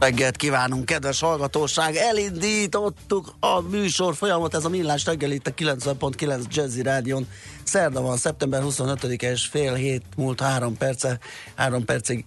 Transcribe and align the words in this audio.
Reggelt 0.00 0.36
kívánunk, 0.36 0.84
kedves 0.84 1.20
hallgatóság! 1.20 1.94
Elindítottuk 1.96 3.34
a 3.40 3.60
műsor 3.60 4.14
folyamat, 4.16 4.54
ez 4.54 4.64
a 4.64 4.68
millás 4.68 5.04
reggel 5.04 5.30
itt 5.30 5.46
a 5.46 5.54
90.9 5.54 6.42
Jazzy 6.50 6.82
Rádion. 6.82 7.28
Szerda 7.62 8.00
van, 8.00 8.16
szeptember 8.16 8.62
25-e 8.64 9.30
és 9.30 9.46
fél 9.46 9.74
hét 9.74 10.02
múlt 10.16 10.40
három 10.40 10.76
perce, 10.76 11.18
három 11.54 11.84
percig 11.84 12.24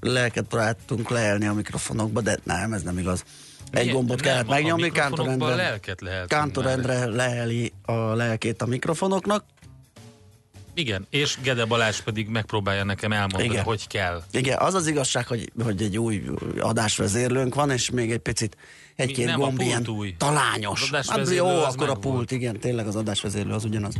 lelket 0.00 0.44
próbáltunk 0.44 1.10
leelni 1.10 1.46
a 1.46 1.52
mikrofonokba, 1.52 2.20
de 2.20 2.38
nem, 2.44 2.72
ez 2.72 2.82
nem 2.82 2.98
igaz. 2.98 3.24
Egy 3.70 3.80
Milyen- 3.80 3.94
gombot 3.96 4.20
kellett 4.20 4.48
megnyomni, 4.48 4.90
Kántor 4.90 5.28
Endre, 5.28 5.54
lelket 5.54 6.00
lehet 6.00 6.28
Kántor. 6.28 6.66
Endre 6.66 7.06
leheli 7.06 7.72
a 7.84 7.92
lelkét 7.92 8.62
a 8.62 8.66
mikrofonoknak. 8.66 9.44
Igen, 10.74 11.06
és 11.10 11.38
Gede 11.42 11.64
Balázs 11.64 12.00
pedig 12.00 12.28
megpróbálja 12.28 12.84
nekem 12.84 13.12
elmondani, 13.12 13.44
Igen. 13.44 13.64
hogy 13.64 13.86
kell. 13.86 14.22
Igen, 14.32 14.58
az 14.58 14.74
az 14.74 14.86
igazság, 14.86 15.26
hogy, 15.26 15.52
hogy 15.64 15.82
egy 15.82 15.98
új 15.98 16.22
adásvezérlőnk 16.60 17.54
van, 17.54 17.70
és 17.70 17.90
még 17.90 18.10
egy 18.10 18.18
picit 18.18 18.56
egy-két 18.96 19.34
gomb 19.34 19.60
ilyen 19.60 19.88
új. 19.88 20.14
talányos. 20.18 20.90
Hát 20.90 21.30
jó, 21.30 21.46
akkor 21.46 21.88
a 21.88 21.94
pult, 21.94 22.30
igen, 22.30 22.60
tényleg 22.60 22.86
az 22.86 22.96
adásvezérlő 22.96 23.52
az 23.52 23.64
ugyanaz. 23.64 23.94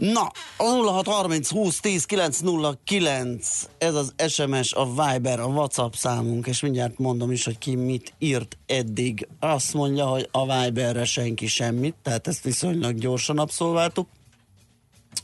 Na, 0.00 0.30
a 0.56 0.64
0630 0.64 1.50
20 1.50 1.80
10 1.80 2.04
909, 2.04 3.68
ez 3.78 3.94
az 3.94 4.14
SMS, 4.28 4.72
a 4.72 4.86
Viber, 4.86 5.40
a 5.40 5.46
WhatsApp 5.46 5.92
számunk, 5.92 6.46
és 6.46 6.60
mindjárt 6.60 6.98
mondom 6.98 7.30
is, 7.30 7.44
hogy 7.44 7.58
ki 7.58 7.74
mit 7.74 8.14
írt 8.18 8.58
eddig. 8.66 9.28
Azt 9.40 9.74
mondja, 9.74 10.06
hogy 10.06 10.28
a 10.30 10.62
Viberre 10.62 11.04
senki 11.04 11.46
semmit, 11.46 11.94
tehát 12.02 12.26
ezt 12.26 12.42
viszonylag 12.42 12.94
gyorsan 12.98 13.38
abszolváltuk. 13.38 14.08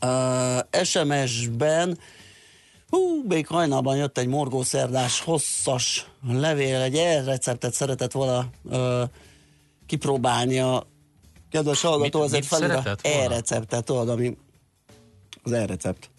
Uh, 0.02 0.82
SMS-ben 0.84 1.98
Hú, 2.90 3.24
még 3.28 3.46
hajnalban 3.46 3.96
jött 3.96 4.18
egy 4.18 4.26
morgószerdás, 4.26 5.20
hosszas 5.20 6.06
levél, 6.28 6.80
egy 6.80 6.96
e-receptet 6.96 7.72
szeretett 7.72 8.12
volna 8.12 8.50
ö, 8.70 9.02
kipróbálni 9.86 10.58
a 10.58 10.86
kedves 11.50 11.80
hallgató, 11.80 12.20
Mit- 12.20 12.28
ezért 12.28 12.50
mit 12.50 12.68
volna? 12.68 12.96
e-receptet, 13.02 13.84
tudod, 13.84 14.08
ami 14.08 14.36
az 15.42 15.52
e-recept. 15.52 16.10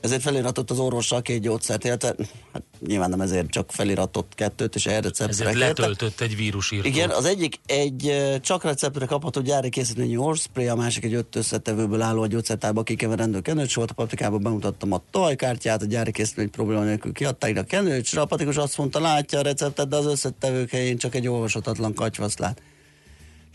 Ezért 0.00 0.22
feliratott 0.22 0.70
az 0.70 0.78
orvossal 0.78 1.22
két 1.22 1.40
gyógyszert, 1.40 1.84
illetve 1.84 2.14
hát 2.52 2.62
nyilván 2.86 3.10
nem 3.10 3.20
ezért, 3.20 3.50
csak 3.50 3.72
feliratott 3.72 4.32
kettőt, 4.34 4.74
és 4.74 4.86
e-receptre 4.86 5.26
Ezért 5.28 5.48
kérte. 5.48 5.66
letöltött 5.66 6.20
egy 6.20 6.36
vírusírtót. 6.36 6.92
Igen, 6.92 7.10
az 7.10 7.24
egyik 7.24 7.60
egy 7.66 8.12
csak 8.40 8.64
receptre 8.64 9.06
kapható 9.06 9.40
gyári 9.40 9.68
készítményű 9.68 10.16
orspray, 10.16 10.66
a 10.66 10.74
másik 10.74 11.04
egy 11.04 11.14
öt 11.14 11.36
összetevőből 11.36 12.02
álló 12.02 12.22
a 12.22 12.26
gyógyszertárba 12.26 12.82
kikeverendő 12.82 13.40
kenőcs 13.40 13.74
volt. 13.74 13.90
A 13.90 13.94
paprikába 13.94 14.38
bemutattam 14.38 14.92
a 14.92 15.02
tojkártyát, 15.10 15.82
a 15.82 15.86
gyári 15.86 16.12
készítmény 16.12 16.50
probléma 16.50 16.82
nélkül 16.82 17.12
kiadták 17.12 17.56
a 17.56 17.62
kenőcsre. 17.62 18.20
A 18.20 18.24
patikus 18.24 18.56
azt 18.56 18.78
mondta, 18.78 19.00
látja 19.00 19.38
a 19.38 19.42
receptet, 19.42 19.88
de 19.88 19.96
az 19.96 20.06
összetevők 20.06 20.70
helyén 20.70 20.96
csak 20.96 21.14
egy 21.14 21.28
olvashatatlan 21.28 21.94
katyvasz 21.94 22.38
lát. 22.38 22.60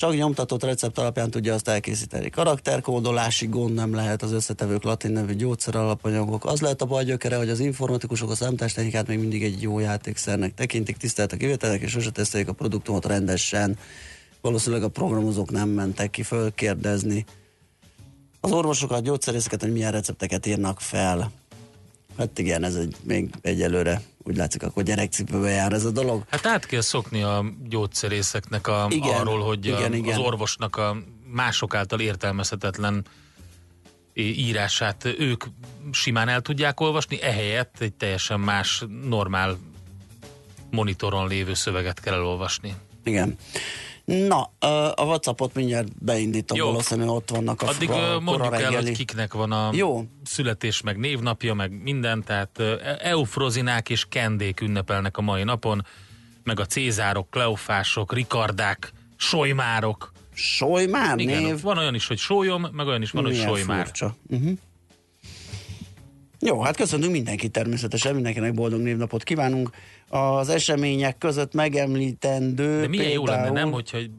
Csak 0.01 0.16
nyomtatott 0.16 0.63
recept 0.63 0.97
alapján 0.97 1.29
tudja 1.29 1.53
azt 1.53 1.67
elkészíteni. 1.67 2.29
Karakterkódolási 2.29 3.47
gond 3.47 3.73
nem 3.73 3.94
lehet 3.94 4.22
az 4.22 4.31
összetevők 4.31 4.84
latin 4.84 5.12
nevű 5.12 5.34
gyógyszer 5.34 5.75
alapanyagok. 5.75 6.45
Az 6.45 6.62
lehet 6.62 6.81
a 6.81 6.85
baj 6.85 7.03
gyökere, 7.03 7.35
hogy 7.35 7.50
az 7.50 7.59
informatikusok 7.59 8.29
a 8.29 8.35
számítástechnikát 8.35 9.07
még 9.07 9.19
mindig 9.19 9.44
egy 9.44 9.61
jó 9.61 9.79
játékszernek 9.79 10.53
tekintik, 10.53 10.97
tisztelt 10.97 11.31
a 11.31 11.38
kivételek, 11.38 11.81
és 11.81 11.91
sose 11.91 12.09
tesztelik 12.09 12.47
a 12.47 12.53
produktumot 12.53 13.06
rendesen. 13.06 13.78
Valószínűleg 14.41 14.84
a 14.84 14.88
programozók 14.88 15.51
nem 15.51 15.69
mentek 15.69 16.09
ki 16.09 16.23
fölkérdezni. 16.23 17.25
Az 18.40 18.51
orvosokat, 18.51 19.03
gyógyszerészeket, 19.03 19.61
hogy 19.61 19.72
milyen 19.72 19.91
recepteket 19.91 20.45
írnak 20.45 20.79
fel. 20.79 21.31
Hát 22.17 22.39
igen, 22.39 22.63
ez 22.63 22.75
egy, 22.75 22.95
még 23.03 23.29
egyelőre 23.41 24.01
úgy 24.23 24.38
látszik, 24.38 24.63
akkor 24.63 24.83
gyerekcipőbe 24.83 25.49
jár 25.49 25.73
ez 25.73 25.85
a 25.85 25.91
dolog. 25.91 26.23
Hát 26.29 26.45
át 26.45 26.66
kell 26.66 26.81
szokni 26.81 27.22
a 27.22 27.45
gyógyszerészeknek 27.69 28.67
a, 28.67 28.88
Igen, 28.89 29.19
arról, 29.19 29.39
hogy 29.39 29.66
igen, 29.66 29.91
a, 29.91 29.95
igen. 29.95 30.13
az 30.13 30.19
orvosnak 30.19 30.75
a 30.75 30.97
mások 31.25 31.75
által 31.75 31.99
értelmezhetetlen 31.99 33.05
írását 34.13 35.05
ők 35.17 35.44
simán 35.91 36.29
el 36.29 36.41
tudják 36.41 36.79
olvasni, 36.79 37.22
ehelyett 37.22 37.75
egy 37.79 37.94
teljesen 37.94 38.39
más, 38.39 38.83
normál 39.03 39.57
monitoron 40.69 41.28
lévő 41.28 41.53
szöveget 41.53 41.99
kell 41.99 42.13
elolvasni. 42.13 42.73
Igen. 43.03 43.38
Na, 44.27 44.41
a 44.95 45.05
Whatsappot 45.05 45.53
mindjárt 45.55 46.03
beindítom, 46.03 46.57
Jó. 46.57 46.66
valószínűleg 46.66 47.09
ott 47.09 47.29
vannak 47.29 47.61
a, 47.61 47.67
Addig 47.67 47.89
a 47.89 48.19
mondjuk 48.19 48.53
el, 48.53 48.59
reggeli. 48.61 48.85
hogy 48.85 48.97
kiknek 48.97 49.33
van 49.33 49.51
a 49.51 49.69
Jó. 49.73 50.03
születés, 50.23 50.81
meg 50.81 50.97
névnapja, 50.97 51.53
meg 51.53 51.81
minden, 51.81 52.23
tehát 52.23 52.49
ö, 52.59 52.75
eufrozinák 52.99 53.89
és 53.89 54.05
kendék 54.09 54.61
ünnepelnek 54.61 55.17
a 55.17 55.22
mai 55.22 55.44
napon, 55.44 55.85
meg 56.44 56.59
a 56.59 56.66
cézárok, 56.66 57.29
kleofások, 57.29 58.13
rikardák, 58.13 58.94
solymárok. 59.17 60.11
Solymár 60.33 61.19
Igen, 61.19 61.43
név? 61.43 61.61
van 61.61 61.78
olyan 61.78 61.95
is, 61.95 62.07
hogy 62.07 62.17
sólyom, 62.17 62.67
meg 62.72 62.88
olyan 62.88 63.01
is 63.01 63.11
van, 63.11 63.23
hogy 63.23 63.31
Milyen 63.31 63.47
solymár. 63.47 63.85
furcsa. 63.85 64.16
Uh-huh. 64.29 64.51
Jó, 66.39 66.61
hát 66.61 66.75
köszönünk 66.75 67.11
mindenkit 67.11 67.51
természetesen, 67.51 68.13
mindenkinek 68.13 68.53
boldog 68.53 68.79
névnapot 68.81 69.23
kívánunk. 69.23 69.69
Az 70.13 70.49
események 70.49 71.17
között 71.17 71.53
megemlítendő 71.53 72.81
De 72.81 72.87
milyen 72.87 73.11
jó 73.11 73.23
például... 73.23 73.46
lenne, 73.46 73.59
nem, 73.59 73.72
hogyha 73.72 73.97
egy 73.97 74.11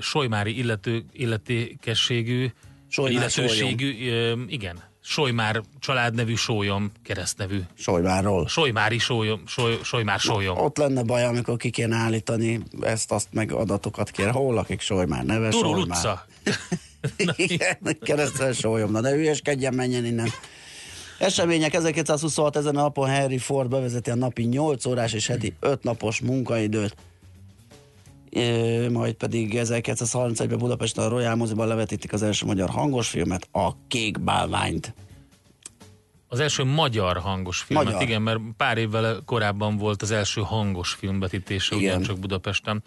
solymári 0.00 0.58
illető, 0.58 1.04
illetékességű, 1.12 2.50
Solymár 2.88 3.12
illetőségű, 3.12 4.10
ö, 4.10 4.32
igen, 4.48 4.82
solymár 5.02 5.62
családnevű 5.78 6.34
sólyom, 6.34 6.92
keresztnevű. 7.04 7.60
Solymárról. 7.74 8.48
Solymári 8.48 8.98
sólyom, 8.98 9.42
soly, 9.46 9.78
solymár 9.82 10.18
sólyom. 10.18 10.58
Ott 10.58 10.76
lenne 10.76 11.02
baj, 11.02 11.24
amikor 11.24 11.56
ki 11.56 11.70
kéne 11.70 11.96
állítani 11.96 12.62
ezt, 12.80 13.12
azt, 13.12 13.28
meg 13.30 13.52
adatokat 13.52 14.10
kér. 14.10 14.30
Hol 14.30 14.54
lakik 14.54 14.80
Solymár? 14.80 15.24
Neve 15.24 15.48
Turul 15.48 15.78
utca. 15.80 16.26
Igen, 17.36 17.78
keresztül 18.00 18.52
sólyom. 18.52 18.90
Na 18.90 19.00
de 19.00 19.10
hülyeskedjen, 19.10 19.74
menjen 19.74 20.04
innen. 20.04 20.28
Események 21.20 21.74
1926 21.74 22.56
ezen 22.56 22.76
a 22.76 22.80
napon 22.80 23.08
Henry 23.08 23.38
Ford 23.38 23.70
bevezeti 23.70 24.10
a 24.10 24.14
napi 24.14 24.42
8 24.42 24.86
órás 24.86 25.12
és 25.12 25.26
heti 25.26 25.54
5 25.60 25.82
napos 25.82 26.20
munkaidőt. 26.20 26.96
É, 28.30 28.88
majd 28.88 29.14
pedig 29.14 29.52
1931-ben 29.56 30.58
Budapesten 30.58 31.04
a 31.04 31.08
Royal 31.08 31.34
Moziban 31.34 31.68
levetítik 31.68 32.12
az 32.12 32.22
első 32.22 32.46
magyar 32.46 32.68
hangos 32.68 33.08
filmet, 33.08 33.48
a 33.52 33.86
Kék 33.88 34.20
Bálványt. 34.20 34.94
Az 36.28 36.40
első 36.40 36.64
magyar 36.64 37.16
hangos 37.16 37.60
filmet, 37.60 37.84
Magyar. 37.84 38.02
igen, 38.02 38.22
mert 38.22 38.38
pár 38.56 38.78
évvel 38.78 39.22
korábban 39.24 39.76
volt 39.76 40.02
az 40.02 40.10
első 40.10 40.40
hangos 40.40 40.92
filmbetítése, 40.92 41.76
Igen. 41.76 41.88
ugyancsak 41.88 42.18
Budapesten. 42.18 42.82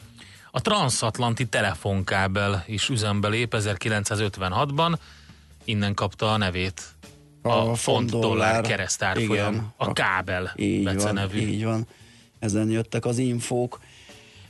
A 0.51 0.61
transatlanti 0.61 1.45
telefonkábel 1.45 2.63
is 2.67 2.89
üzembe 2.89 3.27
lép 3.27 3.55
1956-ban, 3.57 4.97
innen 5.63 5.93
kapta 5.93 6.33
a 6.33 6.37
nevét 6.37 6.92
a, 7.43 7.49
a 7.49 7.75
font 7.75 8.09
dollár 8.09 8.61
keresztárfolyam, 8.61 9.73
a 9.77 9.93
kábel 9.93 10.53
így 10.55 10.83
becenevű. 10.83 11.39
Van, 11.39 11.47
így 11.47 11.63
van, 11.63 11.87
ezen 12.39 12.69
jöttek 12.69 13.05
az 13.05 13.17
infók. 13.17 13.79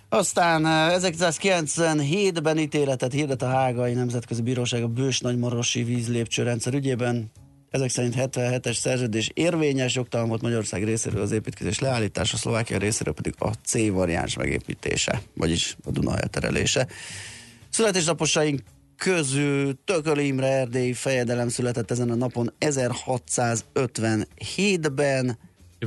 Aztán 0.10 0.64
1997-ben 0.66 2.58
ítéletet 2.58 3.12
hirdet 3.12 3.42
a 3.42 3.48
Hágai 3.48 3.94
Nemzetközi 3.94 4.42
Bíróság 4.42 4.84
a 4.84 4.88
Bős 4.88 5.20
Nagymarosi 5.20 5.84
vízlépcsőrendszer 5.84 6.74
ügyében. 6.74 7.32
Ezek 7.70 7.90
szerint 7.90 8.16
77-es 8.18 8.74
szerződés 8.74 9.32
érvényes, 9.34 9.96
jogtalan 9.96 10.40
Magyarország 10.42 10.84
részéről 10.84 11.22
az 11.22 11.32
építkezés 11.32 11.80
leállítása, 11.80 12.38
Szlovákia 12.38 12.78
részéről 12.78 13.14
pedig 13.14 13.34
a 13.38 13.52
C 13.66 13.90
variáns 13.90 14.36
megépítése, 14.38 15.22
vagyis 15.34 15.78
a 15.86 15.92
Duna 15.92 16.18
elterelése. 16.18 16.88
Születésnaposaink 17.70 18.62
közül 18.98 19.78
Tököl 19.86 20.18
Imre 20.18 20.48
erdélyi 20.48 20.94
fejedelem 20.94 21.50
született 21.50 21.92
ezen 21.92 22.10
a 22.10 22.16
napon 22.16 22.54
1657-ben. 22.60 25.38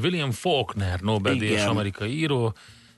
William 0.02 0.30
Faulkner, 0.30 1.00
Nobel-díjas 1.00 1.64
amerikai 1.64 2.18
író, 2.18 2.54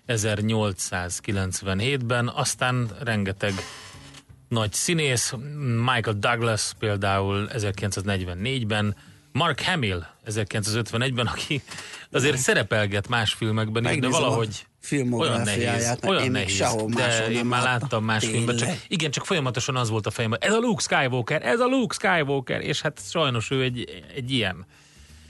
1897-ben, 0.06 2.28
aztán 2.28 2.90
rengeteg 3.02 3.52
nagy 4.48 4.72
színész, 4.72 5.34
Michael 5.84 6.16
Douglas 6.18 6.72
például 6.78 7.48
1944-ben, 7.52 8.96
Mark 9.32 9.60
Hamill 9.60 10.06
1951-ben, 10.26 11.26
aki 11.26 11.62
azért 12.10 12.36
szerepelget 12.36 13.08
más 13.08 13.32
filmekben 13.32 13.84
is, 13.84 13.98
de 13.98 14.08
valahogy 14.08 14.66
olyan 15.10 15.40
nehéz, 15.40 15.96
olyan 16.06 16.30
nehéz, 16.30 16.76
de 16.94 17.30
én 17.30 17.44
már 17.44 17.62
láttam 17.62 18.04
más 18.04 18.20
tényleg. 18.20 18.36
filmben, 18.36 18.56
csak, 18.56 18.84
igen, 18.88 19.10
csak 19.10 19.26
folyamatosan 19.26 19.76
az 19.76 19.88
volt 19.88 20.06
a 20.06 20.10
fejemben, 20.10 20.40
ez 20.42 20.52
a 20.52 20.58
Luke 20.58 20.82
Skywalker, 20.82 21.46
ez 21.46 21.60
a 21.60 21.66
Luke 21.66 21.94
Skywalker, 21.94 22.60
és 22.60 22.80
hát 22.80 23.00
sajnos 23.10 23.50
ő 23.50 23.62
egy, 23.62 24.04
egy 24.14 24.30
ilyen. 24.30 24.66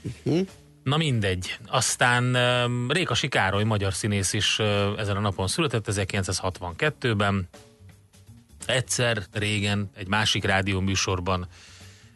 Uh-huh. 0.01 0.47
Na 0.83 0.97
mindegy. 0.97 1.57
Aztán 1.67 2.35
uh, 2.35 2.93
Réka 2.93 3.13
Sikároly, 3.13 3.63
magyar 3.63 3.93
színész 3.93 4.33
is 4.33 4.59
uh, 4.59 4.67
ezen 4.97 5.15
a 5.15 5.19
napon 5.19 5.47
született, 5.47 5.85
1962-ben. 5.91 7.49
Egyszer, 8.65 9.23
régen, 9.31 9.89
egy 9.95 10.07
másik 10.07 10.43
rádió 10.43 10.79
műsorban 10.79 11.47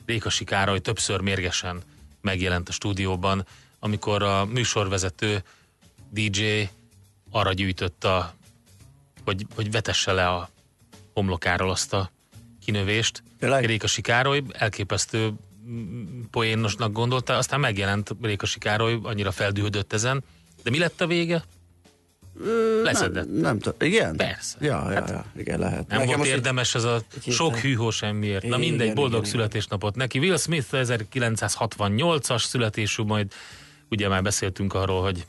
Réka 0.05 0.29
Sikároly 0.29 0.79
többször 0.79 1.19
mérgesen 1.19 1.81
megjelent 2.21 2.69
a 2.69 2.71
stúdióban, 2.71 3.45
amikor 3.79 4.23
a 4.23 4.45
műsorvezető 4.45 5.43
DJ 6.09 6.69
arra 7.33 7.53
gyűjtött 7.53 8.03
a, 8.03 8.33
hogy, 9.25 9.45
hogy 9.55 9.71
vetesse 9.71 10.11
le 10.11 10.27
a 10.27 10.49
homlokáról 11.13 11.69
azt 11.69 11.93
a 11.93 12.11
kinövést. 12.65 13.23
Tényleg? 13.39 13.65
Réka 13.65 13.87
Sikároly 13.87 14.43
elképesztő 14.51 15.33
poénosnak 16.31 16.91
gondolta, 16.91 17.37
aztán 17.37 17.59
megjelent 17.59 18.15
Réka 18.21 18.45
Sikároly, 18.45 18.99
annyira 19.03 19.31
feldühödött 19.31 19.93
ezen. 19.93 20.23
De 20.63 20.69
mi 20.69 20.77
lett 20.77 21.01
a 21.01 21.07
vége? 21.07 21.43
Leszedett. 22.83 23.25
Nem, 23.25 23.41
nem 23.41 23.59
tudom. 23.59 23.77
Igen? 23.87 24.15
Persze. 24.15 24.57
Ja, 24.59 24.91
ja, 24.91 24.99
hát, 24.99 25.09
ja, 25.09 25.25
igen, 25.37 25.59
lehet. 25.59 25.87
Nem 25.87 25.99
Nekem 25.99 26.17
volt 26.17 26.29
érdemes 26.29 26.75
ez 26.75 26.83
a 26.83 27.01
sok 27.27 27.57
hűhó 27.57 27.89
semmiért. 27.89 28.43
Na 28.47 28.57
mindegy, 28.57 28.81
igen, 28.81 28.95
boldog 28.95 29.19
igen, 29.19 29.31
születésnapot 29.31 29.95
neki. 29.95 30.19
Will 30.19 30.37
Smith 30.37 30.67
1968-as 30.71 32.43
születésű, 32.43 33.03
majd 33.03 33.31
ugye 33.89 34.07
már 34.07 34.21
beszéltünk 34.21 34.73
arról, 34.73 35.01
hogy 35.01 35.25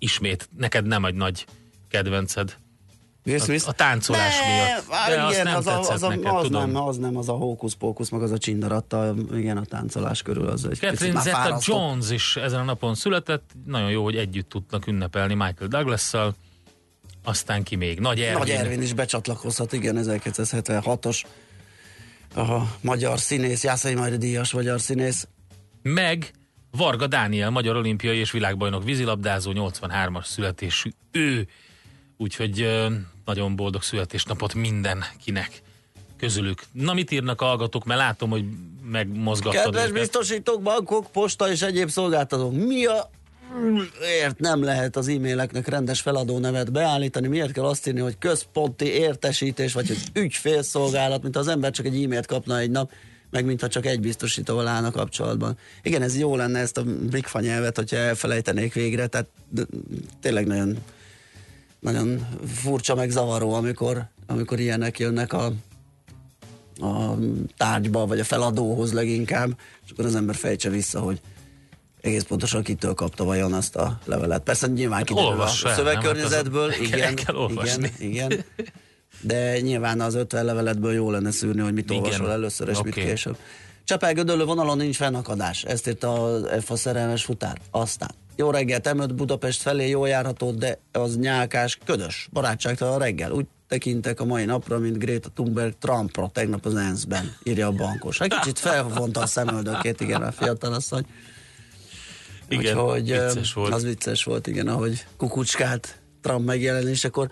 ismét 0.00 0.48
neked 0.56 0.86
nem 0.86 1.04
egy 1.04 1.14
nagy 1.14 1.46
kedvenced 1.88 2.56
Will 3.26 3.38
Smith? 3.38 3.66
A, 3.66 3.70
a 3.70 3.72
táncolás 3.72 4.40
ne, 4.40 4.54
miatt. 4.54 4.88
De 5.06 5.12
igen, 5.12 5.24
azt 5.24 5.42
nem 5.42 5.56
az, 5.56 5.66
a, 5.66 5.78
az, 5.78 6.02
a, 6.02 6.08
neked, 6.08 6.26
az, 6.26 6.42
tudom. 6.42 6.70
nem, 6.70 6.82
az 6.82 6.96
nem, 6.96 7.16
az 7.16 7.28
a 7.28 7.32
hókusz-pókusz, 7.32 8.08
meg 8.08 8.22
az 8.22 8.30
a 8.30 8.38
csindaratta, 8.38 9.14
igen, 9.34 9.56
a 9.56 9.64
táncolás 9.64 10.22
körül 10.22 10.46
az 10.46 10.64
egy 10.70 10.78
Catherine 10.78 11.20
Zeta-Jones 11.20 12.10
is 12.10 12.36
ezen 12.36 12.60
a 12.60 12.64
napon 12.64 12.94
született, 12.94 13.50
nagyon 13.66 13.90
jó, 13.90 14.04
hogy 14.04 14.16
együtt 14.16 14.48
tudnak 14.48 14.86
ünnepelni 14.86 15.34
Michael 15.34 15.68
Douglas-szal, 15.68 16.34
aztán 17.24 17.62
ki 17.62 17.76
még? 17.76 18.00
Nagy 18.00 18.20
Ervin. 18.20 18.38
Nagy 18.38 18.50
Ervin 18.50 18.82
is 18.82 18.92
becsatlakozhat, 18.92 19.72
igen, 19.72 19.96
1976-os 19.98 21.22
a 22.36 22.60
magyar 22.80 23.18
színész, 23.18 23.64
Jászai 23.64 23.94
Majri 23.94 24.16
díjas 24.16 24.52
magyar 24.52 24.80
színész. 24.80 25.28
Meg 25.82 26.30
Varga 26.70 27.06
Dániel, 27.06 27.50
magyar 27.50 27.76
olimpiai 27.76 28.18
és 28.18 28.30
világbajnok 28.30 28.84
vízilabdázó, 28.84 29.52
83-as 29.54 30.24
születésű. 30.24 30.90
Ő 31.12 31.48
Úgyhogy 32.20 32.66
nagyon 33.24 33.56
boldog 33.56 33.82
születésnapot 33.82 34.54
mindenkinek 34.54 35.62
közülük. 36.18 36.62
Na, 36.72 36.92
mit 36.92 37.10
írnak 37.10 37.40
a 37.40 37.44
hallgatók, 37.44 37.84
mert 37.84 38.00
látom, 38.00 38.30
hogy 38.30 38.44
megmozgattad 38.90 39.64
Kedves 39.64 39.82
őket. 39.82 39.94
biztosítók, 39.94 40.62
bankok, 40.62 41.12
posta 41.12 41.50
és 41.50 41.62
egyéb 41.62 41.88
szolgáltatók, 41.88 42.52
mi 42.52 42.86
a 42.86 43.10
Miért 44.00 44.38
nem 44.38 44.62
lehet 44.62 44.96
az 44.96 45.08
e-maileknek 45.08 45.68
rendes 45.68 46.00
feladó 46.00 46.38
nevet 46.38 46.72
beállítani? 46.72 47.28
Miért 47.28 47.52
kell 47.52 47.64
azt 47.64 47.86
írni, 47.86 48.00
hogy 48.00 48.18
központi 48.18 48.84
értesítés, 48.84 49.72
vagy 49.72 49.88
hogy 49.88 50.02
ügyfélszolgálat, 50.12 51.22
mint 51.22 51.36
az 51.36 51.48
ember 51.48 51.70
csak 51.70 51.86
egy 51.86 52.02
e-mailt 52.02 52.26
kapna 52.26 52.58
egy 52.58 52.70
nap, 52.70 52.92
meg 53.30 53.44
mintha 53.44 53.68
csak 53.68 53.86
egy 53.86 54.00
biztosítóval 54.00 54.66
állna 54.66 54.90
kapcsolatban. 54.90 55.58
Igen, 55.82 56.02
ez 56.02 56.18
jó 56.18 56.36
lenne 56.36 56.58
ezt 56.58 56.78
a 56.78 56.84
bigfa 57.10 57.40
nyelvet, 57.40 57.76
hogyha 57.76 57.96
elfelejtenék 57.96 58.74
végre, 58.74 59.06
tehát 59.06 59.28
tényleg 60.20 60.46
nagyon 60.46 60.78
nagyon 61.80 62.26
furcsa, 62.46 62.94
meg 62.94 63.10
zavaró, 63.10 63.52
amikor, 63.52 64.04
amikor 64.26 64.60
ilyenek 64.60 64.98
jönnek 64.98 65.32
a, 65.32 65.44
a 66.80 67.16
tárgyba, 67.56 68.06
vagy 68.06 68.20
a 68.20 68.24
feladóhoz 68.24 68.92
leginkább, 68.92 69.58
és 69.84 69.90
akkor 69.90 70.04
az 70.04 70.14
ember 70.14 70.34
fejtse 70.34 70.68
vissza, 70.68 71.00
hogy 71.00 71.20
egész 72.00 72.22
pontosan 72.22 72.62
kitől 72.62 72.94
kapta 72.94 73.24
vajon 73.24 73.52
azt 73.52 73.76
a 73.76 73.98
levelet. 74.04 74.42
Persze 74.42 74.66
nyilván 74.66 74.98
hát 74.98 75.06
kiderül 75.06 75.40
a 75.40 75.46
szövegkörnyezetből, 75.46 76.70
hát 76.70 76.80
igen, 76.80 77.14
igen, 77.58 77.90
igen, 77.98 78.44
de 79.20 79.60
nyilván 79.60 80.00
az 80.00 80.14
50 80.14 80.44
leveletből 80.44 80.92
jó 80.92 81.10
lenne 81.10 81.30
szűrni, 81.30 81.60
hogy 81.60 81.72
mit 81.72 81.90
olvasol 81.90 82.30
először, 82.30 82.68
és 82.68 82.78
okay. 82.78 82.92
mit 82.94 83.04
később. 83.04 83.36
Csepel 83.84 84.12
Gödöllő 84.12 84.44
vonalon 84.44 84.76
nincs 84.76 84.96
fennakadás, 84.96 85.64
ezt 85.64 85.88
írta 85.88 86.34
a 86.34 86.60
FA 86.60 86.76
szerelmes 86.76 87.24
futár. 87.24 87.60
Aztán 87.70 88.10
jó 88.36 88.50
reggelt, 88.50 88.94
m 88.94 89.16
Budapest 89.16 89.62
felé 89.62 89.88
jó 89.88 90.06
járható, 90.06 90.50
de 90.50 90.78
az 90.92 91.16
nyálkás, 91.16 91.78
ködös, 91.84 92.28
barátságtalan 92.32 92.98
reggel. 92.98 93.32
Úgy 93.32 93.46
tekintek 93.68 94.20
a 94.20 94.24
mai 94.24 94.44
napra, 94.44 94.78
mint 94.78 94.98
Greta 94.98 95.28
Thunberg 95.28 95.74
Trumpra 95.78 96.30
tegnap 96.32 96.66
az 96.66 96.74
ENSZ-ben, 96.74 97.36
írja 97.42 97.66
a 97.66 97.72
bankos. 97.72 98.20
Egy 98.20 98.34
kicsit 98.34 98.58
felvonta 98.58 99.20
a 99.20 99.26
szemöldökét, 99.26 100.00
igen, 100.00 100.22
a 100.22 100.32
fiatal 100.32 100.72
asszony. 100.72 101.04
Igen, 102.48 102.78
Úgyhogy, 102.78 103.06
vicces 103.06 103.52
volt. 103.52 103.74
Az 103.74 103.82
vicces 103.84 104.24
volt, 104.24 104.46
igen, 104.46 104.68
ahogy 104.68 105.06
kukucskát 105.16 106.00
Trump 106.20 106.46
megjelenésekor. 106.46 107.30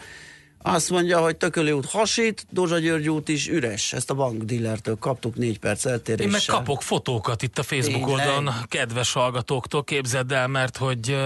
Azt 0.63 0.91
mondja, 0.91 1.21
hogy 1.21 1.37
Tököli 1.37 1.73
út 1.73 1.87
hasít, 1.87 2.47
Dózsa 2.51 2.79
György 2.79 3.09
út 3.09 3.29
is 3.29 3.49
üres. 3.49 3.93
Ezt 3.93 4.11
a 4.11 4.15
bankdillertől 4.15 4.97
kaptuk 4.97 5.35
négy 5.35 5.59
perc 5.59 5.85
eltéréssel. 5.85 6.27
Én 6.27 6.31
meg 6.33 6.43
kapok 6.47 6.83
fotókat 6.83 7.43
itt 7.43 7.59
a 7.59 7.63
Facebook 7.63 8.05
Tényleg? 8.05 8.27
oldalon, 8.27 8.55
kedves 8.69 9.13
hallgatóktól, 9.13 9.85
képzeld 9.85 10.33
el, 10.33 10.47
mert 10.49 10.77
hogy 10.77 11.17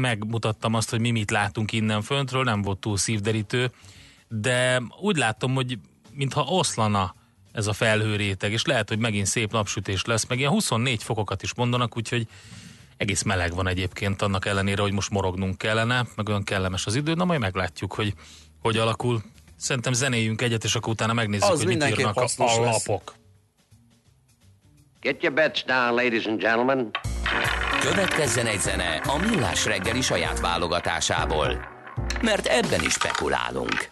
megmutattam 0.00 0.74
azt, 0.74 0.90
hogy 0.90 1.00
mi 1.00 1.10
mit 1.10 1.30
látunk 1.30 1.72
innen 1.72 2.02
föntről, 2.02 2.42
nem 2.42 2.62
volt 2.62 2.78
túl 2.78 2.96
szívderítő, 2.96 3.70
de 4.28 4.82
úgy 5.00 5.16
látom, 5.16 5.54
hogy 5.54 5.78
mintha 6.12 6.42
oszlana 6.42 7.14
ez 7.52 7.66
a 7.66 7.72
felhőréteg, 7.72 8.52
és 8.52 8.64
lehet, 8.64 8.88
hogy 8.88 8.98
megint 8.98 9.26
szép 9.26 9.52
napsütés 9.52 10.04
lesz, 10.04 10.26
meg 10.26 10.38
ilyen 10.38 10.50
24 10.50 11.02
fokokat 11.02 11.42
is 11.42 11.54
mondanak, 11.54 11.96
úgyhogy 11.96 12.26
egész 13.00 13.22
meleg 13.22 13.54
van 13.54 13.66
egyébként 13.66 14.22
annak 14.22 14.46
ellenére, 14.46 14.82
hogy 14.82 14.92
most 14.92 15.10
morognunk 15.10 15.58
kellene, 15.58 16.06
meg 16.16 16.28
olyan 16.28 16.44
kellemes 16.44 16.86
az 16.86 16.94
idő, 16.94 17.14
na 17.14 17.24
majd 17.24 17.40
meglátjuk, 17.40 17.94
hogy 17.94 18.14
hogy 18.62 18.76
alakul. 18.76 19.22
Szerintem 19.56 19.92
zenéjünk 19.92 20.42
egyet, 20.42 20.64
és 20.64 20.74
akkor 20.74 20.92
utána 20.92 21.12
megnézzük, 21.12 21.50
az 21.50 21.62
hogy 21.62 21.66
mit 21.66 21.98
írnak 21.98 22.16
a, 22.16 22.26
a 22.36 22.60
lapok. 22.60 23.14
Get 25.00 25.22
your 25.22 25.34
bets 25.34 25.64
down, 25.64 25.94
ladies 25.94 26.24
and 26.26 26.40
gentlemen. 26.40 26.90
Következzen 27.80 28.46
egy 28.46 28.60
zene 28.60 28.96
a 28.96 29.16
Millás 29.16 29.64
reggeli 29.64 30.00
saját 30.00 30.40
válogatásából, 30.40 31.68
mert 32.22 32.46
ebben 32.46 32.82
is 32.84 32.92
spekulálunk. 32.92 33.90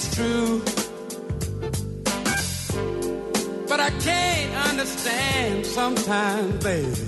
Is 0.00 0.14
true. 0.14 0.62
But 3.68 3.80
I 3.80 3.90
can't 4.00 4.68
understand 4.70 5.66
sometimes, 5.66 6.64
baby, 6.64 7.06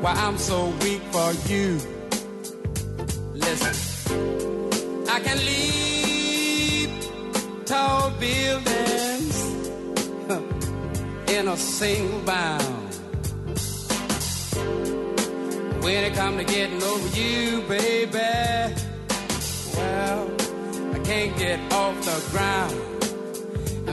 why 0.00 0.12
I'm 0.12 0.38
so 0.38 0.72
weak 0.82 1.02
for 1.12 1.32
you. 1.50 1.78
Listen, 3.34 3.74
I 5.08 5.20
can 5.20 5.38
leap 5.48 6.90
tall 7.66 8.10
buildings 8.20 9.36
in 11.36 11.48
a 11.48 11.56
single 11.56 12.20
bound. 12.20 12.80
When 15.82 16.04
it 16.04 16.14
come 16.14 16.38
to 16.38 16.44
getting 16.44 16.82
over 16.82 17.08
you, 17.20 17.60
baby, 17.68 18.83
can't 21.14 21.38
get 21.38 21.60
off 21.72 21.94
the 22.04 22.18
ground. 22.32 22.74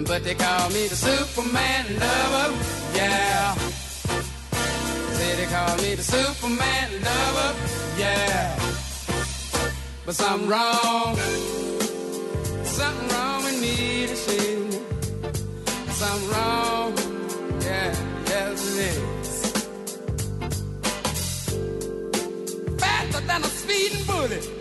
But 0.07 0.23
they 0.23 0.33
call 0.33 0.69
me 0.69 0.87
the 0.87 0.95
Superman 0.95 1.85
lover, 2.03 2.47
oh, 2.49 2.93
yeah. 2.95 3.53
Say 5.17 5.35
they 5.39 5.49
call 5.55 5.75
me 5.83 5.95
the 5.95 6.03
Superman 6.03 6.89
lover, 7.07 7.51
oh, 7.53 7.95
yeah. 8.03 8.59
But 10.05 10.15
something 10.15 10.49
wrong, 10.49 11.15
something 12.79 13.07
wrong 13.13 13.43
with 13.45 13.57
me 13.65 14.07
to 14.07 14.15
see. 14.15 14.71
Something 15.99 16.29
wrong, 16.31 16.89
yeah, 17.67 17.89
yes 18.31 18.59
it 18.71 18.97
is. 18.97 19.31
Faster 22.81 23.21
than 23.29 23.41
a 23.43 23.51
speeding 23.61 24.05
bullet. 24.05 24.60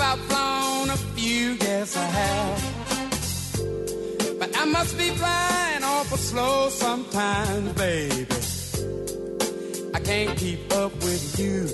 I've 0.00 0.18
outflown 0.18 0.90
a 0.90 0.96
few, 1.16 1.54
yes 1.54 1.96
I 1.96 2.04
have. 2.04 2.62
But 4.38 4.56
I 4.56 4.64
must 4.64 4.96
be 4.96 5.08
flying 5.10 5.82
awful 5.82 6.18
slow 6.18 6.68
sometimes, 6.68 7.72
baby. 7.72 8.26
I 9.94 9.98
can't 9.98 10.38
keep 10.38 10.72
up 10.72 10.94
with 11.02 11.40
you. 11.40 11.66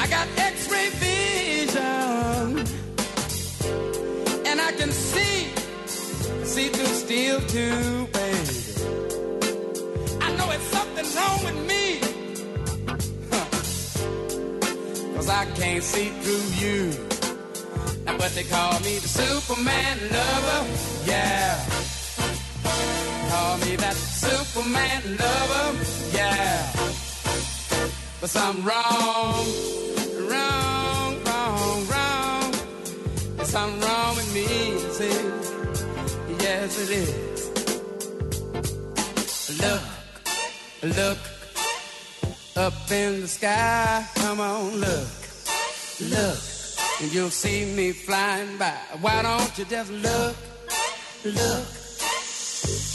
I 0.00 0.06
got 0.06 0.26
x-ray 0.38 0.88
vision. 1.04 2.58
And 4.46 4.60
I 4.62 4.72
can 4.78 4.90
see, 4.90 5.52
see 6.44 6.68
through 6.68 6.94
steel 7.04 7.40
too, 7.42 8.08
baby. 8.14 8.48
I 10.22 10.32
know 10.36 10.50
it's 10.52 10.64
something 10.64 11.06
wrong 11.14 11.44
with 11.44 11.66
me. 11.66 11.77
I 15.38 15.44
can't 15.54 15.84
see 15.84 16.08
through 16.22 16.46
you. 16.58 16.90
Now, 18.04 18.18
but 18.18 18.32
they 18.34 18.42
call 18.42 18.80
me 18.80 18.98
the 18.98 19.06
Superman 19.06 19.96
lover, 20.10 20.66
yeah. 21.06 21.64
Call 23.30 23.58
me 23.58 23.76
that 23.76 23.94
Superman 23.94 25.02
lover, 25.16 25.78
yeah. 26.12 26.72
But 28.20 28.30
something 28.30 28.64
wrong, 28.64 29.46
wrong, 30.28 31.22
wrong, 31.22 31.86
wrong. 31.86 32.52
There's 33.36 33.50
something 33.50 33.80
wrong 33.80 34.16
with 34.16 34.34
me, 34.34 34.46
see? 34.98 35.22
Yes, 36.42 36.70
it 36.82 36.90
is. 37.04 37.40
Look, 39.62 40.96
look 40.96 41.18
up 42.56 42.90
in 42.90 43.20
the 43.20 43.28
sky. 43.28 44.04
Come 44.16 44.40
on, 44.40 44.80
look, 44.80 45.27
look, 46.00 46.38
and 47.00 47.12
you'll 47.12 47.30
see 47.30 47.64
me 47.74 47.92
flying 47.92 48.56
by. 48.58 48.74
Why 49.00 49.22
don't 49.22 49.58
you 49.58 49.64
just 49.64 49.90
look, 49.90 50.36
look? 51.24 51.66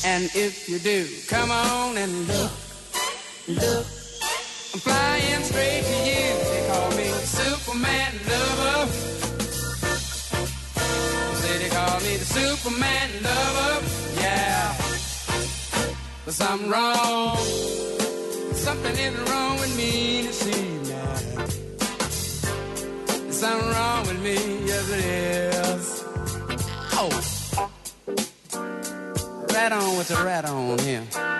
And 0.05 0.25
if 0.35 0.67
you 0.69 0.79
do, 0.79 1.07
come 1.27 1.51
on 1.51 1.97
and 1.97 2.27
look, 2.27 2.51
look. 3.47 3.85
I'm 4.73 4.79
flying 4.79 5.43
straight 5.43 5.83
to 5.83 5.97
you. 6.09 6.33
They 6.49 6.67
call 6.67 6.89
me 6.91 7.07
Superman 7.23 8.13
lover. 8.27 8.91
Say 11.41 11.57
they 11.59 11.69
call 11.69 11.99
me 12.01 12.17
the 12.17 12.25
Superman 12.25 13.09
lover. 13.21 13.85
Yeah. 14.15 14.75
But 16.25 16.33
something 16.33 16.69
wrong. 16.69 17.37
Something 18.53 18.97
is 18.97 19.29
wrong 19.29 19.59
with 19.59 19.77
me 19.77 20.23
to 20.23 20.33
see 20.33 20.91
now. 20.91 21.32
Something 23.43 23.71
wrong 23.71 24.07
with 24.07 24.23
me, 24.23 24.35
yes 24.65 24.89
it 24.89 25.03
is. 25.03 26.03
Oh. 26.93 27.09
Right 29.53 29.71
on 29.73 29.97
with 29.97 30.07
the 30.07 30.23
rat 30.23 30.45
on 30.45 30.79
here. 30.79 31.32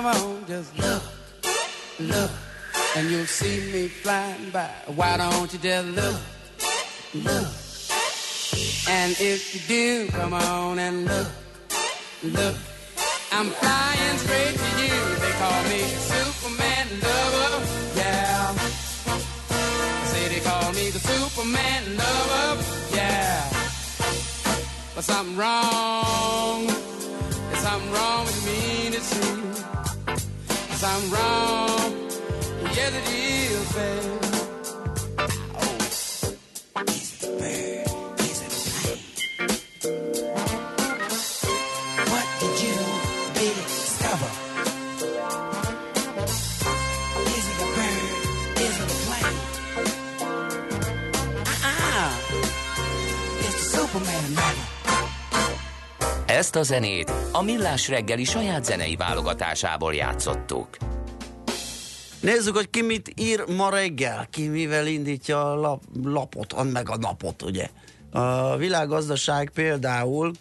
Come 0.00 0.16
on, 0.16 0.46
just 0.46 0.78
look, 0.78 1.02
look, 2.00 2.30
and 2.96 3.10
you'll 3.10 3.26
see 3.26 3.70
me 3.70 3.88
flying 3.88 4.48
by. 4.48 4.70
Why 4.96 5.18
don't 5.18 5.52
you 5.52 5.58
just 5.58 5.88
look, 5.88 6.16
look? 7.12 7.48
And 8.88 9.12
if 9.20 9.54
you 9.54 9.60
do, 9.68 10.08
come 10.10 10.32
on 10.32 10.78
and 10.78 11.04
look, 11.04 11.28
look. 12.22 12.56
I'm 13.30 13.50
flying 13.50 14.16
straight 14.24 14.56
to 14.56 14.70
you. 14.80 15.16
They 15.20 15.32
call 15.32 15.62
me 15.64 15.82
Superman 16.08 16.86
lover, 17.02 17.66
yeah. 17.94 18.54
Say 20.06 20.28
they 20.28 20.40
call 20.40 20.72
me 20.72 20.88
the 20.88 21.00
Superman 21.00 21.98
lover, 21.98 22.62
yeah. 22.94 23.52
But 24.94 25.04
something 25.04 25.36
wrong. 25.36 26.68
There's 26.68 27.62
something 27.62 27.92
wrong 27.92 28.24
with 28.24 28.46
me 28.46 28.96
to 28.96 29.00
see. 29.02 29.79
Something 30.80 31.10
wrong. 31.10 32.08
Yes, 32.74 32.94
it 32.94 33.12
is, 33.12 33.72
babe. 33.74 34.29
Ezt 56.40 56.56
a 56.56 56.62
zenét 56.62 57.12
a 57.32 57.42
Millás 57.42 57.88
reggeli 57.88 58.24
saját 58.24 58.64
zenei 58.64 58.96
válogatásából 58.96 59.94
játszottuk. 59.94 60.68
Nézzük, 62.20 62.56
hogy 62.56 62.70
ki 62.70 62.82
mit 62.82 63.12
ír 63.16 63.44
ma 63.56 63.70
reggel, 63.70 64.26
ki 64.30 64.48
mivel 64.48 64.86
indítja 64.86 65.52
a 65.52 65.54
lap, 65.54 65.82
lapot, 66.04 66.72
meg 66.72 66.90
a 66.90 66.96
napot, 66.96 67.42
ugye. 67.42 67.68
A 68.10 68.56
világgazdaság 68.56 69.50
például 69.54 70.32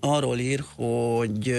arról 0.00 0.38
ír, 0.38 0.64
hogy 0.74 1.54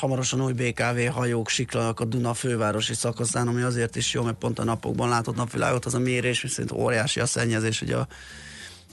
hamarosan 0.00 0.44
új 0.44 0.52
BKV 0.52 1.12
hajók 1.12 1.48
siklanak 1.48 2.00
a 2.00 2.04
Duna 2.04 2.34
fővárosi 2.34 2.94
szakaszán, 2.94 3.48
ami 3.48 3.62
azért 3.62 3.96
is 3.96 4.12
jó, 4.12 4.22
mert 4.22 4.38
pont 4.38 4.58
a 4.58 4.64
napokban 4.64 5.08
látott 5.08 5.36
napvilágot, 5.36 5.84
az 5.84 5.94
a 5.94 5.98
mérés, 5.98 6.42
viszont 6.42 6.72
óriási 6.72 7.20
a 7.20 7.26
szennyezés, 7.26 7.78
hogy 7.78 7.92
a 7.92 8.06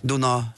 Duna 0.02 0.54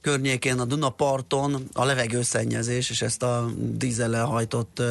környékén, 0.00 0.58
a 0.58 0.64
Duna 0.64 0.90
parton 0.90 1.68
a 1.72 1.84
levegőszennyezés, 1.84 2.90
és 2.90 3.02
ezt 3.02 3.22
a 3.22 3.50
dízellel 3.56 4.24
hajtott 4.24 4.82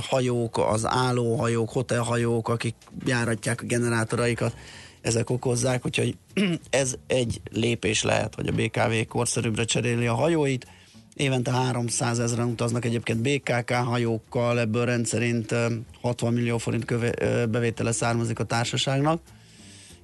hajók, 0.00 0.58
az 0.58 0.86
állóhajók, 0.86 1.70
hotelhajók, 1.70 2.48
akik 2.48 2.74
járatják 3.04 3.62
a 3.62 3.66
generátoraikat, 3.66 4.54
ezek 5.00 5.30
okozzák, 5.30 5.86
úgyhogy 5.86 6.16
ez 6.70 6.94
egy 7.06 7.40
lépés 7.50 8.02
lehet, 8.02 8.34
hogy 8.34 8.46
a 8.46 8.52
BKV 8.52 9.08
korszerűbbre 9.08 9.64
cseréli 9.64 10.06
a 10.06 10.14
hajóit. 10.14 10.66
Évente 11.14 11.50
300 11.50 12.18
ezeren 12.18 12.48
utaznak 12.48 12.84
egyébként 12.84 13.20
BKK 13.20 13.72
hajókkal, 13.72 14.60
ebből 14.60 14.84
rendszerint 14.84 15.52
ö, 15.52 15.66
60 16.00 16.32
millió 16.32 16.58
forint 16.58 16.84
köve, 16.84 17.46
bevétele 17.46 17.92
származik 17.92 18.38
a 18.38 18.44
társaságnak, 18.44 19.20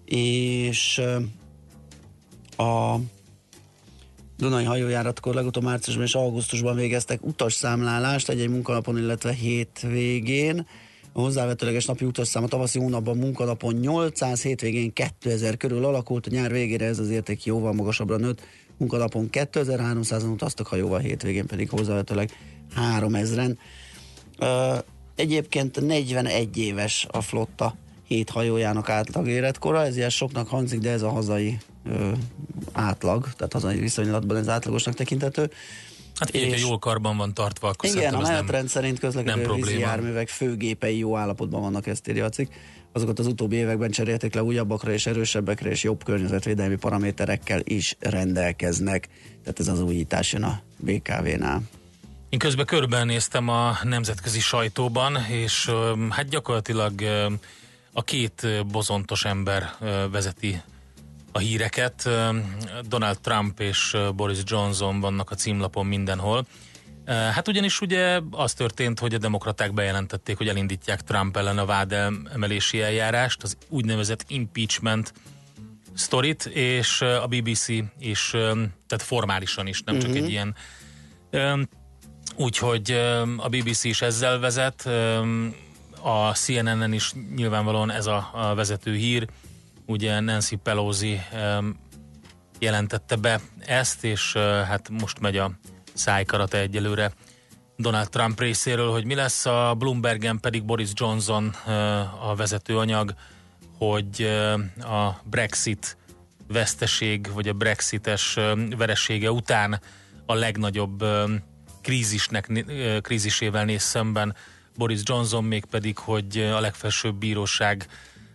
és 0.05 1.03
a 2.57 2.97
Dunai 4.38 4.64
hajójáratkor 4.64 5.35
legutóbb 5.35 5.62
márciusban 5.62 6.04
és 6.04 6.14
augusztusban 6.14 6.76
végeztek 6.76 7.26
utasszámlálást 7.26 8.28
egy-egy 8.28 8.49
munkanapon, 8.49 8.99
illetve 8.99 9.33
hétvégén. 9.33 10.66
A 11.12 11.21
hozzávetőleges 11.21 11.87
napi 11.87 12.04
utasszám 12.04 12.42
a 12.42 12.47
tavaszi 12.47 12.78
hónapban 12.78 13.16
munkanapon 13.16 13.75
800, 13.75 14.42
hétvégén 14.42 14.92
2000 14.92 15.57
körül 15.57 15.85
alakult, 15.85 16.26
a 16.26 16.30
nyár 16.30 16.50
végére 16.50 16.87
ez 16.87 16.99
az 16.99 17.11
érték 17.11 17.45
jóval 17.45 17.73
magasabbra 17.73 18.16
nőtt. 18.16 18.40
Munkanapon 18.76 19.28
2300-an 19.33 20.33
utaztak 20.33 20.66
hajóval, 20.66 20.99
hétvégén 20.99 21.47
pedig 21.47 21.71
hozzávetőleg 21.71 22.30
3000-en. 22.76 23.57
Ö, 24.38 24.75
egyébként 25.14 25.87
41 25.87 26.57
éves 26.57 27.07
a 27.11 27.21
flotta 27.21 27.76
hét 28.07 28.30
hajójának 28.30 28.88
átlag 28.88 29.28
életkora, 29.28 29.85
ez 29.85 29.97
ilyen 29.97 30.11
soknak 30.11 30.49
hangzik, 30.49 30.80
de 30.80 30.90
ez 30.90 31.02
a 31.02 31.11
hazai 31.11 31.59
ö, 31.90 32.11
átlag, 32.73 33.28
tehát 33.37 33.52
hazai 33.52 33.78
viszonylatban 33.78 34.37
ez 34.37 34.49
átlagosnak 34.49 34.95
tekinthető. 34.95 35.50
Hát 36.18 36.30
És- 36.30 36.62
ha 36.62 36.68
jól 36.68 36.78
karban 36.78 37.16
van 37.16 37.35
tartva, 37.35 37.68
akkor 37.68 37.88
Igen, 37.88 38.14
a 38.14 38.21
ez 38.21 38.26
nem, 38.26 38.33
menetrend 38.33 38.68
szerint 38.68 38.99
közlekedő 38.99 39.52
vízi 39.52 39.78
járművek 39.78 40.28
főgépei 40.28 40.99
jó 40.99 41.16
állapotban 41.16 41.61
vannak, 41.61 41.87
ezt 41.87 42.09
írja 42.09 42.25
a 42.25 42.28
cikk. 42.28 42.52
Azokat 42.92 43.18
az 43.18 43.26
utóbbi 43.26 43.57
években 43.57 43.90
cserélték 43.90 44.35
le 44.35 44.42
újabbakra 44.42 44.92
és 44.92 45.07
erősebbekre, 45.07 45.71
és 45.71 45.83
jobb 45.83 46.04
környezetvédelmi 46.04 46.76
paraméterekkel 46.76 47.61
is 47.64 47.97
rendelkeznek. 47.99 49.09
Tehát 49.42 49.61
ez 49.61 49.68
az 49.68 49.80
újítás 49.80 50.33
jön 50.33 50.42
a 50.42 50.61
BKV-nál. 50.76 51.62
Én 52.28 52.38
közben 52.38 52.66
körbenéztem 52.66 53.49
a 53.49 53.78
nemzetközi 53.83 54.40
sajtóban, 54.40 55.16
és 55.28 55.71
hát 56.08 56.28
gyakorlatilag 56.28 56.93
a 57.93 58.02
két 58.02 58.47
bozontos 58.67 59.25
ember 59.25 59.71
vezeti 60.10 60.60
a 61.39 61.41
híreket. 61.41 62.09
Donald 62.89 63.21
Trump 63.21 63.61
és 63.61 63.97
Boris 64.15 64.39
Johnson 64.45 65.01
vannak 65.01 65.31
a 65.31 65.35
címlapon 65.35 65.87
mindenhol. 65.87 66.47
Hát 67.07 67.49
ugyanis 67.49 67.81
ugye 67.81 68.21
az 68.31 68.53
történt, 68.53 68.99
hogy 68.99 69.15
a 69.15 69.19
demokraták 69.19 69.73
bejelentették, 69.73 70.37
hogy 70.37 70.49
elindítják 70.49 71.03
Trump 71.03 71.37
ellen 71.37 71.59
a 71.59 71.65
vád 71.65 71.93
emelési 72.33 72.83
eljárást, 72.83 73.43
az 73.43 73.57
úgynevezett 73.69 74.25
impeachment 74.29 75.13
sztorit, 75.95 76.47
és 76.47 77.01
a 77.01 77.27
BBC 77.27 77.69
is, 77.99 78.31
tehát 78.87 79.03
formálisan 79.03 79.67
is, 79.67 79.83
nem 79.83 79.99
csak 79.99 80.15
egy 80.15 80.31
ilyen 80.31 80.55
Úgyhogy 82.37 82.91
a 83.37 83.49
BBC 83.49 83.85
is 83.85 84.03
ezzel 84.03 84.39
vezet, 84.39 84.89
a 86.03 86.33
CNN-en 86.33 86.93
is 86.93 87.13
nyilvánvalóan 87.35 87.91
ez 87.91 88.07
a 88.07 88.53
vezető 88.55 88.95
hír. 88.95 89.27
Ugye 89.91 90.21
Nancy 90.21 90.57
Pelosi 90.57 91.21
jelentette 92.59 93.17
be 93.17 93.41
ezt, 93.59 94.05
és 94.05 94.33
hát 94.67 94.89
most 94.89 95.21
megy 95.21 95.37
a 95.37 95.51
szájkarata 95.95 96.57
egyelőre 96.57 97.13
Donald 97.77 98.09
Trump 98.09 98.41
részéről, 98.41 98.91
hogy 98.91 99.05
mi 99.05 99.15
lesz, 99.15 99.47
a 99.47 99.75
Bloombergen 99.79 100.41
pedig 100.41 100.65
Boris 100.65 100.91
Johnson 100.93 101.49
a 102.21 102.35
vezető 102.35 102.79
anyag, 102.79 103.15
hogy 103.79 104.23
a 104.81 105.21
Brexit 105.25 105.97
veszteség, 106.49 107.33
vagy 107.33 107.49
a 107.49 107.53
brexites 107.53 108.39
veresége 108.77 109.31
után 109.31 109.81
a 110.27 110.35
legnagyobb 110.35 111.05
krízisnek, 111.83 112.65
krízisével 113.03 113.65
néz 113.65 113.83
szemben. 113.83 114.35
Boris 114.77 115.01
Johnson, 115.03 115.45
mégpedig, 115.45 115.99
hogy 115.99 116.39
a 116.39 116.61
legfelsőbb 116.61 117.15
bíróság 117.15 117.87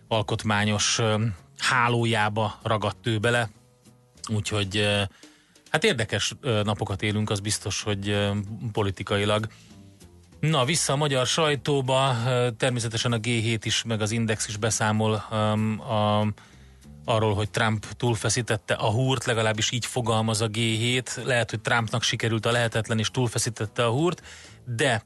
alkotmányos 0.08 1.00
hálójába 1.64 2.58
ragadt 2.62 3.06
ő 3.06 3.18
bele, 3.18 3.50
úgyhogy 4.28 4.88
hát 5.70 5.84
érdekes 5.84 6.34
napokat 6.40 7.02
élünk, 7.02 7.30
az 7.30 7.40
biztos, 7.40 7.82
hogy 7.82 8.30
politikailag. 8.72 9.46
Na, 10.40 10.64
vissza 10.64 10.92
a 10.92 10.96
magyar 10.96 11.26
sajtóba, 11.26 12.16
természetesen 12.56 13.12
a 13.12 13.18
G7 13.18 13.60
is, 13.62 13.82
meg 13.82 14.00
az 14.00 14.10
Index 14.10 14.48
is 14.48 14.56
beszámol 14.56 15.24
öm, 15.30 15.80
a, 15.80 16.26
arról, 17.04 17.34
hogy 17.34 17.50
Trump 17.50 17.86
túlfeszítette 17.96 18.74
a 18.74 18.90
húrt, 18.90 19.24
legalábbis 19.24 19.70
így 19.70 19.86
fogalmaz 19.86 20.40
a 20.40 20.48
G7. 20.48 21.24
Lehet, 21.24 21.50
hogy 21.50 21.60
Trumpnak 21.60 22.02
sikerült 22.02 22.46
a 22.46 22.50
lehetetlen, 22.50 22.98
és 22.98 23.10
túlfeszítette 23.10 23.84
a 23.84 23.90
húrt, 23.90 24.22
de 24.64 25.04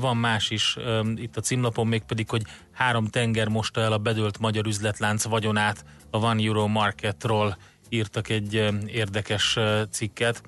van 0.00 0.16
más 0.16 0.50
is 0.50 0.76
itt 1.14 1.36
a 1.36 1.40
címlapon, 1.40 1.86
mégpedig, 1.86 2.28
hogy 2.28 2.42
három 2.80 3.06
tenger 3.06 3.48
mosta 3.48 3.80
el 3.80 3.92
a 3.92 3.98
bedölt 3.98 4.38
magyar 4.38 4.66
üzletlánc 4.66 5.24
vagyonát 5.24 5.84
a 6.10 6.16
One 6.16 6.42
Euro 6.42 6.66
Marketról 6.66 7.56
írtak 7.88 8.28
egy 8.28 8.54
érdekes 8.86 9.58
cikket, 9.90 10.42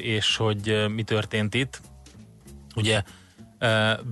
és 0.00 0.36
hogy 0.36 0.84
mi 0.94 1.02
történt 1.02 1.54
itt. 1.54 1.80
Ugye 2.74 3.02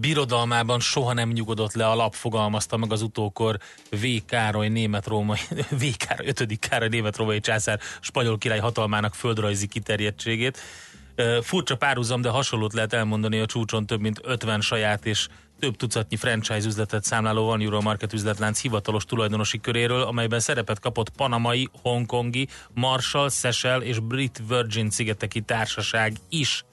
birodalmában 0.01 0.81
soha 0.81 1.13
nem 1.13 1.31
nyugodott 1.31 1.73
le 1.73 1.87
a 1.87 1.95
lap, 1.95 2.15
fogalmazta 2.15 2.77
meg 2.77 2.93
az 2.93 3.03
utókor 3.03 3.59
V. 3.91 4.07
Károly 4.27 4.69
német-római, 4.69 5.41
V. 5.81 5.85
Károly, 5.97 6.27
5. 6.27 6.59
Károly 6.59 6.89
német-római 6.89 7.41
császár 7.41 7.81
spanyol 8.01 8.39
király 8.39 8.59
hatalmának 8.59 9.15
földrajzi 9.15 9.67
kiterjedtségét. 9.67 10.59
Furcsa 11.43 11.77
párhuzam, 11.77 12.21
de 12.21 12.29
hasonlót 12.29 12.73
lehet 12.73 12.93
elmondani 12.93 13.41
a 13.41 13.47
csúcson 13.47 13.87
több 13.87 14.01
mint 14.01 14.21
50 14.23 14.61
saját 14.61 15.07
és 15.07 15.29
több 15.61 15.77
tucatnyi 15.77 16.17
franchise 16.17 16.67
üzletet 16.67 17.05
számláló 17.05 17.47
Van 17.47 17.61
Euro 17.61 17.81
Market 17.81 18.13
üzletlánc 18.13 18.61
hivatalos 18.61 19.05
tulajdonosi 19.05 19.61
köréről, 19.61 20.03
amelyben 20.03 20.41
szerepet 20.41 20.81
kapott 20.81 21.09
panamai, 21.09 21.69
hongkongi, 21.83 22.49
Marshall, 22.75 23.29
Seychelles 23.31 23.89
és 23.89 23.99
Brit 23.99 24.43
Virgin 24.49 24.91
szigeteki 24.91 25.41
társaság 25.41 26.17
is. 26.29 26.65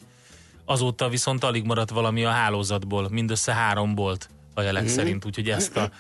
Azóta 0.66 1.10
viszont 1.10 1.44
alig 1.44 1.64
maradt 1.64 1.90
valami 1.90 2.24
a 2.24 2.30
hálózatból, 2.30 3.10
mindössze 3.10 3.54
három 3.54 3.96
volt 3.96 4.30
a 4.54 4.62
jelek 4.62 4.84
mm. 4.84 4.88
szerint, 4.88 5.26
úgyhogy 5.26 5.50
ezt 5.50 5.78
a 5.78 5.92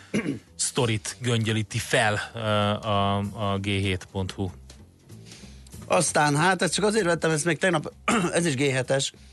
sztorit 0.56 1.17
göngyölíti 1.21 1.78
fel 1.78 2.13
a, 2.13 3.17
a 3.17 3.60
g7.hu. 3.60 4.50
Aztán 5.86 6.36
hát, 6.36 6.62
ezt 6.62 6.73
csak 6.73 6.86
azért 6.86 7.06
vettem, 7.06 7.32
ezt 7.32 7.45
még 7.45 7.58
tegnap, 7.58 7.93
ez 8.34 8.45
is 8.45 8.54
G7-es 8.58 9.12
ö, 9.13 9.27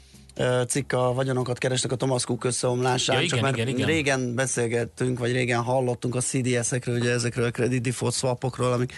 cikk 0.68 0.92
a 0.92 1.12
vagyonokat 1.12 1.58
keresnek 1.58 1.92
a 1.92 1.96
Thomas 1.96 2.24
Cook 2.24 2.44
összeomlásán, 2.44 3.16
Ja, 3.16 3.22
igen, 3.22 3.34
csak 3.36 3.44
már 3.44 3.54
igen, 3.54 3.68
igen. 3.68 3.86
régen 3.86 4.34
beszélgettünk, 4.34 5.18
vagy 5.18 5.32
régen 5.32 5.62
hallottunk 5.62 6.14
a 6.14 6.20
CDS-ekről, 6.20 6.98
ugye 6.98 7.10
ezekről 7.10 7.44
a 7.44 7.50
credit 7.50 7.82
default 7.82 8.14
swapokról, 8.14 8.72
amik 8.72 8.92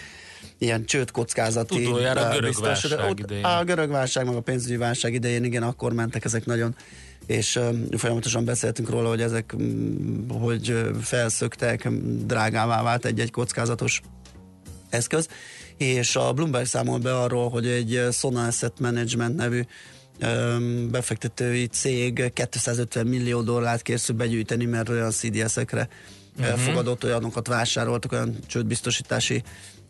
ilyen 0.57 0.85
csődkockázati. 0.85 1.85
Utoljára 1.85 2.21
a 2.21 2.27
ö, 2.27 2.39
görög 2.39 2.59
válság 2.61 3.09
ott- 3.09 3.19
idején. 3.19 3.43
A 3.43 3.63
görög 3.63 3.89
válság, 3.89 4.25
meg 4.25 4.35
a 4.35 4.41
pénzügyi 4.41 4.77
válság 4.77 5.13
idején, 5.13 5.43
igen, 5.43 5.63
akkor 5.63 5.93
mentek 5.93 6.25
ezek 6.25 6.45
nagyon 6.45 6.75
és 7.25 7.55
ö, 7.55 7.69
folyamatosan 7.97 8.45
beszéltünk 8.45 8.89
róla, 8.89 9.09
hogy 9.09 9.21
ezek 9.21 9.55
hogy 10.39 10.81
felszöktek, 11.01 11.87
drágává 12.25 12.83
vált 12.83 13.05
egy-egy 13.05 13.31
kockázatos 13.31 14.01
eszköz, 14.89 15.27
és 15.77 16.15
a 16.15 16.33
Bloomberg 16.33 16.65
számol 16.65 16.97
be 16.97 17.17
arról, 17.17 17.49
hogy 17.49 17.67
egy 17.67 18.01
Sona 18.11 18.45
Asset 18.45 18.79
Management 18.79 19.35
nevű 19.35 19.61
befektetői 20.89 21.65
cég 21.65 22.31
250 22.33 23.07
millió 23.07 23.41
dollárt 23.41 23.81
készül 23.81 24.15
begyűjteni, 24.15 24.65
mert 24.65 24.89
olyan 24.89 25.11
CDS-ekre 25.11 25.87
uh-huh. 26.39 26.59
fogadott, 26.59 27.03
olyanokat 27.03 27.47
vásároltak, 27.47 28.11
olyan 28.11 28.35
csődbiztosítási 28.47 29.43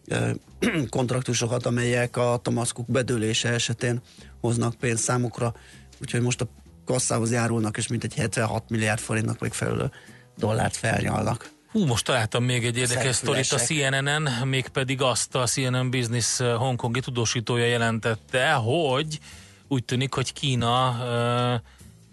kontraktusokat, 0.90 1.66
amelyek 1.66 2.18
a 2.18 2.40
Thomas 2.44 2.74
Cook 2.74 2.92
bedőlése 2.92 3.50
esetén 3.50 4.02
hoznak 4.42 4.76
pénzt 4.76 5.04
számukra, 5.04 5.54
úgyhogy 6.02 6.22
most 6.22 6.42
a 6.42 6.48
kasszához 6.86 7.32
járulnak, 7.32 7.78
és 7.78 7.88
mintegy 7.88 8.14
76 8.14 8.70
milliárd 8.70 9.00
forintnak 9.00 9.40
megfelelő 9.40 9.92
dollárt 10.38 10.76
felnyalnak. 10.76 11.50
Hú, 11.72 11.86
most 11.86 12.06
találtam 12.06 12.44
még 12.44 12.66
egy 12.66 12.78
érdekes 12.78 13.16
sztorit 13.16 13.52
a. 13.52 13.58
CNN-en, 13.58 14.30
mégpedig 14.44 15.02
azt 15.02 15.36
a 15.36 15.46
CNN 15.46 15.90
Business 15.90 16.38
hongkongi 16.38 17.00
tudósítója 17.00 17.66
jelentette, 17.66 18.52
hogy 18.52 19.20
úgy 19.68 19.84
tűnik, 19.84 20.14
hogy 20.14 20.34
Kína 20.34 20.96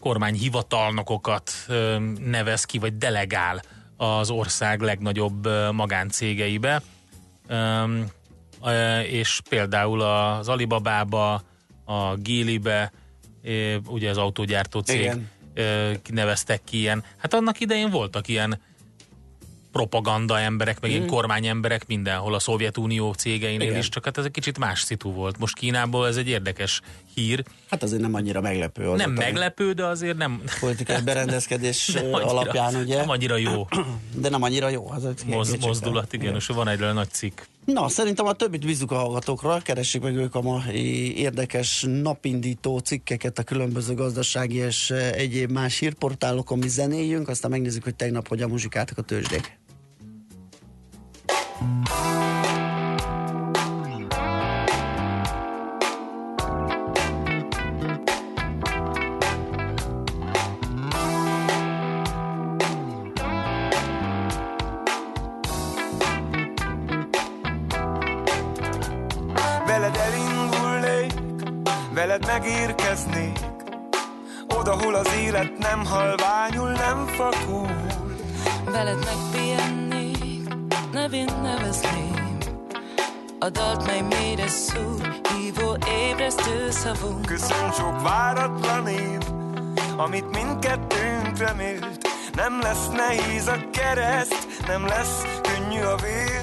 kormányhivatalnokokat 0.00 1.52
nevez 2.18 2.64
ki, 2.64 2.78
vagy 2.78 2.96
delegál 2.96 3.62
az 3.96 4.30
ország 4.30 4.80
legnagyobb 4.80 5.48
magáncégeibe. 5.72 6.82
És 9.06 9.40
például 9.48 10.00
az 10.00 10.48
Alibabába, 10.48 11.42
a 11.84 12.14
Gilibe, 12.16 12.92
ö, 13.42 13.76
ugye 13.86 14.10
az 14.10 14.16
autógyártó 14.16 14.80
cég 14.80 15.00
Igen. 15.00 15.28
neveztek 16.10 16.64
ki 16.64 16.78
ilyen. 16.78 17.04
Hát 17.16 17.34
annak 17.34 17.60
idején 17.60 17.90
voltak 17.90 18.28
ilyen 18.28 18.60
propaganda 19.72 20.40
emberek, 20.40 20.80
meg 20.80 20.90
ilyen 20.90 21.06
kormányemberek 21.06 21.86
mindenhol, 21.86 22.34
a 22.34 22.38
Szovjetunió 22.38 23.12
cégeinél 23.12 23.66
Mm. 23.66 23.70
Igen. 23.70 23.78
is, 23.78 23.88
csak 23.88 24.04
hát 24.04 24.18
ez 24.18 24.24
egy 24.24 24.30
kicsit 24.30 24.58
más 24.58 24.80
szitu 24.80 25.12
volt. 25.12 25.38
Most 25.38 25.54
Kínából 25.54 26.06
ez 26.06 26.16
egy 26.16 26.28
érdekes 26.28 26.80
hír. 27.14 27.44
Hát 27.70 27.82
azért 27.82 28.00
nem 28.00 28.14
annyira 28.14 28.40
meglepő. 28.40 28.88
Az 28.88 28.98
Nem 28.98 29.10
ott 29.10 29.16
meglepő, 29.16 29.72
de 29.72 29.84
azért 29.84 30.16
nem, 30.16 30.42
Politikai 30.60 31.02
berendezkedés 31.02 31.86
nem 31.86 32.04
annyira, 32.04 32.30
alapján, 32.30 32.74
ugye? 32.74 32.96
nem 32.96 33.08
annyira 33.08 33.36
jó 33.36 33.66
De 34.22 34.28
nem 34.28 34.42
annyira 34.42 34.68
jó. 34.68 34.90
Az 34.90 35.08
moz, 35.26 35.56
mozdulat, 35.56 36.12
igen, 36.12 36.34
és 36.34 36.46
van 36.46 36.68
egy 36.68 36.78
nagy 36.78 37.10
cikk. 37.10 37.40
Na, 37.64 37.88
szerintem 37.88 38.26
a 38.26 38.32
többit 38.32 38.66
bízzuk 38.66 38.90
a 38.90 38.94
hallgatókra, 38.94 39.58
keressék 39.58 40.02
meg 40.02 40.16
ők 40.16 40.34
a 40.34 40.40
mai 40.40 41.18
érdekes 41.18 41.84
napindító 41.88 42.78
cikkeket 42.78 43.38
a 43.38 43.42
különböző 43.42 43.94
gazdasági 43.94 44.56
és 44.56 44.90
eh, 44.90 45.12
egyéb 45.12 45.50
más 45.50 45.78
hírportálokon, 45.78 46.58
mi 46.58 46.68
zenéljünk, 46.68 47.28
aztán 47.28 47.50
megnézzük, 47.50 47.84
hogy 47.84 47.94
tegnap 47.94 48.28
hogyan 48.28 48.50
muzsikáltak 48.50 48.98
a 48.98 49.02
tőzsdék. 49.02 49.58
Megérkeznék 73.06 73.52
Oda, 74.48 74.82
hol 74.82 74.94
az 74.94 75.08
élet 75.20 75.58
nem 75.58 75.84
halványul, 75.84 76.70
nem 76.70 77.06
fakul. 77.06 77.68
Veled 78.64 79.04
megpihennék, 79.04 80.48
nevén 80.92 81.30
nevezném. 81.42 82.38
A 83.38 83.48
dalt, 83.50 83.86
mely 83.86 84.00
mélyre 84.00 84.48
szúr, 84.48 85.20
hívó 85.34 85.76
ébresztő 86.08 86.70
szavunk 86.70 87.26
Köszön 87.26 87.72
sok 87.72 88.02
váratlan 88.02 88.86
év, 88.86 89.20
amit 89.96 90.30
mindkettőnk 90.30 91.38
remélt. 91.38 92.08
Nem 92.34 92.60
lesz 92.60 92.88
nehéz 92.88 93.46
a 93.46 93.70
kereszt, 93.72 94.46
nem 94.66 94.86
lesz 94.86 95.22
könnyű 95.42 95.80
a 95.80 95.96
vér. 95.96 96.42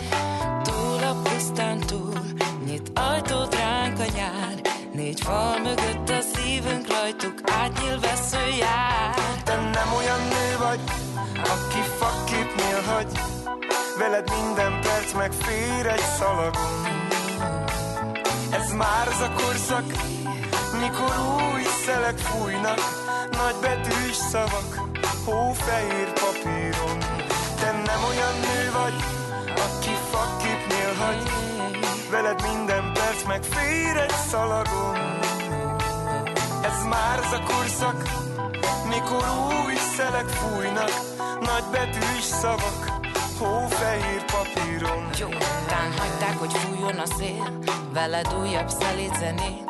Túl 0.62 1.04
a 1.04 1.22
pusztán 1.24 1.80
túl, 1.80 2.20
nyit 2.66 2.92
ajtót 2.94 3.56
ránk 3.56 4.00
a 4.00 4.06
nyár. 4.16 4.62
Négy 4.94 5.22
fal 5.22 5.60
mögött 5.60 5.91
Veled 14.02 14.32
minden 14.42 14.82
perc 14.82 15.14
megfér 15.14 15.86
egy 15.86 16.06
szalagon 16.18 16.86
Ez 18.52 18.72
már 18.72 19.08
az 19.08 19.22
a 19.22 19.32
korszak, 19.32 19.86
mikor 20.80 21.14
új 21.54 21.62
szelek 21.86 22.18
fújnak. 22.18 22.80
Nagy 23.32 23.56
betűs 23.62 24.16
szavak, 24.16 24.70
hófehér 25.26 26.14
papíron. 26.14 26.98
Te 27.60 27.72
nem 27.72 28.04
olyan 28.10 28.36
nő 28.40 28.72
vagy, 28.72 28.94
aki 29.46 29.94
fakképnél 30.12 30.94
hagy. 31.00 31.24
Veled 32.12 32.42
minden 32.42 32.94
perc 32.94 33.24
megfér 33.28 33.98
egy 33.98 34.16
szalagon 34.30 34.98
Ez 36.64 36.84
már 36.90 37.20
az 37.20 37.32
a 37.32 37.44
korszak, 37.54 38.04
mikor 38.88 39.26
új 39.66 39.74
szelek 39.96 40.28
fújnak. 40.28 40.92
Nagy 41.40 41.64
betűs 41.72 42.24
szavak, 42.24 43.00
hófehér 43.42 44.24
papíron. 44.26 45.10
Jó, 45.20 45.30
tán 45.68 45.92
hagyták, 45.98 46.38
hogy 46.38 46.54
fújjon 46.54 47.00
a 47.00 47.06
szél. 47.06 47.60
Veled 47.94 48.36
újabb 48.40 48.70
szelíd 48.70 49.16
zenét 49.20 49.64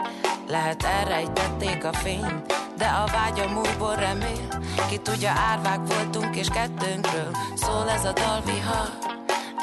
Lehet 0.47 0.83
elrejtették 0.83 1.83
a 1.83 1.93
fényt 1.93 2.53
De 2.77 2.85
a 2.85 3.05
vágyam 3.11 3.57
újból 3.57 3.95
remél. 3.95 4.47
Ki 4.89 4.97
tudja, 4.97 5.31
árvák 5.51 5.79
voltunk 5.87 6.35
és 6.35 6.47
kettőnkről 6.47 7.31
Szól 7.55 7.89
ez 7.89 8.05
a 8.05 8.11
dalvihar. 8.13 8.89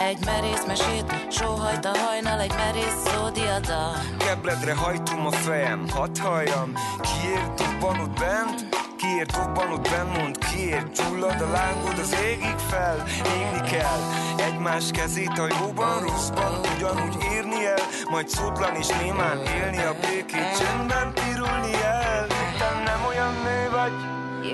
Egy 0.09 0.25
merész 0.25 0.65
mesét 0.67 1.27
Sóhajt 1.31 1.85
a 1.85 1.99
hajnal 1.99 2.41
Egy 2.41 2.55
merész 2.55 3.03
szódiadal 3.05 3.97
Kebledre 4.19 4.75
hajtom 4.75 5.27
a 5.27 5.31
fejem, 5.31 5.89
hadd 5.89 6.19
halljam. 6.21 6.73
Kiért 7.01 7.55
dobban 7.55 8.01
ott 8.01 8.19
bent? 8.19 8.68
Kiért 9.09 9.33
dobban 9.33 9.73
ott 9.73 9.89
bent? 9.91 10.17
Mond 10.17 10.39
kiért. 10.39 10.95
Csullad 10.95 11.41
a 11.41 11.51
lángod 11.51 11.99
az 11.99 12.17
égig 12.25 12.59
fel. 12.71 13.05
Égni 13.39 13.69
kell 13.71 14.01
egymás 14.37 14.91
kezét 14.91 15.39
a 15.39 15.47
jóban, 15.61 16.01
rosszban 16.01 16.61
Ugyanúgy 16.77 17.17
érni 17.33 17.67
el. 17.67 17.83
Majd 18.11 18.29
szótlan 18.29 18.75
és 18.75 18.87
némán 18.87 19.39
élni 19.39 19.83
A 19.83 19.95
békét 20.01 20.59
csendben 20.59 21.13
pirulni 21.13 21.75
el. 21.83 22.27
Te 22.59 22.83
nem 22.85 23.05
olyan 23.09 23.35
nő 23.45 23.71
vagy 23.71 23.93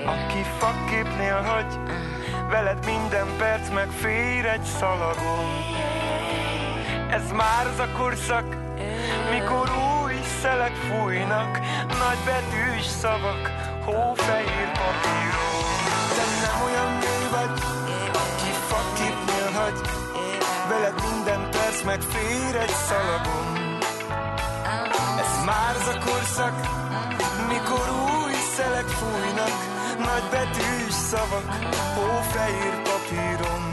Aki 0.05 0.43
fakképnél 0.57 1.41
hagy. 1.41 1.79
Veled 2.49 2.85
minden 2.85 3.27
perc 3.37 3.69
megfér 3.69 4.45
egy 4.45 4.63
szalagon. 4.79 5.49
Ez 7.09 7.31
már 7.31 7.67
az 7.67 7.79
a 7.79 7.87
korszak, 7.97 8.55
mikor 9.31 9.69
új 10.03 10.13
szelek 10.41 10.73
fújnak, 10.75 11.59
nagy 11.87 12.17
betűs 12.25 12.85
szavak, 12.85 13.64
hófehér 13.85 14.69
papíron. 14.79 15.63
Te 16.15 16.25
nem 16.43 16.57
olyan 16.67 16.91
nő 17.03 17.17
vagy, 17.35 17.53
aki 18.23 18.51
fakképnél 18.69 19.49
hagy, 19.59 19.79
veled 20.69 20.97
minden 21.09 21.49
perc 21.51 21.83
megfér 21.83 22.55
egy 22.65 22.75
szalagon. 22.87 23.47
Ez 25.23 25.43
már 25.45 25.75
az 25.79 25.87
a 25.93 25.97
korszak, 26.05 26.55
mikor 27.47 27.87
új 28.13 28.33
szelek 28.55 28.87
fújnak, 28.99 29.55
nagy 30.07 30.25
betűs 30.31 30.93
szavak, 31.09 31.47
hófehér 31.95 32.75
papíron. 32.87 33.63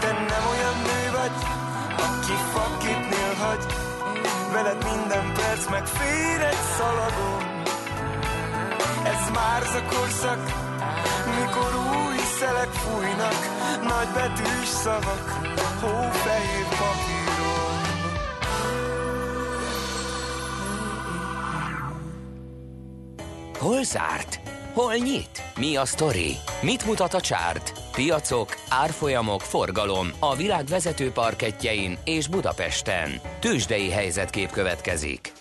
Te 0.00 0.10
nem 0.12 0.44
olyan 0.54 0.76
nő 0.88 1.02
vagy, 1.18 1.36
aki 2.06 2.36
fakképnél 2.52 3.34
hagy, 3.42 3.64
veled 4.52 4.84
minden 4.92 5.32
perc 5.32 5.70
megfér 5.70 6.40
egy 6.40 6.62
szalagon. 6.76 7.47
Ez 9.12 9.30
már 9.34 9.62
a 9.62 9.94
korszak, 9.94 10.42
mikor 11.38 11.72
új 12.06 12.16
szelek 12.38 12.68
fújnak, 12.68 13.38
nagy 13.82 14.08
betűs 14.14 14.68
szavak, 14.68 15.30
hófehér 15.80 16.66
papíron. 16.68 17.28
Hol 23.58 23.82
zárt? 23.82 24.40
Hol 24.72 24.94
nyit? 24.94 25.42
Mi 25.56 25.76
a 25.76 25.84
sztori? 25.84 26.36
Mit 26.62 26.86
mutat 26.86 27.14
a 27.14 27.20
csárt? 27.20 27.72
Piacok, 27.92 28.54
árfolyamok, 28.68 29.40
forgalom 29.40 30.08
a 30.18 30.36
világ 30.36 30.64
vezető 30.64 31.10
parketjein 31.10 31.98
és 32.04 32.28
Budapesten. 32.28 33.20
Tősdei 33.40 33.90
helyzetkép 33.90 34.50
következik. 34.50 35.37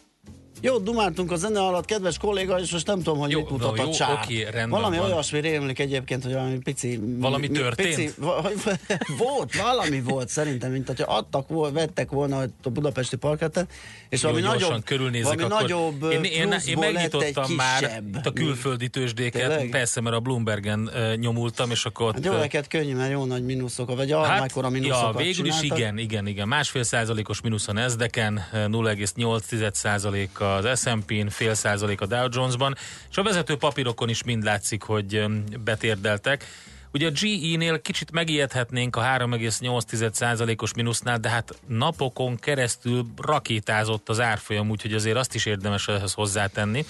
Jó, 0.62 0.78
dumáltunk 0.78 1.32
a 1.32 1.36
zene 1.36 1.60
alatt, 1.60 1.86
kedves 1.86 2.17
kolléga, 2.17 2.60
és 2.60 2.72
most 2.72 2.88
nem 2.88 2.98
tudom, 2.98 3.20
hogy 3.20 3.32
Jó, 3.32 3.39
mit 3.39 3.50
mutat 3.50 3.76
no, 3.76 3.82
a 3.82 3.86
jó, 3.86 3.91
csár. 3.91 4.12
oké, 4.24 4.41
rendben 4.41 4.70
valami 4.70 4.98
van. 4.98 5.12
olyasmi 5.12 5.39
rémlik 5.39 5.80
egyébként, 5.80 6.24
hogy 6.24 6.34
valami 6.34 6.58
pici... 6.58 7.00
Valami 7.17 7.48
mi- 7.48 7.58
történt? 7.58 7.96
Pici, 7.96 8.12
va- 8.17 8.54
volt, 9.26 9.56
valami 9.56 10.02
volt 10.02 10.30
szerintem, 10.30 10.72
mint 10.72 10.88
hogyha 10.88 11.15
adtak, 11.15 11.48
vol- 11.48 11.72
vettek 11.74 12.10
volna 12.10 12.39
a 12.63 12.70
budapesti 12.70 13.15
parketen, 13.15 13.67
és 14.10 14.22
valami 14.22 14.41
Jó, 14.41 14.48
gyorsan 14.48 14.84
nagyobb, 14.86 15.22
valami 15.24 15.43
akkor 15.43 15.62
nagyobb 15.62 16.12
én, 16.12 16.24
én, 16.24 16.56
én 16.65 16.78
megnyitottam 16.78 17.52
már 17.52 18.04
a 18.24 18.34
külföldi 18.34 18.88
tőzsdéket, 18.88 19.48
Tényleg? 19.50 19.70
persze, 19.70 20.02
mert 20.02 20.15
a 20.15 20.20
Bloombergen 20.20 20.89
uh, 20.93 21.15
nyomultam, 21.15 21.72
és 21.72 21.86
akkor 21.86 22.08
ott... 22.08 22.13
Hát 22.13 22.26
jó, 22.26 22.34
neked 22.34 22.67
könnyű, 22.67 22.96
mert 22.96 23.12
jó 23.12 23.26
nagy 23.26 23.43
mínuszok, 23.43 23.96
vagy 23.96 24.12
hát, 24.12 24.52
ja, 24.56 24.70
mínuszokat 24.70 25.17
végül 25.17 25.46
is 25.46 25.56
csináltak. 25.60 25.78
igen, 25.78 25.98
igen, 25.98 26.28
igen. 26.28 26.48
Másfél 26.48 26.84
százalékos 26.84 27.41
mínusz 27.41 27.67
a 27.67 27.74
Nasdaqen, 27.74 28.41
0,8 28.54 29.74
százalékkal 29.74 30.47
az 30.56 30.80
S&P-n, 30.80 31.28
fél 31.28 31.54
százalék 31.54 32.02
a 32.02 32.06
Dow 32.06 32.28
Jones-ban, 32.32 32.76
és 33.10 33.18
a 33.18 33.24
vezető 33.24 33.56
papírokon 33.56 34.10
is 34.10 34.24
mind 34.24 34.44
látszik, 34.44 34.84
hogy 34.84 35.26
betérdeltek. 35.64 36.46
Ugye 36.94 37.08
a 37.08 37.12
GE-nél 37.12 37.82
kicsit 37.82 38.12
megijedhetnénk 38.12 38.96
a 38.96 39.02
3,8%-os 39.02 40.74
mínusznál, 40.74 41.18
de 41.18 41.30
hát 41.30 41.60
napokon 41.68 42.38
keresztül 42.38 43.06
rakétázott 43.18 44.10
az 44.10 44.20
árfolyam, 44.20 44.70
úgyhogy 44.70 44.94
azért 44.94 45.18
azt 45.18 45.36
is 45.36 45.46
érdemes 45.46 45.88
ehhez 45.88 46.14
hozzátenni. 46.14 46.86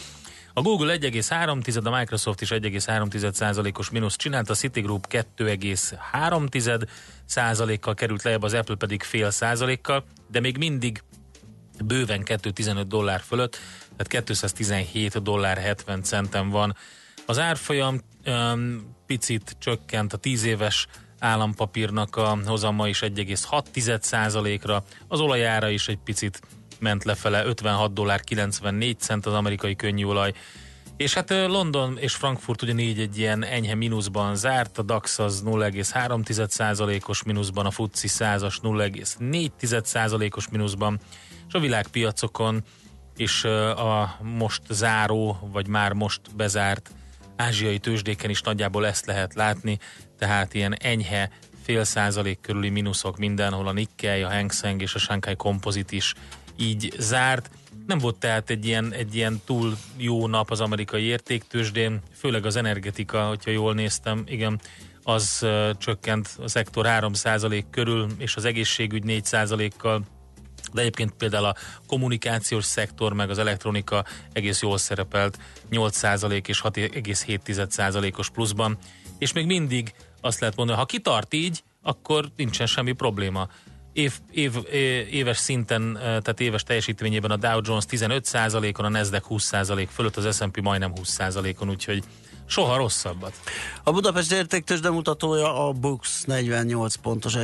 A 0.54 0.62
Google 0.62 0.98
1,3, 0.98 1.86
a 1.86 1.98
Microsoft 1.98 2.42
is 2.42 2.50
1,3%-os 2.50 3.90
mínusz 3.90 4.16
csinált, 4.16 4.50
a 4.50 4.54
Citigroup 4.54 5.08
2,3%-kal 5.10 7.94
került 7.94 8.24
lejjebb, 8.24 8.44
az 8.44 8.54
Apple 8.54 8.76
pedig 8.76 9.04
fél 9.04 9.32
százalékkal, 9.32 10.04
de 10.32 10.40
még 10.40 10.58
mindig 10.58 11.04
bőven 11.86 12.24
215 12.24 12.88
dollár 12.88 13.22
fölött, 13.28 13.58
tehát 13.96 14.26
217 14.26 15.22
dollár 15.22 15.58
70 15.58 16.04
centen 16.04 16.50
van. 16.50 16.76
Az 17.26 17.40
árfolyam 17.40 18.02
um, 18.26 18.96
picit 19.06 19.56
csökkent 19.60 20.14
a 20.14 20.18
10 20.18 20.44
éves 20.44 20.88
állampapírnak 21.20 22.16
a 22.16 22.38
hozama 22.46 22.88
is 22.88 23.00
1,6%-ra, 23.00 24.84
az 25.08 25.20
olajára 25.20 25.70
is 25.70 25.88
egy 25.88 26.00
picit 26.04 26.42
ment 26.80 27.04
lefele, 27.04 27.46
56 27.46 27.94
dollár 27.94 28.22
94 28.22 29.00
cent 29.00 29.26
az 29.26 29.34
amerikai 29.34 29.76
könnyűolaj, 29.76 30.34
és 30.98 31.14
hát 31.14 31.30
London 31.30 31.98
és 31.98 32.16
Frankfurt 32.16 32.62
ugyanígy 32.62 33.00
egy 33.00 33.18
ilyen 33.18 33.44
enyhe 33.44 33.76
mínuszban 33.76 34.36
zárt, 34.36 34.78
a 34.78 34.82
DAX 34.82 35.20
az 35.20 35.44
0,3%-os 35.46 37.24
mínuszban, 37.24 37.66
a 37.66 37.72
FTSE 37.72 38.08
100-as 38.38 38.56
0,4%-os 38.62 40.50
mínuszban, 40.50 41.00
és 41.48 41.54
a 41.54 41.60
világpiacokon 41.60 42.64
és 43.16 43.44
a 43.44 44.18
most 44.22 44.62
záró, 44.70 45.50
vagy 45.52 45.68
már 45.68 45.94
most 45.94 46.22
bezárt 46.36 46.92
ázsiai 47.36 47.80
tőzsdéken 47.80 48.30
is 48.30 48.42
nagyjából 48.42 48.86
ezt 48.86 49.06
lehet 49.06 49.34
látni, 49.34 49.78
tehát 50.18 50.54
ilyen 50.54 50.76
enyhe 50.80 51.30
fél 51.64 51.84
százalék 51.84 52.40
körüli 52.42 52.70
mínuszok 52.70 53.18
mindenhol, 53.18 53.68
a 53.68 53.72
Nikkei, 53.72 54.22
a 54.22 54.30
Hang 54.30 54.52
Seng 54.52 54.82
és 54.82 54.96
a 54.96 55.00
Shanghai 55.00 55.36
Composite 55.36 55.96
is 55.96 56.14
így 56.58 56.94
zárt. 56.98 57.50
Nem 57.88 57.98
volt 57.98 58.20
tehát 58.20 58.50
egy 58.50 58.66
ilyen, 58.66 58.94
egy 58.94 59.16
ilyen 59.16 59.42
túl 59.46 59.78
jó 59.98 60.28
nap 60.28 60.52
az 60.52 60.62
amerikai 60.62 61.04
értéktősdén, 61.04 62.02
főleg 62.14 62.46
az 62.46 62.56
energetika, 62.56 63.28
hogyha 63.28 63.52
jól 63.52 63.74
néztem, 63.74 64.24
igen, 64.26 64.60
az 65.04 65.46
csökkent 65.78 66.30
a 66.44 66.48
szektor 66.48 66.86
3% 66.90 67.64
körül, 67.72 68.08
és 68.18 68.36
az 68.36 68.46
egészségügy 68.46 69.04
4%-kal, 69.08 70.04
de 70.74 70.82
egyébként 70.82 71.14
például 71.14 71.46
a 71.46 71.56
kommunikációs 71.88 72.66
szektor 72.66 73.14
meg 73.14 73.30
az 73.30 73.38
elektronika 73.38 74.06
egész 74.34 74.62
jól 74.62 74.78
szerepelt 74.78 75.38
8% 75.72 76.48
és 76.48 76.62
6,7%-os 76.64 78.30
pluszban, 78.30 78.78
és 79.18 79.34
még 79.34 79.46
mindig 79.46 79.94
azt 80.22 80.40
lehet 80.40 80.56
mondani, 80.56 80.80
ha 80.80 80.86
kitart 80.86 81.34
így, 81.34 81.64
akkor 81.82 82.30
nincsen 82.36 82.68
semmi 82.68 82.92
probléma. 82.92 83.48
Év, 83.94 84.14
év, 84.32 84.54
éves 85.12 85.38
szinten, 85.38 85.94
tehát 86.02 86.40
éves 86.40 86.64
teljesítményében 86.64 87.32
a 87.32 87.36
Dow 87.36 87.60
Jones 87.64 87.84
15%-on, 87.90 88.86
a 88.86 88.90
Nasdaq 88.90 89.26
20% 89.30 89.88
fölött, 89.92 90.18
az 90.18 90.36
S&P 90.36 90.62
majdnem 90.62 90.94
20%-on, 90.96 91.70
úgyhogy 91.70 92.04
soha 92.48 92.78
rosszabbat. 92.78 93.34
A 93.84 93.92
Budapest 93.92 94.32
értéktős 94.32 94.80
demutatója 94.80 95.68
a 95.68 95.72
Bux 95.72 96.24
48 96.24 96.96
pontos 96.96 97.36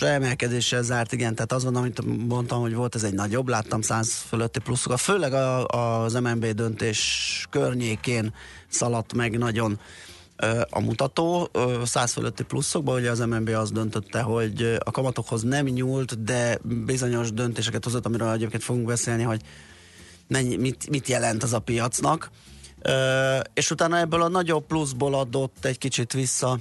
emelkedéssel 0.00 0.82
zárt, 0.82 1.12
igen, 1.12 1.34
tehát 1.34 1.52
az 1.52 1.64
van, 1.64 1.76
amit 1.76 2.26
mondtam, 2.26 2.60
hogy 2.60 2.74
volt 2.74 2.94
ez 2.94 3.02
egy 3.02 3.14
nagyobb, 3.14 3.48
láttam 3.48 3.80
100 3.80 4.24
fölötti 4.28 4.60
pluszokat, 4.60 5.00
főleg 5.00 5.32
a, 5.32 5.66
az 5.66 6.12
MNB 6.12 6.46
döntés 6.46 7.46
környékén 7.50 8.34
szaladt 8.68 9.14
meg 9.14 9.38
nagyon 9.38 9.78
a 10.70 10.80
mutató 10.80 11.50
100 11.84 12.12
fölötti 12.12 12.42
pluszokban, 12.42 12.98
ugye 12.98 13.10
az 13.10 13.18
MNB 13.18 13.48
azt 13.48 13.72
döntötte, 13.72 14.20
hogy 14.20 14.76
a 14.84 14.90
kamatokhoz 14.90 15.42
nem 15.42 15.66
nyúlt, 15.66 16.24
de 16.24 16.58
bizonyos 16.62 17.32
döntéseket 17.32 17.84
hozott, 17.84 18.06
amiről 18.06 18.30
egyébként 18.30 18.62
fogunk 18.62 18.86
beszélni, 18.86 19.22
hogy 19.22 19.40
mennyi, 20.26 20.56
mit, 20.56 20.90
mit 20.90 21.08
jelent 21.08 21.42
az 21.42 21.52
a 21.52 21.58
piacnak. 21.58 22.30
És 23.54 23.70
utána 23.70 23.98
ebből 23.98 24.22
a 24.22 24.28
nagyobb 24.28 24.66
pluszból 24.66 25.14
adott 25.14 25.64
egy 25.64 25.78
kicsit 25.78 26.12
vissza 26.12 26.58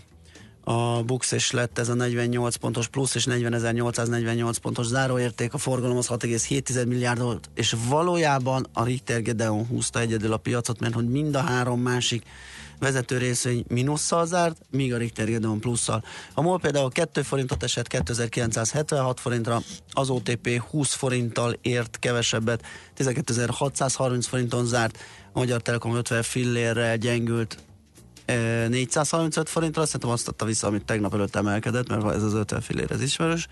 a 0.63 1.03
Bux, 1.03 1.31
és 1.31 1.51
lett 1.51 1.77
ez 1.77 1.89
a 1.89 1.93
48 1.93 2.55
pontos 2.55 2.87
plusz, 2.87 3.15
és 3.15 3.25
40.848 3.29 4.55
pontos 4.61 4.85
záróérték, 4.85 5.53
a 5.53 5.57
forgalom 5.57 5.97
az 5.97 6.07
6,7 6.07 6.87
milliárdot, 6.87 7.49
és 7.53 7.75
valójában 7.87 8.67
a 8.73 8.83
Richter 8.83 9.21
Gedeon 9.21 9.65
húzta 9.65 9.99
egyedül 9.99 10.33
a 10.33 10.37
piacot, 10.37 10.79
mert 10.79 10.93
hogy 10.93 11.09
mind 11.09 11.35
a 11.35 11.41
három 11.41 11.81
másik 11.81 12.25
vezető 12.79 13.17
részvény 13.17 13.65
mínusszal 13.67 14.25
zárt, 14.25 14.57
míg 14.69 14.93
a 14.93 14.97
Richter 14.97 15.25
Gedeon 15.25 15.59
plusszal. 15.59 16.03
A 16.33 16.41
MOL 16.41 16.59
például 16.59 16.89
2 16.89 17.21
forintot 17.21 17.63
esett 17.63 17.87
2976 17.87 19.19
forintra, 19.19 19.61
az 19.91 20.09
OTP 20.09 20.61
20 20.69 20.93
forinttal 20.93 21.57
ért 21.61 21.99
kevesebbet, 21.99 22.65
12630 22.93 24.27
forinton 24.27 24.65
zárt, 24.65 24.97
a 25.33 25.39
Magyar 25.39 25.61
Telekom 25.61 25.95
50 25.95 26.23
fillérrel 26.23 26.97
gyengült 26.97 27.57
435 28.25 29.49
forintra, 29.49 29.85
szerintem 29.85 30.09
azt 30.09 30.27
adta 30.27 30.45
vissza, 30.45 30.67
amit 30.67 30.85
tegnap 30.85 31.13
előtt 31.13 31.35
emelkedett, 31.35 31.87
mert 31.87 32.15
ez 32.15 32.23
az 32.23 32.33
50 32.33 32.61
fillér, 32.61 32.91
ez 32.91 33.01
ismerős. 33.01 33.47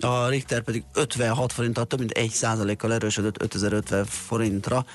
A 0.00 0.28
Richter 0.28 0.62
pedig 0.62 0.84
56 0.94 1.52
forinttal, 1.52 1.84
több 1.84 1.98
mint 1.98 2.12
1% 2.14 2.74
kal 2.78 2.92
erősödött 2.92 3.42
5050 3.42 4.04
forintra, 4.04 4.86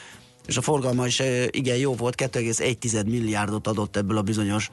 és 0.45 0.57
a 0.57 0.61
forgalma 0.61 1.05
is 1.05 1.21
igen 1.49 1.77
jó 1.77 1.95
volt, 1.95 2.21
2,1 2.21 3.05
milliárdot 3.05 3.67
adott 3.67 3.95
ebből 3.95 4.17
a 4.17 4.21
bizonyos 4.21 4.69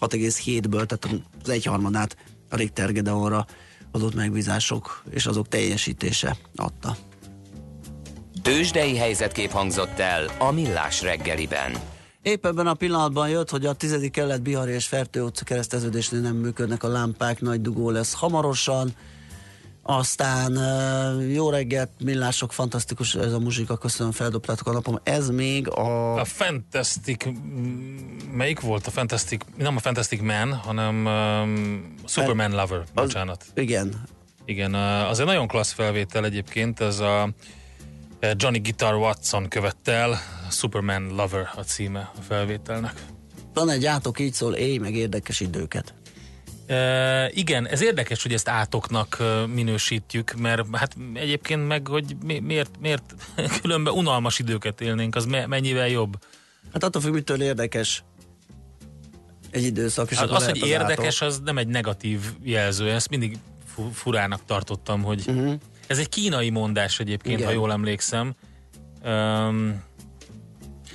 6,7-ből, 0.00 0.86
tehát 0.86 1.22
az 1.42 1.48
egyharmadát 1.48 2.16
a 2.50 2.56
Richter 2.56 2.92
Gedeonra 2.92 3.46
adott 3.92 4.14
megbízások 4.14 5.02
és 5.10 5.26
azok 5.26 5.48
teljesítése 5.48 6.36
adta. 6.56 6.96
Tőzsdei 8.46 8.96
helyzetkép 8.96 9.50
hangzott 9.50 9.98
el 9.98 10.24
a 10.38 10.52
Millás 10.52 11.02
reggeliben. 11.02 11.72
Épp 12.22 12.46
ebben 12.46 12.66
a 12.66 12.74
pillanatban 12.74 13.28
jött, 13.28 13.50
hogy 13.50 13.66
a 13.66 13.72
tizedik 13.72 14.12
kelet 14.12 14.42
Bihari 14.42 14.72
és 14.72 14.86
Fertő 14.86 15.22
utca 15.22 15.44
kereszteződésnél 15.44 16.20
nem 16.20 16.36
működnek 16.36 16.82
a 16.82 16.88
lámpák, 16.88 17.40
nagy 17.40 17.60
dugó 17.60 17.90
lesz 17.90 18.14
hamarosan. 18.14 18.92
Aztán 19.82 20.52
jó 21.20 21.50
reggelt, 21.50 21.90
millások, 21.98 22.52
fantasztikus 22.52 23.14
ez 23.14 23.32
a 23.32 23.38
muzsika, 23.38 23.76
köszönöm, 23.76 24.12
feldobtátok 24.12 24.66
a 24.66 24.72
napom. 24.72 24.98
Ez 25.02 25.30
még 25.30 25.68
a... 25.68 26.14
A 26.14 26.24
Fantastic, 26.24 27.24
melyik 28.32 28.60
volt 28.60 28.86
a 28.86 28.90
Fantastic, 28.90 29.44
nem 29.56 29.76
a 29.76 29.80
Fantastic 29.80 30.20
Man, 30.20 30.54
hanem 30.54 31.06
um, 31.06 31.94
Superman 32.04 32.50
Lover, 32.50 32.84
bocsánat. 32.94 33.44
Az, 33.54 33.62
igen. 33.62 34.02
Igen, 34.44 34.74
az 34.74 35.20
egy 35.20 35.26
nagyon 35.26 35.48
klassz 35.48 35.72
felvétel 35.72 36.24
egyébként, 36.24 36.80
ez 36.80 36.98
a 36.98 37.28
Johnny 38.20 38.58
Guitar 38.58 38.94
Watson 38.94 39.48
követte 39.48 39.92
el, 39.92 40.18
Superman 40.50 41.14
Lover 41.14 41.48
a 41.54 41.60
címe 41.60 42.10
a 42.18 42.20
felvételnek. 42.28 43.04
Van 43.54 43.70
egy 43.70 43.86
átok 43.86 44.20
így 44.20 44.32
szól, 44.32 44.54
éj 44.54 44.78
meg 44.78 44.94
érdekes 44.94 45.40
időket. 45.40 45.94
E, 46.66 47.30
igen, 47.34 47.66
ez 47.66 47.82
érdekes, 47.82 48.22
hogy 48.22 48.32
ezt 48.32 48.48
átoknak 48.48 49.22
minősítjük, 49.54 50.34
mert 50.34 50.76
hát 50.76 50.96
egyébként 51.14 51.66
meg, 51.66 51.86
hogy 51.86 52.16
miért, 52.42 52.70
miért 52.80 53.14
különben 53.62 53.94
unalmas 53.94 54.38
időket 54.38 54.80
élnénk, 54.80 55.14
az 55.14 55.24
mennyivel 55.24 55.88
jobb? 55.88 56.18
Hát 56.72 56.84
attól 56.84 57.02
függ, 57.02 57.12
mitől 57.12 57.42
érdekes 57.42 58.04
egy 59.50 59.64
időszak. 59.64 60.10
És 60.10 60.16
hát 60.16 60.30
az, 60.30 60.44
hogy 60.44 60.60
az 60.62 60.68
érdekes, 60.68 61.22
átok. 61.22 61.34
az 61.34 61.40
nem 61.44 61.58
egy 61.58 61.68
negatív 61.68 62.20
jelző, 62.42 62.90
ezt 62.90 63.08
mindig 63.08 63.38
furának 63.92 64.40
tartottam, 64.46 65.02
hogy 65.02 65.24
uh-huh. 65.26 65.54
Ez 65.86 65.98
egy 65.98 66.08
kínai 66.08 66.50
mondás 66.50 67.00
egyébként, 67.00 67.38
Igen. 67.38 67.48
ha 67.48 67.54
jól 67.54 67.72
emlékszem. 67.72 68.34
Um, 69.04 69.82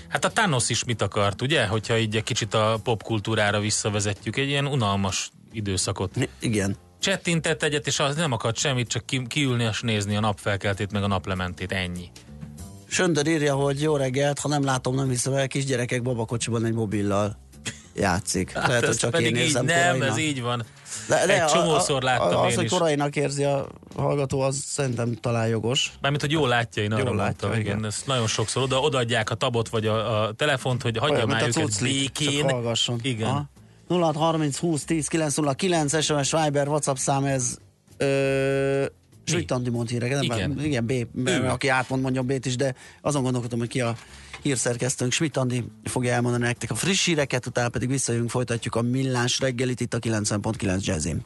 hát 0.07 0.25
a 0.25 0.29
Thanos 0.29 0.69
is 0.69 0.83
mit 0.83 1.01
akart, 1.01 1.41
ugye? 1.41 1.65
Hogyha 1.65 1.97
így 1.97 2.15
egy 2.15 2.23
kicsit 2.23 2.53
a 2.53 2.79
popkultúrára 2.83 3.59
visszavezetjük, 3.59 4.37
egy 4.37 4.47
ilyen 4.47 4.67
unalmas 4.67 5.31
időszakot. 5.51 6.29
Igen. 6.39 6.75
Csettintett 6.99 7.63
egyet, 7.63 7.87
és 7.87 7.99
az 7.99 8.15
nem 8.15 8.31
akart 8.31 8.57
semmit, 8.57 8.87
csak 8.87 9.05
ki, 9.05 9.27
kiülni 9.27 9.63
és 9.63 9.81
nézni 9.81 10.15
a 10.15 10.19
napfelkeltét, 10.19 10.91
meg 10.91 11.03
a 11.03 11.07
naplementét, 11.07 11.71
ennyi. 11.71 12.11
Söndör 12.87 13.27
írja, 13.27 13.55
hogy 13.55 13.81
jó 13.81 13.95
reggelt, 13.95 14.39
ha 14.39 14.47
nem 14.47 14.63
látom, 14.63 14.95
nem 14.95 15.09
hiszem 15.09 15.33
el, 15.33 15.47
kisgyerekek 15.47 16.01
babakocsiban 16.01 16.65
egy 16.65 16.73
mobillal 16.73 17.37
játszik. 17.93 18.51
Hát 18.51 18.67
Lehet, 18.67 18.85
hogy 18.85 18.95
csak 18.95 19.21
én 19.21 19.35
érzem 19.35 19.65
Nem, 19.65 20.01
ez 20.01 20.17
így 20.17 20.41
van. 20.41 20.65
De, 21.07 21.25
de 21.25 21.43
Egy 21.43 21.49
csomószor 21.49 22.01
láttam 22.01 22.37
a, 22.37 22.41
a, 22.41 22.45
az, 22.45 22.51
én 22.51 22.57
hogy 22.57 22.69
korainak 22.69 23.15
érzi 23.15 23.43
a 23.43 23.67
hallgató, 23.95 24.39
az 24.39 24.63
szerintem 24.65 25.15
talán 25.15 25.47
jogos. 25.47 25.91
Mármint, 26.01 26.21
hogy 26.21 26.31
jól 26.31 26.47
látja, 26.47 26.83
én 26.83 26.91
arra 26.91 27.03
jól 27.03 27.15
látja, 27.15 27.47
mondtam, 27.47 27.51
igen. 27.51 27.77
igen. 27.77 27.85
Ezt 27.85 28.07
nagyon 28.07 28.27
sokszor 28.27 28.63
oda, 28.63 28.79
odaadják 28.79 29.29
a 29.29 29.35
tabot 29.35 29.69
vagy 29.69 29.85
a, 29.85 30.23
a 30.23 30.31
telefont, 30.31 30.81
hogy 30.81 30.97
hagyja 30.97 31.25
már 31.25 31.47
őket 31.47 31.81
békén. 31.81 32.39
Csak 32.39 32.49
hallgasson. 32.49 32.99
Igen. 33.01 33.27
Aha. 33.27 33.49
0630 33.87 34.57
20 34.57 34.83
10 34.83 35.07
909 35.07 36.03
SMS 36.03 36.31
Viber 36.31 36.67
WhatsApp 36.67 36.95
szám 36.95 37.23
ez 37.23 37.57
ö, 37.97 38.85
Schmidt 39.23 39.51
Andi 39.51 39.69
mond 39.69 39.89
híreket, 39.89 40.23
Igen. 40.23 40.37
igen, 40.37 40.65
igen 40.65 40.85
B, 40.85 41.21
B, 41.23 41.29
aki 41.49 41.67
átmond 41.67 42.01
mondja 42.01 42.21
B-t 42.21 42.45
is, 42.45 42.55
de 42.55 42.75
azon 43.01 43.23
gondolkodom, 43.23 43.59
hogy 43.59 43.67
ki 43.67 43.81
a 43.81 43.95
hírszerkesztőnk. 44.41 45.11
Schmidt 45.11 45.37
Andi 45.37 45.63
fogja 45.83 46.13
elmondani 46.13 46.43
nektek 46.43 46.71
a 46.71 46.75
friss 46.75 47.05
híreket, 47.05 47.45
utána 47.45 47.69
pedig 47.69 47.89
visszajövünk, 47.89 48.29
folytatjuk 48.29 48.75
a 48.75 48.81
millás 48.81 49.39
reggelit 49.39 49.79
itt 49.79 49.93
a 49.93 49.99
90.9 49.99 50.83
Jazzin. 50.83 51.25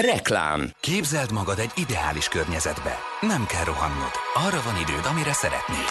Reklám. 0.00 0.70
Képzeld 0.80 1.32
magad 1.32 1.58
egy 1.58 1.70
ideális 1.76 2.28
környezetbe. 2.28 2.98
Nem 3.20 3.46
kell 3.46 3.64
rohannod. 3.64 4.10
Arra 4.34 4.62
van 4.64 4.80
időd, 4.80 5.06
amire 5.10 5.32
szeretnéd. 5.32 5.88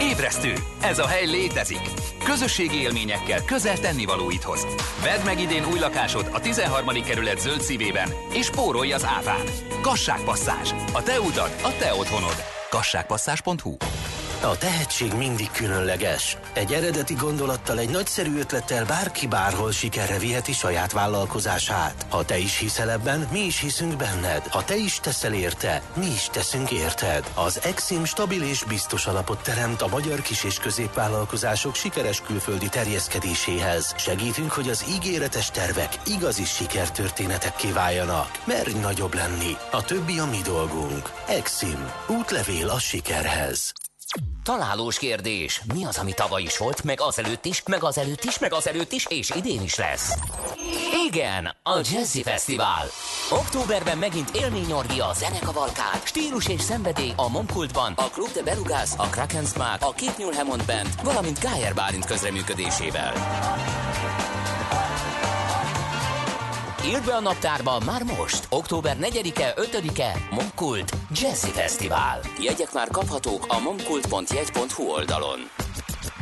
Ébresztő! 0.00 0.52
Ez 0.80 0.98
a 0.98 1.06
hely 1.06 1.26
létezik! 1.26 1.90
Közösségi 2.24 2.80
élményekkel 2.80 3.44
közel 3.44 3.78
tennivalóidhoz. 3.78 4.66
Vedd 5.02 5.24
meg 5.24 5.40
idén 5.40 5.66
új 5.72 5.78
lakásod 5.78 6.28
a 6.32 6.40
13. 6.40 7.02
kerület 7.02 7.40
zöld 7.40 7.60
szívében, 7.60 8.08
és 8.32 8.46
spórolj 8.46 8.92
az 8.92 9.04
áfán. 9.04 9.46
Kasságpasszás. 9.80 10.74
A 10.92 11.02
te 11.02 11.20
utad, 11.20 11.50
a 11.62 11.76
te 11.78 11.94
otthonod. 11.94 12.36
Kasságpasszás.hu 12.70 13.76
A 14.42 14.58
tehetség 14.58 15.12
mindig 15.12 15.50
különleges. 15.50 16.36
Egy 16.52 16.72
eredeti 16.72 17.14
gondolattal, 17.14 17.78
egy 17.78 17.90
nagyszerű 17.90 18.38
ötlettel 18.38 18.84
bárki 18.84 19.26
bárhol 19.26 19.72
sikerre 19.72 20.18
viheti 20.18 20.52
saját 20.52 20.92
vállalkozását. 20.92 22.06
Ha 22.08 22.24
te 22.24 22.38
is 22.38 22.58
hiszel 22.58 22.90
ebben, 22.90 23.28
mi 23.32 23.38
is 23.38 23.60
hiszünk 23.60 23.96
benned. 23.96 24.46
Ha 24.46 24.64
te 24.64 24.76
is 24.76 25.00
teszel 25.00 25.32
érte, 25.32 25.82
mi 25.96 26.06
is 26.06 26.28
teszünk 26.32 26.70
érted. 26.70 27.30
Az 27.34 27.60
Exim 27.62 28.04
stabil 28.04 28.42
és 28.42 28.64
biztos 28.64 29.06
alapot 29.06 29.42
teremt 29.42 29.82
a 29.82 29.88
magyar 29.88 30.22
kis- 30.22 30.44
és 30.44 30.58
középvállalkozások 30.58 31.74
sikeres 31.74 32.20
külföldi 32.20 32.68
terjeszkedéséhez. 32.68 33.94
Segítünk, 33.96 34.52
hogy 34.52 34.68
az 34.68 34.84
ígéretes 34.90 35.50
tervek 35.50 35.98
igazi 36.06 36.44
sikertörténetekké 36.44 37.70
váljanak. 37.70 38.42
Merj 38.44 38.72
nagyobb 38.72 39.14
lenni. 39.14 39.56
A 39.70 39.84
többi 39.84 40.18
a 40.18 40.26
mi 40.26 40.40
dolgunk. 40.44 41.12
Exim. 41.28 41.90
Útlevél 42.06 42.68
a 42.68 42.78
sikerhez. 42.78 43.72
Találós 44.42 44.98
kérdés. 44.98 45.62
Mi 45.74 45.84
az, 45.84 45.98
ami 45.98 46.12
tavaly 46.12 46.42
is 46.42 46.58
volt, 46.58 46.84
meg 46.84 47.00
azelőtt 47.00 47.44
is, 47.44 47.62
meg 47.66 47.84
azelőtt 47.84 48.24
is, 48.24 48.38
meg 48.38 48.52
azelőtt 48.52 48.92
is, 48.92 49.06
és 49.06 49.30
idén 49.30 49.62
is 49.62 49.74
lesz? 49.74 50.14
Igen, 51.06 51.54
a 51.62 51.76
Jazzy 51.92 52.22
Fesztivál. 52.22 52.86
Októberben 53.30 53.98
megint 53.98 54.30
élményorgia 54.30 55.06
a 55.06 55.14
zenekavalkád, 55.14 56.00
stílus 56.04 56.48
és 56.48 56.60
szenvedély 56.60 57.12
a 57.16 57.28
Momkultban, 57.28 57.92
a 57.96 58.10
Club 58.10 58.32
de 58.32 58.42
Belugas, 58.42 58.90
a 58.96 59.06
Kraken 59.06 59.44
Smack, 59.44 59.82
a 59.82 59.92
Két 59.92 60.16
Nyúl 60.16 60.32
Hammond 60.32 60.64
Band, 60.66 60.88
valamint 61.02 61.40
Gájer 61.40 61.74
Bálint 61.74 62.04
közreműködésével. 62.04 63.12
Írd 66.84 67.04
be 67.04 67.14
a 67.14 67.20
naptárba 67.20 67.80
már 67.84 68.02
most, 68.02 68.46
október 68.50 68.96
4-e, 69.00 69.54
5-e, 69.56 70.16
Momkult 70.30 70.92
Jazzy 71.10 71.50
Fesztivál. 71.50 72.20
Jegyek 72.40 72.72
már 72.72 72.88
kaphatók 72.88 73.44
a 73.48 73.58
momkult.jegy.hu 73.58 74.82
oldalon. 74.82 75.40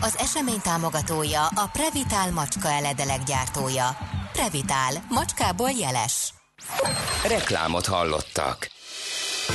Az 0.01 0.17
esemény 0.19 0.61
támogatója 0.61 1.47
a 1.47 1.69
Previtál 1.73 2.31
macska 2.31 2.69
eledelek 2.69 3.23
gyártója. 3.23 3.97
Previtál. 4.33 4.93
Macskából 5.09 5.71
jeles. 5.71 6.35
Reklámot 7.29 7.87
hallottak. 7.87 8.71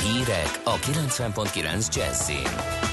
Hírek 0.02 0.60
a 0.64 0.74
90.9 0.74 1.94
Jazzin. 1.94 2.91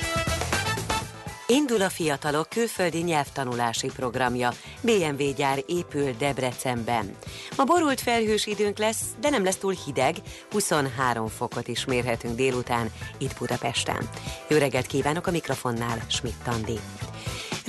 Indul 1.51 1.81
a 1.81 1.89
fiatalok 1.89 2.49
külföldi 2.49 2.97
nyelvtanulási 3.01 3.87
programja. 3.87 4.51
BMW 4.81 5.33
gyár 5.35 5.63
épül 5.67 6.11
Debrecenben. 6.17 7.15
Ma 7.57 7.63
borult 7.63 8.01
felhős 8.01 8.47
időnk 8.47 8.77
lesz, 8.77 9.01
de 9.21 9.29
nem 9.29 9.43
lesz 9.43 9.57
túl 9.57 9.73
hideg, 9.85 10.15
23 10.51 11.27
fokot 11.27 11.67
is 11.67 11.85
mérhetünk 11.85 12.35
délután 12.35 12.91
itt 13.17 13.37
Budapesten. 13.39 14.09
Jó 14.49 14.57
reggelt 14.57 14.87
kívánok 14.87 15.27
a 15.27 15.31
mikrofonnál, 15.31 16.05
Schmidt 16.07 16.47
Andi. 16.47 16.79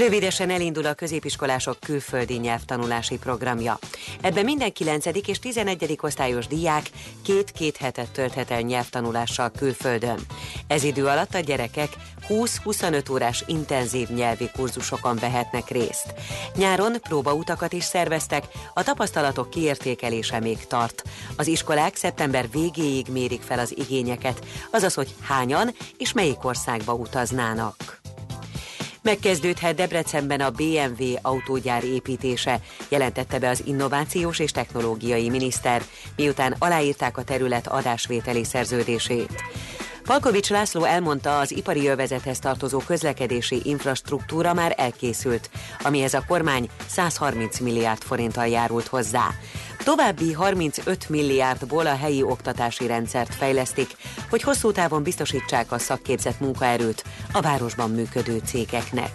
Rövidesen 0.00 0.50
elindul 0.50 0.86
a 0.86 0.94
középiskolások 0.94 1.80
külföldi 1.80 2.36
nyelvtanulási 2.36 3.18
programja. 3.18 3.78
Ebben 4.20 4.44
minden 4.44 4.72
9. 4.72 5.06
és 5.26 5.38
11. 5.38 5.98
osztályos 6.00 6.46
diák 6.46 6.90
két-két 7.22 7.76
hetet 7.76 8.10
tölthet 8.10 8.50
el 8.50 8.60
nyelvtanulással 8.60 9.50
külföldön. 9.50 10.18
Ez 10.66 10.82
idő 10.82 11.06
alatt 11.06 11.34
a 11.34 11.38
gyerekek 11.38 11.88
20-25 12.28 13.12
órás 13.12 13.44
intenzív 13.46 14.08
nyelvi 14.08 14.50
kurzusokon 14.56 15.16
vehetnek 15.16 15.68
részt. 15.68 16.14
Nyáron 16.56 16.92
próbautakat 17.00 17.72
is 17.72 17.84
szerveztek, 17.84 18.44
a 18.74 18.82
tapasztalatok 18.82 19.50
kiértékelése 19.50 20.40
még 20.40 20.66
tart. 20.66 21.02
Az 21.36 21.46
iskolák 21.46 21.96
szeptember 21.96 22.50
végéig 22.50 23.06
mérik 23.08 23.42
fel 23.42 23.58
az 23.58 23.76
igényeket, 23.78 24.46
azaz, 24.70 24.94
hogy 24.94 25.14
hányan 25.22 25.74
és 25.96 26.12
melyik 26.12 26.44
országba 26.44 26.94
utaznának. 26.94 27.99
Megkezdődhet 29.10 29.74
Debrecenben 29.74 30.40
a 30.40 30.50
BMW 30.50 31.14
autógyár 31.22 31.84
építése, 31.84 32.60
jelentette 32.88 33.38
be 33.38 33.48
az 33.48 33.62
innovációs 33.66 34.38
és 34.38 34.50
technológiai 34.50 35.28
miniszter, 35.28 35.82
miután 36.16 36.54
aláírták 36.58 37.16
a 37.16 37.24
terület 37.24 37.66
adásvételi 37.66 38.44
szerződését. 38.44 39.42
Palkovics 40.10 40.50
László 40.50 40.84
elmondta, 40.84 41.38
az 41.38 41.56
ipari 41.56 41.86
övezethez 41.86 42.38
tartozó 42.38 42.78
közlekedési 42.78 43.60
infrastruktúra 43.64 44.54
már 44.54 44.74
elkészült, 44.76 45.50
amihez 45.82 46.14
a 46.14 46.24
kormány 46.26 46.68
130 46.86 47.58
milliárd 47.60 48.02
forinttal 48.02 48.46
járult 48.46 48.86
hozzá. 48.86 49.28
További 49.84 50.32
35 50.32 51.08
milliárdból 51.08 51.86
a 51.86 51.96
helyi 51.96 52.22
oktatási 52.22 52.86
rendszert 52.86 53.34
fejlesztik, 53.34 53.90
hogy 54.30 54.42
hosszú 54.42 54.72
távon 54.72 55.02
biztosítsák 55.02 55.72
a 55.72 55.78
szakképzett 55.78 56.40
munkaerőt 56.40 57.04
a 57.32 57.40
városban 57.40 57.90
működő 57.90 58.40
cégeknek. 58.44 59.10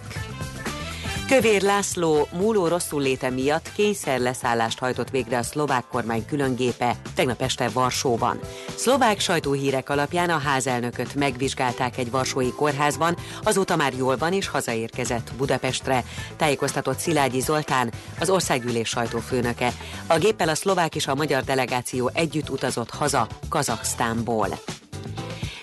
Kövér 1.28 1.62
László 1.62 2.28
múló 2.32 2.66
rosszul 2.66 3.02
léte 3.02 3.30
miatt 3.30 3.72
kényszer 3.72 4.20
leszállást 4.20 4.78
hajtott 4.78 5.10
végre 5.10 5.38
a 5.38 5.42
szlovák 5.42 5.84
kormány 5.86 6.24
különgépe 6.26 6.96
tegnap 7.14 7.42
este 7.42 7.68
Varsóban. 7.68 8.40
Szlovák 8.74 9.20
sajtóhírek 9.20 9.88
alapján 9.88 10.30
a 10.30 10.38
házelnököt 10.38 11.14
megvizsgálták 11.14 11.98
egy 11.98 12.10
varsói 12.10 12.52
kórházban, 12.52 13.16
azóta 13.42 13.76
már 13.76 13.92
jól 13.92 14.16
van 14.16 14.32
és 14.32 14.48
hazaérkezett 14.48 15.32
Budapestre, 15.36 16.04
tájékoztatott 16.36 16.98
Szilágyi 16.98 17.40
Zoltán, 17.40 17.92
az 18.20 18.30
országgyűlés 18.30 18.88
sajtófőnöke. 18.88 19.72
A 20.06 20.18
géppel 20.18 20.48
a 20.48 20.54
szlovák 20.54 20.94
és 20.94 21.06
a 21.06 21.14
magyar 21.14 21.44
delegáció 21.44 22.10
együtt 22.14 22.50
utazott 22.50 22.90
haza 22.90 23.26
Kazaksztánból. 23.48 24.48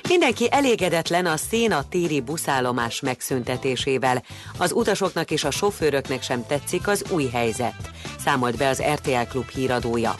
Mindenki 0.10 0.48
elégedetlen 0.52 1.26
a 1.26 1.38
Széna 1.38 1.84
téri 1.90 2.22
buszállomás 2.22 3.00
megszüntetésével. 3.00 4.24
Az 4.58 4.72
utasoknak 4.72 5.32
és 5.32 5.44
a 5.44 5.52
sofőröknek 5.52 6.22
sem 6.22 6.46
tetszik 6.46 6.88
az 6.88 7.06
új 7.10 7.28
helyzet, 7.28 7.92
számolt 8.20 8.58
be 8.58 8.68
az 8.68 8.84
RTL 8.94 9.28
Klub 9.30 9.50
híradója. 9.50 10.16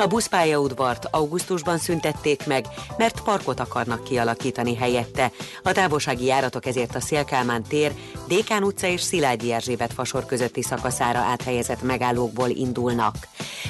A 0.00 0.06
buszpályaudvart 0.06 1.08
augusztusban 1.10 1.78
szüntették 1.78 2.46
meg, 2.46 2.66
mert 2.96 3.20
parkot 3.20 3.60
akarnak 3.60 4.04
kialakítani 4.04 4.76
helyette. 4.76 5.30
A 5.62 5.72
távolsági 5.72 6.24
járatok 6.24 6.66
ezért 6.66 6.94
a 6.94 7.00
Szélkálmán 7.00 7.62
tér, 7.62 7.92
Dékán 8.28 8.62
utca 8.62 8.86
és 8.86 9.00
Szilágyi 9.00 9.52
Erzsébet 9.52 9.92
fasor 9.92 10.26
közötti 10.26 10.62
szakaszára 10.62 11.18
áthelyezett 11.18 11.82
megállókból 11.82 12.48
indulnak. 12.48 13.14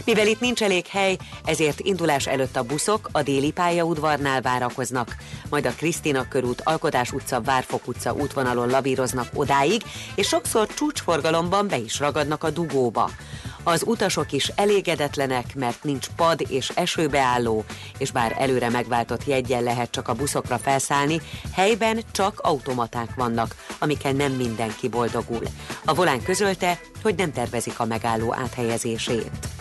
Mivel 0.05 0.27
itt 0.27 0.41
nincs 0.41 0.63
elég 0.63 0.87
hely, 0.87 1.17
ezért 1.45 1.81
indulás 1.81 2.27
előtt 2.27 2.57
a 2.57 2.63
buszok 2.63 3.09
a 3.13 3.23
déli 3.23 3.51
pályaudvarnál 3.51 4.41
várakoznak, 4.41 5.17
majd 5.51 5.67
a 5.67 5.75
Krisztina 5.77 6.29
körút, 6.29 6.61
Alkotás 6.65 7.13
utca, 7.13 7.41
Várfok 7.41 7.87
utca 7.87 8.13
útvonalon 8.13 8.69
lavíroznak 8.69 9.29
odáig, 9.35 9.83
és 10.15 10.29
sokszor 10.29 10.67
csúcsforgalomban 10.67 11.69
be 11.69 11.77
is 11.77 11.99
ragadnak 11.99 12.45
a 12.45 12.51
dugóba. 12.51 13.11
Az 13.63 13.83
utasok 13.87 14.33
is 14.33 14.53
elégedetlenek, 14.55 15.55
mert 15.55 15.85
nincs 15.85 16.07
pad 16.17 16.45
és 16.49 16.69
esőbeálló, 16.75 17.65
és 17.99 18.11
bár 18.11 18.35
előre 18.39 18.69
megváltott 18.69 19.25
jegyen 19.25 19.63
lehet 19.63 19.91
csak 19.91 20.09
a 20.09 20.15
buszokra 20.15 20.59
felszállni, 20.59 21.21
helyben 21.53 22.03
csak 22.13 22.41
automaták 22.41 23.15
vannak, 23.15 23.55
amikkel 23.79 24.13
nem 24.13 24.33
mindenki 24.33 24.89
boldogul. 24.89 25.43
A 25.85 25.95
volán 25.95 26.23
közölte, 26.23 26.81
hogy 27.03 27.15
nem 27.15 27.33
tervezik 27.33 27.81
a 27.81 27.85
megálló 27.85 28.35
áthelyezését. 28.35 29.58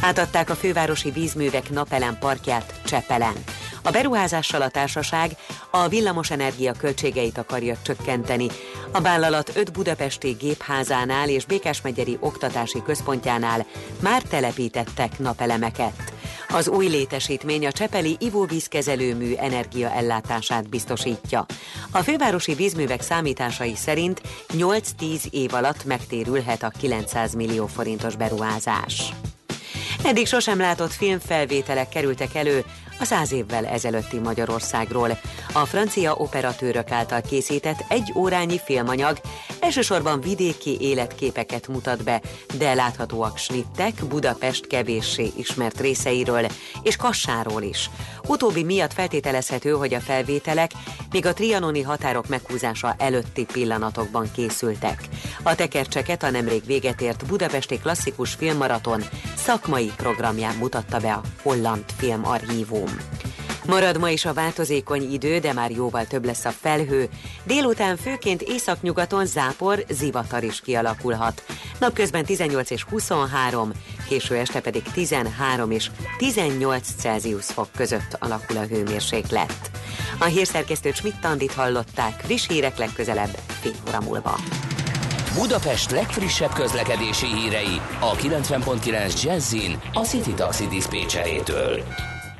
Átadták 0.00 0.50
a 0.50 0.54
fővárosi 0.54 1.10
vízművek 1.10 1.70
napelem 1.70 2.18
parkját 2.18 2.80
Csepelen. 2.84 3.34
A 3.82 3.90
beruházással 3.90 4.62
a 4.62 4.68
társaság 4.68 5.30
a 5.70 5.88
villamosenergia 5.88 6.72
költségeit 6.72 7.38
akarja 7.38 7.76
csökkenteni. 7.82 8.46
A 8.90 9.00
vállalat 9.00 9.52
öt 9.56 9.72
budapesti 9.72 10.30
gépházánál 10.30 11.28
és 11.28 11.44
Békásmegyeri 11.44 12.16
oktatási 12.20 12.82
központjánál 12.82 13.66
már 14.00 14.22
telepítettek 14.22 15.18
napelemeket. 15.18 16.12
Az 16.48 16.68
új 16.68 16.86
létesítmény 16.86 17.66
a 17.66 17.72
Csepeli 17.72 18.16
ivóvízkezelőmű 18.18 19.34
energiaellátását 19.34 20.68
biztosítja. 20.68 21.46
A 21.90 21.98
fővárosi 21.98 22.54
vízművek 22.54 23.02
számításai 23.02 23.74
szerint 23.74 24.20
8-10 24.52 25.30
év 25.30 25.54
alatt 25.54 25.84
megtérülhet 25.84 26.62
a 26.62 26.72
900 26.78 27.34
millió 27.34 27.66
forintos 27.66 28.16
beruházás. 28.16 29.12
Eddig 30.02 30.26
sosem 30.26 30.58
látott 30.58 30.92
filmfelvételek 30.92 31.88
kerültek 31.88 32.34
elő 32.34 32.64
a 32.98 33.04
száz 33.04 33.32
évvel 33.32 33.66
ezelőtti 33.66 34.18
Magyarországról. 34.18 35.18
A 35.52 35.66
francia 35.66 36.14
operatőrök 36.14 36.90
által 36.90 37.20
készített 37.20 37.84
egy 37.88 38.12
órányi 38.14 38.60
filmanyag 38.64 39.20
elsősorban 39.60 40.20
vidéki 40.20 40.76
életképeket 40.80 41.68
mutat 41.68 42.04
be, 42.04 42.20
de 42.58 42.74
láthatóak 42.74 43.38
snittek 43.38 44.04
Budapest 44.08 44.66
kevéssé 44.66 45.32
ismert 45.36 45.80
részeiről 45.80 46.46
és 46.82 46.96
Kassáról 46.96 47.62
is. 47.62 47.90
Utóbbi 48.26 48.64
miatt 48.64 48.92
feltételezhető, 48.92 49.70
hogy 49.70 49.94
a 49.94 50.00
felvételek 50.00 50.70
még 51.10 51.26
a 51.26 51.32
trianoni 51.32 51.82
határok 51.82 52.28
meghúzása 52.28 52.94
előtti 52.98 53.44
pillanatokban 53.44 54.30
készültek. 54.34 55.02
A 55.42 55.54
tekercseket 55.54 56.22
a 56.22 56.30
nemrég 56.30 56.64
véget 56.66 57.00
ért 57.00 57.26
Budapesti 57.26 57.78
Klasszikus 57.78 58.34
Filmmaraton 58.34 59.02
szakmai 59.36 59.92
programján 59.96 60.54
mutatta 60.56 60.98
be 60.98 61.12
a 61.12 61.22
Holland 61.42 61.84
Filmarchívum. 61.96 62.96
Marad 63.66 63.98
ma 63.98 64.10
is 64.10 64.24
a 64.24 64.32
változékony 64.32 65.12
idő, 65.12 65.38
de 65.38 65.52
már 65.52 65.70
jóval 65.70 66.06
több 66.06 66.24
lesz 66.24 66.44
a 66.44 66.50
felhő. 66.50 67.08
Délután 67.44 67.96
főként 67.96 68.42
északnyugaton 68.42 69.26
zápor, 69.26 69.84
zivatar 69.88 70.44
is 70.44 70.60
kialakulhat. 70.60 71.44
Napközben 71.78 72.24
18 72.24 72.70
és 72.70 72.82
23, 72.82 73.72
késő 74.08 74.36
este 74.36 74.60
pedig 74.60 74.82
13 74.82 75.70
és 75.70 75.90
18 76.18 76.88
Celsius 76.98 77.46
fok 77.46 77.68
között 77.76 78.16
alakul 78.18 78.56
a 78.56 78.66
hőmérséklet. 78.66 79.70
A 80.18 80.24
hírszerkesztő 80.24 80.92
Schmidt-Tandit 80.92 81.52
hallották, 81.52 82.20
friss 82.24 82.48
hírek 82.48 82.78
legközelebb, 82.78 83.38
fél 83.60 83.72
óra 83.88 84.00
múlva. 84.00 84.38
Budapest 85.34 85.90
legfrissebb 85.90 86.52
közlekedési 86.52 87.26
hírei 87.26 87.80
a 88.00 88.12
90.9 88.14 89.22
Jazzin 89.22 89.80
a 89.92 90.00
City 90.00 90.32
Taxi 90.34 90.66
Dispécsejétől. 90.66 91.82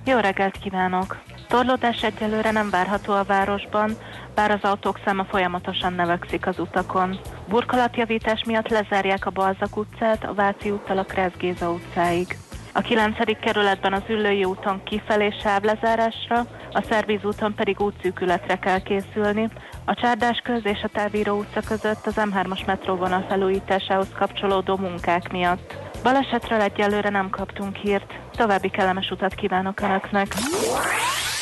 Jó 0.07 0.19
reggelt 0.19 0.59
kívánok! 0.59 1.19
Torlódás 1.49 2.03
egyelőre 2.03 2.51
nem 2.51 2.71
várható 2.71 3.13
a 3.13 3.25
városban, 3.25 3.91
bár 4.35 4.51
az 4.51 4.63
autók 4.63 5.01
száma 5.05 5.25
folyamatosan 5.25 5.93
növekszik 5.93 6.47
az 6.47 6.59
utakon. 6.59 7.19
Burkolatjavítás 7.49 8.45
miatt 8.47 8.69
lezárják 8.69 9.27
a 9.27 9.31
Balzak 9.31 9.77
utcát, 9.77 10.25
a 10.25 10.35
Váci 10.35 10.71
úttal 10.71 10.99
a 10.99 11.05
Kressz 11.05 11.37
Géza 11.39 11.71
utcáig. 11.71 12.37
A 12.73 12.81
9. 12.81 13.41
kerületben 13.41 13.93
az 13.93 14.03
Üllői 14.09 14.45
úton 14.45 14.83
kifelé 14.85 15.31
sávlezárásra, 15.43 16.47
a 16.73 16.83
Szervíz 16.83 17.25
úton 17.25 17.55
pedig 17.55 17.81
útszűkületre 17.81 18.59
kell 18.59 18.81
készülni. 18.81 19.49
A 19.85 19.95
Csárdás 19.95 20.39
köz 20.39 20.67
és 20.67 20.83
a 20.83 20.89
Távíró 20.89 21.39
utca 21.39 21.61
között 21.61 22.07
az 22.07 22.15
M3-as 22.17 22.67
metróvonal 22.67 23.25
felújításához 23.29 24.09
kapcsolódó 24.19 24.77
munkák 24.77 25.33
miatt. 25.33 25.77
Balesetről 26.07 26.61
egyelőre 26.61 27.09
nem 27.09 27.31
kaptunk 27.31 27.77
hírt. 27.77 28.15
További 28.33 28.69
kellemes 28.69 29.11
utat 29.11 29.35
kívánok 29.35 29.81
Önöknek. 29.81 30.27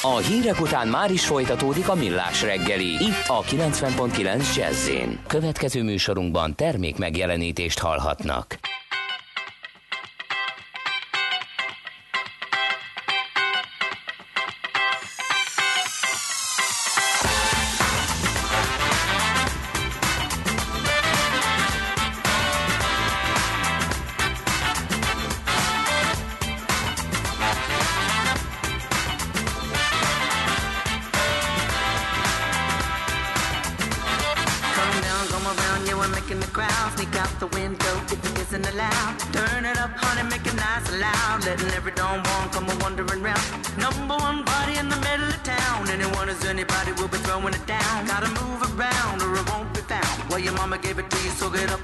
A 0.03 0.17
hírek 0.17 0.61
után 0.61 0.89
már 0.89 1.11
is 1.11 1.27
folytatódik 1.27 1.89
a 1.89 1.95
millás 1.95 2.43
reggeli. 2.43 2.93
Itt 2.93 3.27
a 3.27 3.41
90.9 3.41 4.57
jazz 4.57 4.91
Következő 5.27 5.83
műsorunkban 5.83 6.55
termék 6.55 6.99
megjelenítést 6.99 7.79
hallhatnak. 7.79 8.59
Gave 50.79 50.99
it 50.99 51.09
to 51.09 51.17
you, 51.23 51.31
so 51.31 51.51
get 51.51 51.71
up 51.71 51.84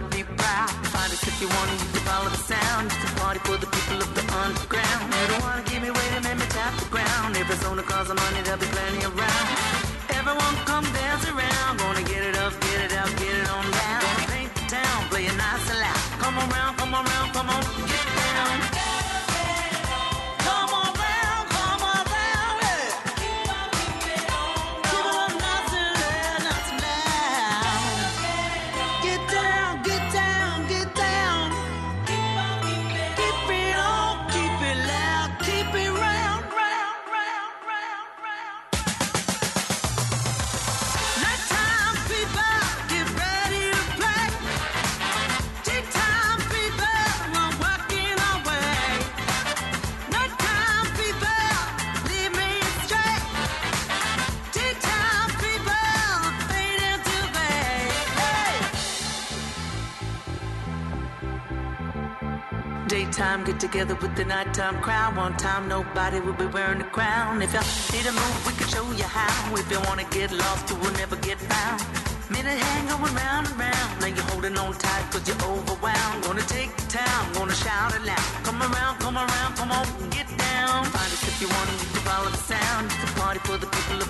nighttime 64.44 64.80
crowd. 64.80 65.16
One 65.16 65.36
time 65.36 65.68
nobody 65.68 66.18
will 66.20 66.38
be 66.44 66.46
wearing 66.46 66.80
a 66.80 66.88
crown. 66.96 67.42
If 67.42 67.52
you 67.52 67.60
need 67.92 68.06
a 68.06 68.12
move, 68.12 68.38
we 68.46 68.52
can 68.58 68.68
show 68.68 68.86
you 68.92 69.04
how. 69.04 69.54
If 69.54 69.70
you 69.70 69.80
wanna 69.86 70.04
get 70.10 70.32
lost, 70.32 70.70
you 70.70 70.76
will 70.76 70.94
never 71.02 71.16
get 71.16 71.38
found. 71.52 71.80
Minute 72.30 72.58
hand 72.64 72.88
going 72.88 73.14
round 73.14 73.48
and 73.48 73.58
round. 73.58 73.88
Now 74.00 74.06
you're 74.06 74.28
holding 74.32 74.56
on 74.56 74.72
tight 74.74 75.04
cause 75.12 75.26
you're 75.28 75.44
overwhelmed. 75.44 76.24
Gonna 76.24 76.46
take 76.56 76.70
the 76.76 76.86
town, 77.00 77.22
gonna 77.34 77.54
shout 77.54 77.94
it 77.96 78.02
loud. 78.02 78.28
Come 78.46 78.60
around, 78.62 78.94
come 79.04 79.16
around, 79.16 79.50
come 79.60 79.72
on, 79.72 79.84
get 80.16 80.28
down. 80.48 80.84
Find 80.94 81.10
us 81.16 81.22
if 81.30 81.36
you 81.42 81.48
want, 81.54 81.68
you 81.82 81.88
can 81.94 82.02
follow 82.08 82.30
the 82.30 82.42
sound. 82.52 82.86
It's 82.86 83.10
a 83.10 83.20
party 83.20 83.40
for 83.40 83.56
the 83.58 83.66
people 83.66 83.98
of 84.04 84.09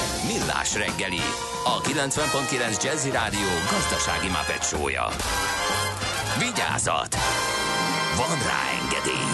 Millás 0.27 0.75
reggeli, 0.75 1.21
a 1.65 1.81
90.9 1.81 2.83
Jazzy 2.83 3.09
Rádió 3.11 3.47
gazdasági 3.71 4.27
mapetsója. 4.27 5.07
Vigyázat! 6.39 7.15
Van 8.15 8.37
rá 8.37 8.61
engedélyünk! 8.81 9.30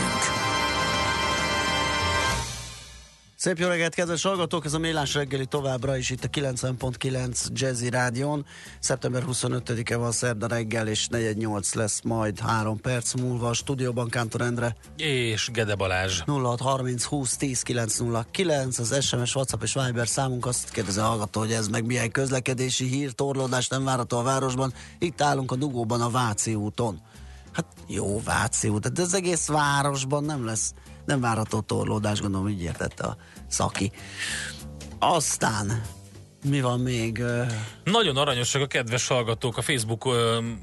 Szép 3.47 3.59
jó 3.59 3.67
reggelt, 3.67 3.95
kedves 3.95 4.23
hallgatók! 4.23 4.65
Ez 4.65 4.73
a 4.73 4.79
Mélás 4.79 5.13
reggeli 5.13 5.45
továbbra 5.45 5.97
is 5.97 6.09
itt 6.09 6.23
a 6.23 6.27
90.9 6.27 7.47
Jazzy 7.51 7.89
Rádion. 7.89 8.45
Szeptember 8.79 9.23
25-e 9.27 9.95
van 9.95 10.11
szerda 10.11 10.47
reggel, 10.47 10.87
és 10.87 11.07
4.8 11.11 11.75
lesz 11.75 12.01
majd 12.01 12.39
3 12.39 12.81
perc 12.81 13.13
múlva 13.13 13.47
a 13.47 13.53
stúdióban 13.53 14.09
Kántor 14.09 14.41
Endre. 14.41 14.75
És 14.97 15.49
Gede 15.53 15.75
Balázs. 15.75 16.21
0630 16.25 17.03
20 17.03 17.37
10 17.37 17.61
909, 17.61 18.79
az 18.79 19.05
SMS, 19.05 19.35
WhatsApp 19.35 19.63
és 19.63 19.73
Viber 19.73 20.07
számunk. 20.07 20.45
Azt 20.45 20.69
kérdezi 20.69 20.99
a 20.99 21.03
hallgató, 21.03 21.39
hogy 21.39 21.51
ez 21.51 21.67
meg 21.67 21.85
milyen 21.85 22.11
közlekedési 22.11 22.85
hír, 22.85 23.11
torlódás 23.11 23.67
nem 23.67 23.83
várható 23.83 24.17
a 24.17 24.23
városban. 24.23 24.73
Itt 24.99 25.21
állunk 25.21 25.51
a 25.51 25.55
dugóban 25.55 26.01
a 26.01 26.09
Váci 26.09 26.55
úton. 26.55 27.01
Hát 27.57 27.65
jó, 27.87 28.21
Váci 28.21 28.67
út, 28.67 28.91
de 28.91 29.01
az 29.01 29.13
egész 29.13 29.47
városban 29.47 30.23
nem 30.23 30.45
lesz, 30.45 30.73
nem 31.05 31.19
várható 31.19 31.59
torlódás, 31.59 32.21
gondolom 32.21 32.47
így 32.47 32.61
értette 32.61 33.03
a 33.03 33.17
szaki. 33.47 33.91
Aztán 34.99 35.81
mi 36.49 36.61
van 36.61 36.79
még? 36.79 37.23
Nagyon 37.83 38.17
aranyosak 38.17 38.61
a 38.61 38.67
kedves 38.67 39.07
hallgatók, 39.07 39.57
a 39.57 39.61
Facebook 39.61 40.09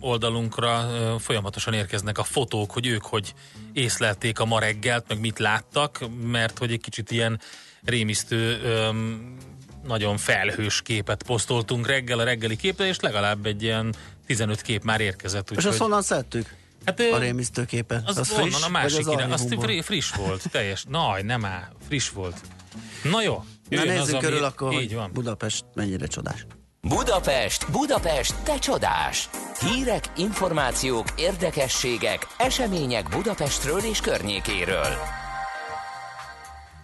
oldalunkra 0.01 0.91
folyamatosan 1.19 1.75
érkeznek 1.75 2.19
a 2.19 2.25
fotók, 2.25 2.71
hogy 2.71 2.87
ők 2.87 3.05
hogy 3.05 3.35
észlelték 3.73 4.39
a 4.39 4.45
ma 4.45 4.59
reggelt, 4.59 5.05
meg 5.09 5.21
mit 5.21 5.39
láttak, 5.39 6.01
mert 6.23 6.59
hogy 6.59 6.73
egy 6.73 6.81
kicsit 6.81 7.11
ilyen 7.11 7.41
rémisztő, 7.85 8.61
nagyon 9.87 10.17
felhős 10.17 10.83
képet 10.83 11.23
posztoltunk 11.23 11.87
reggel 11.87 12.19
a 12.19 12.25
reggeli 12.25 12.57
képre, 12.57 12.87
és 12.87 13.01
legalább 13.01 13.47
egy 13.47 13.63
ilyen 13.63 13.95
15 14.27 14.63
kép 14.63 14.85
már 14.85 15.01
érkezett. 15.01 15.51
És 15.51 15.65
azt 15.65 15.79
honnan 15.79 16.03
szedtük? 16.03 16.55
Hát, 16.85 17.01
a 17.01 17.19
rémisztőképet. 17.19 18.09
Az, 18.09 18.19
az 18.19 18.29
friss, 18.29 18.65
a 18.65 18.69
másik 18.69 19.07
irány, 19.11 19.33
az 19.33 19.55
fri, 19.61 19.83
friss 19.83 20.13
volt, 20.13 20.51
teljes. 20.51 20.85
Naj, 20.89 21.23
nem 21.23 21.45
áll, 21.45 21.73
friss 21.87 22.09
volt. 22.09 22.41
Na 23.03 23.23
jó. 23.23 23.45
Na 23.69 23.85
nézzük 23.85 24.19
körül 24.19 24.37
ami... 24.37 24.47
akkor, 24.47 24.73
így 24.73 24.79
hogy 24.79 24.95
van. 24.95 25.11
Budapest 25.13 25.65
mennyire 25.75 26.07
csodás. 26.07 26.47
Budapest, 26.89 27.71
Budapest, 27.71 28.35
te 28.43 28.59
csodás! 28.59 29.29
Hírek, 29.61 30.13
információk, 30.17 31.07
érdekességek, 31.17 32.27
események 32.39 33.09
Budapestről 33.09 33.81
és 33.81 34.01
környékéről. 34.01 34.97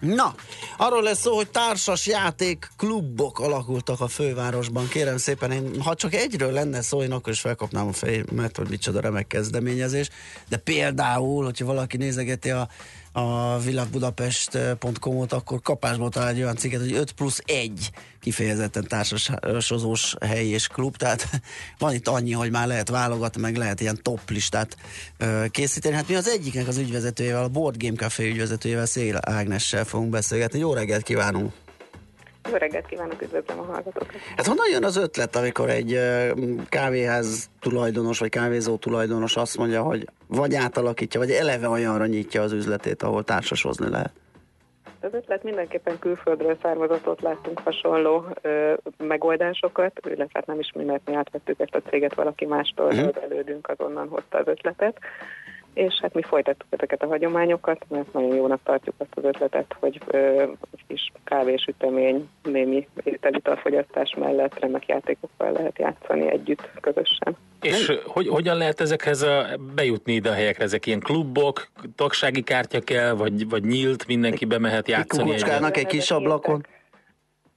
Na, 0.01 0.35
arról 0.77 1.03
lesz 1.03 1.21
szó, 1.21 1.35
hogy 1.35 1.51
társas 1.51 2.07
játék 2.07 2.71
klubok 2.77 3.39
alakultak 3.39 4.01
a 4.01 4.09
fővárosban. 4.09 4.89
Kérem 4.89 5.17
szépen, 5.17 5.51
én, 5.51 5.81
ha 5.81 5.95
csak 5.95 6.15
egyről 6.15 6.53
lenne 6.53 6.83
szó, 6.83 7.03
én 7.03 7.13
akkor 7.13 7.33
is 7.33 7.41
felkapnám 7.41 7.89
a 7.89 7.93
fejemet, 7.93 8.57
hogy 8.57 8.69
micsoda 8.69 9.01
remek 9.01 9.27
kezdeményezés. 9.27 10.09
De 10.49 10.57
például, 10.57 11.45
hogyha 11.45 11.65
valaki 11.65 11.97
nézegeti 11.97 12.51
a 12.51 12.69
a 13.13 13.59
világbudapest.com-ot, 13.59 15.33
akkor 15.33 15.61
kapásból 15.61 16.09
talál 16.09 16.29
egy 16.29 16.43
olyan 16.43 16.57
cikket, 16.57 16.81
hogy 16.81 16.93
5 16.93 17.13
plusz 17.13 17.43
1 17.47 17.91
kifejezetten 18.21 18.87
társasozós 18.89 20.15
hely 20.21 20.47
és 20.47 20.67
klub, 20.67 20.97
tehát 20.97 21.29
van 21.79 21.95
itt 21.95 22.09
annyi, 22.09 22.33
hogy 22.33 22.51
már 22.51 22.67
lehet 22.67 22.89
válogatni, 22.89 23.41
meg 23.41 23.57
lehet 23.57 23.81
ilyen 23.81 23.99
top 24.03 24.31
listát 24.31 24.77
készíteni. 25.51 25.95
Hát 25.95 26.09
mi 26.09 26.15
az 26.15 26.29
egyiknek 26.29 26.69
az 26.69 26.77
ügyvezetőjével, 26.77 27.43
a 27.43 27.49
Board 27.49 27.83
Game 27.83 27.97
Café 27.97 28.29
ügyvezetőjével, 28.29 28.87
Szél 28.87 29.19
Ágnessel 29.21 29.85
fogunk 29.85 30.11
beszélgetni. 30.11 30.59
Jó 30.59 30.73
reggelt 30.73 31.03
kívánunk! 31.03 31.53
Jó 32.51 32.57
reggelt 32.57 32.87
kívánok, 32.87 33.23
üdvözlöm 33.23 33.59
a 33.59 33.63
hallgatókat! 33.63 34.17
Hát 34.37 34.47
honnan 34.47 34.67
jön 34.71 34.85
az 34.85 34.97
ötlet, 34.97 35.37
amikor 35.37 35.69
egy 35.69 35.99
kávéház 36.69 37.51
tulajdonos, 37.61 38.19
vagy 38.19 38.29
kávézó 38.29 38.77
tulajdonos 38.77 39.37
azt 39.37 39.57
mondja, 39.57 39.83
hogy 39.83 40.07
vagy 40.27 40.55
átalakítja, 40.55 41.21
vagy 41.21 41.31
eleve 41.31 41.69
olyanra 41.69 42.07
nyitja 42.07 42.43
az 42.43 42.53
üzletét, 42.53 43.03
ahol 43.03 43.25
társasozni 43.25 43.91
lehet? 43.91 44.13
Az 45.01 45.15
ötlet 45.15 45.43
mindenképpen 45.43 45.99
külföldről 45.99 46.57
származott, 46.63 47.09
ott 47.09 47.21
láttunk 47.21 47.59
hasonló 47.59 48.25
ö, 48.41 48.75
megoldásokat, 48.99 50.01
illetve 50.05 50.31
hát 50.33 50.47
nem 50.47 50.59
is 50.59 50.73
mert 50.75 51.09
mi 51.09 51.15
átvettük 51.15 51.61
ezt 51.61 51.75
a 51.75 51.91
céget 51.91 52.15
valaki 52.15 52.47
mástól, 52.47 52.95
mm. 52.95 52.99
az 52.99 53.21
elődünk 53.23 53.69
azonnan 53.69 54.09
hozta 54.09 54.39
az 54.39 54.47
ötletet 54.47 54.99
és 55.75 55.99
hát 56.03 56.15
mi 56.15 56.23
folytattuk 56.23 56.67
ezeket 56.71 57.03
a 57.03 57.07
hagyományokat, 57.07 57.85
mert 57.89 58.13
nagyon 58.13 58.35
jónak 58.35 58.61
tartjuk 58.65 58.95
azt 58.99 59.11
az 59.15 59.25
ötletet, 59.25 59.77
hogy 59.81 60.01
ö, 60.07 60.45
kis 60.89 61.13
kávésütemény, 61.25 62.29
némi 62.43 62.89
ételitalfogyasztás 63.03 64.15
mellett 64.19 64.59
remek 64.59 64.87
játékokkal 64.87 65.53
lehet 65.53 65.79
játszani 65.79 66.31
együtt, 66.31 66.71
közösen. 66.81 67.37
És 67.61 67.93
hogy, 68.05 68.29
hogyan 68.29 68.57
lehet 68.57 68.81
ezekhez 68.81 69.23
a, 69.23 69.47
bejutni 69.75 70.13
ide 70.13 70.31
a 70.31 70.33
helyekre? 70.33 70.65
Ezek 70.65 70.87
ilyen 70.87 71.01
klubok, 71.01 71.69
tagsági 71.97 72.43
kártya 72.43 72.81
kell, 72.81 73.13
vagy, 73.13 73.49
vagy 73.49 73.65
nyílt, 73.65 74.07
mindenki 74.07 74.45
bemehet 74.45 74.89
játszani? 74.89 75.33
Egy, 75.33 75.45
egy 75.73 75.87
kis 75.87 76.11
ablakon? 76.11 76.67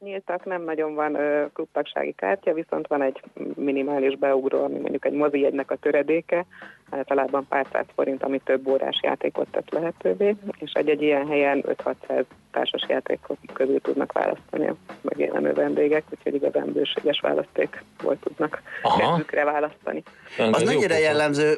Nyíltak, 0.03 0.45
nem 0.45 0.63
nagyon 0.63 0.95
van 0.95 1.15
ö, 1.15 1.45
klubtagsági 1.53 2.11
kártya, 2.11 2.53
viszont 2.53 2.87
van 2.87 3.01
egy 3.01 3.21
minimális 3.55 4.17
beugró, 4.17 4.63
ami 4.63 4.79
mondjuk 4.79 5.05
egy 5.05 5.13
mozi 5.13 5.45
egynek 5.45 5.71
a 5.71 5.75
töredéke, 5.75 6.45
általában 6.89 7.45
pár 7.47 7.67
száz 7.71 7.85
forint, 7.95 8.23
ami 8.23 8.41
több 8.43 8.67
órás 8.67 8.99
játékot 9.01 9.47
tett 9.51 9.69
lehetővé, 9.69 10.35
és 10.59 10.71
egy-egy 10.71 11.01
ilyen 11.01 11.27
helyen 11.27 11.63
5-600 11.67 12.23
társas 12.51 12.85
játékok 12.87 13.37
közül 13.53 13.81
tudnak 13.81 14.11
választani 14.11 14.67
a 14.67 14.75
megjelenő 15.01 15.53
vendégek, 15.53 16.03
úgyhogy 16.09 16.33
igazán 16.33 16.71
bőséges 16.73 17.19
választék 17.19 17.83
volt 18.03 18.19
tudnak 18.19 18.61
kedvükre 18.97 19.43
választani. 19.43 20.03
Az 20.51 20.63
mennyire 20.63 20.99
jellemző, 20.99 21.53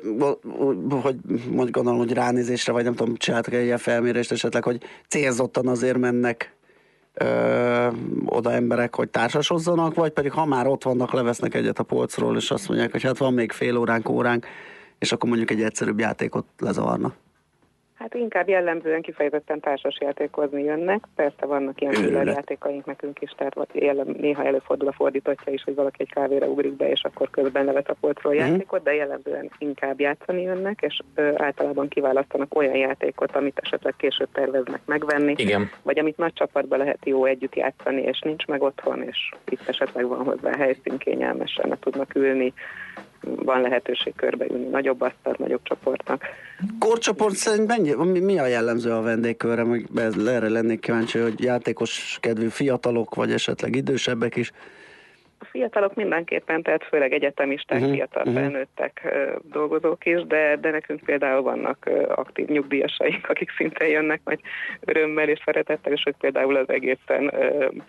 hogy 1.01 1.15
mondjuk 1.49 1.71
gondolom, 1.71 1.99
hogy 1.99 2.13
ránézésre, 2.13 2.71
vagy 2.71 2.83
nem 2.83 2.95
tudom, 2.95 3.15
csináltak 3.15 3.53
egy 3.53 3.63
ilyen 3.63 3.77
felmérést 3.77 4.31
esetleg, 4.31 4.63
hogy 4.63 4.77
célzottan 5.07 5.67
azért 5.67 5.97
mennek 5.97 6.55
ö, 7.15 7.87
oda 8.25 8.51
emberek, 8.51 8.95
hogy 8.95 9.09
társasozzanak, 9.09 9.93
vagy 9.93 10.11
pedig 10.11 10.31
ha 10.31 10.45
már 10.45 10.67
ott 10.67 10.83
vannak, 10.83 11.13
levesznek 11.13 11.53
egyet 11.53 11.79
a 11.79 11.83
polcról, 11.83 12.37
és 12.37 12.51
azt 12.51 12.67
mondják, 12.67 12.91
hogy 12.91 13.03
hát 13.03 13.17
van 13.17 13.33
még 13.33 13.51
fél 13.51 13.77
óránk, 13.77 14.09
óránk, 14.09 14.45
és 14.99 15.11
akkor 15.11 15.29
mondjuk 15.29 15.51
egy 15.51 15.61
egyszerűbb 15.61 15.99
játékot 15.99 16.45
lezavarna. 16.59 17.13
Hát 17.99 18.13
inkább 18.13 18.47
jellemzően 18.47 19.01
kifejezetten 19.01 19.59
társas 19.59 19.97
játékozni 19.99 20.63
jönnek. 20.63 21.03
Persze 21.15 21.45
vannak 21.45 21.81
ilyen 21.81 22.25
játékaink 22.25 22.85
nekünk 22.85 23.21
is, 23.21 23.31
tehát 23.37 23.55
jellem, 23.71 24.07
néha 24.19 24.45
előfordul 24.45 24.87
a 24.87 24.91
fordítottja 24.91 25.53
is, 25.53 25.63
hogy 25.63 25.75
valaki 25.75 26.01
egy 26.01 26.11
kávéra 26.11 26.47
ugrik 26.47 26.73
be, 26.73 26.89
és 26.89 27.03
akkor 27.03 27.29
közben 27.29 27.65
levet 27.65 27.89
a 27.89 27.95
polcról 27.99 28.33
mm. 28.33 28.37
játékot, 28.37 28.83
de 28.83 28.93
jellemzően 28.93 29.51
inkább 29.57 29.99
játszani 29.99 30.41
jönnek, 30.41 30.81
és 30.81 30.99
ö, 31.15 31.31
általában 31.35 31.87
kiválasztanak 31.87 32.55
olyan 32.55 32.75
játékot, 32.75 33.35
amit 33.35 33.59
esetleg 33.63 33.93
később 33.97 34.29
terveznek 34.31 34.81
megvenni, 34.85 35.33
Igen. 35.37 35.69
vagy 35.81 35.99
amit 35.99 36.17
nagy 36.17 36.33
csapatban 36.33 36.79
lehet 36.79 37.05
jó 37.05 37.25
együtt 37.25 37.55
játszani, 37.55 38.01
és 38.01 38.19
nincs 38.19 38.45
meg 38.45 38.61
otthon, 38.61 39.01
és 39.01 39.33
itt 39.49 39.67
esetleg 39.67 40.07
van 40.07 40.23
hozzá 40.23 40.55
helyszín, 40.55 40.97
kényelmesen 40.97 41.77
tudnak 41.79 42.15
ülni, 42.15 42.53
van 43.35 43.61
lehetőség 43.61 44.13
körbeülni 44.15 44.67
nagyobb 44.67 45.01
asztal, 45.01 45.35
nagyobb 45.37 45.63
csoportnak. 45.63 46.23
Korcsoport 46.79 47.35
szerint 47.35 47.67
mennyi, 47.67 48.19
mi 48.19 48.39
a 48.39 48.45
jellemző 48.45 48.91
a 48.91 49.01
vendégkörre? 49.01 49.63
Meg 49.63 49.87
erre 50.27 50.49
lennék 50.49 50.79
kíváncsi, 50.79 51.19
hogy 51.19 51.43
játékos 51.43 52.17
kedvű 52.21 52.47
fiatalok, 52.47 53.15
vagy 53.15 53.31
esetleg 53.31 53.75
idősebbek 53.75 54.35
is? 54.35 54.51
A 55.45 55.57
fiatalok 55.57 55.95
mindenképpen, 55.95 56.61
tehát 56.61 56.83
főleg 56.83 57.13
egyetemisták, 57.13 57.79
Mhm, 57.79 57.91
fiatal 57.91 58.23
mhm. 58.25 58.33
felnőttek 58.33 59.07
dolgozók 59.51 60.05
is, 60.05 60.21
de, 60.27 60.57
de 60.61 60.71
nekünk 60.71 60.99
például 61.03 61.41
vannak 61.41 61.89
aktív 62.15 62.47
nyugdíjasaink, 62.47 63.29
akik 63.29 63.51
szintén 63.57 63.87
jönnek 63.89 64.21
nagy 64.23 64.39
örömmel 64.79 65.29
és 65.29 65.41
szeretettel, 65.45 65.93
és 65.93 66.01
hogy 66.03 66.15
például 66.19 66.55
az 66.55 66.69
egészen 66.69 67.33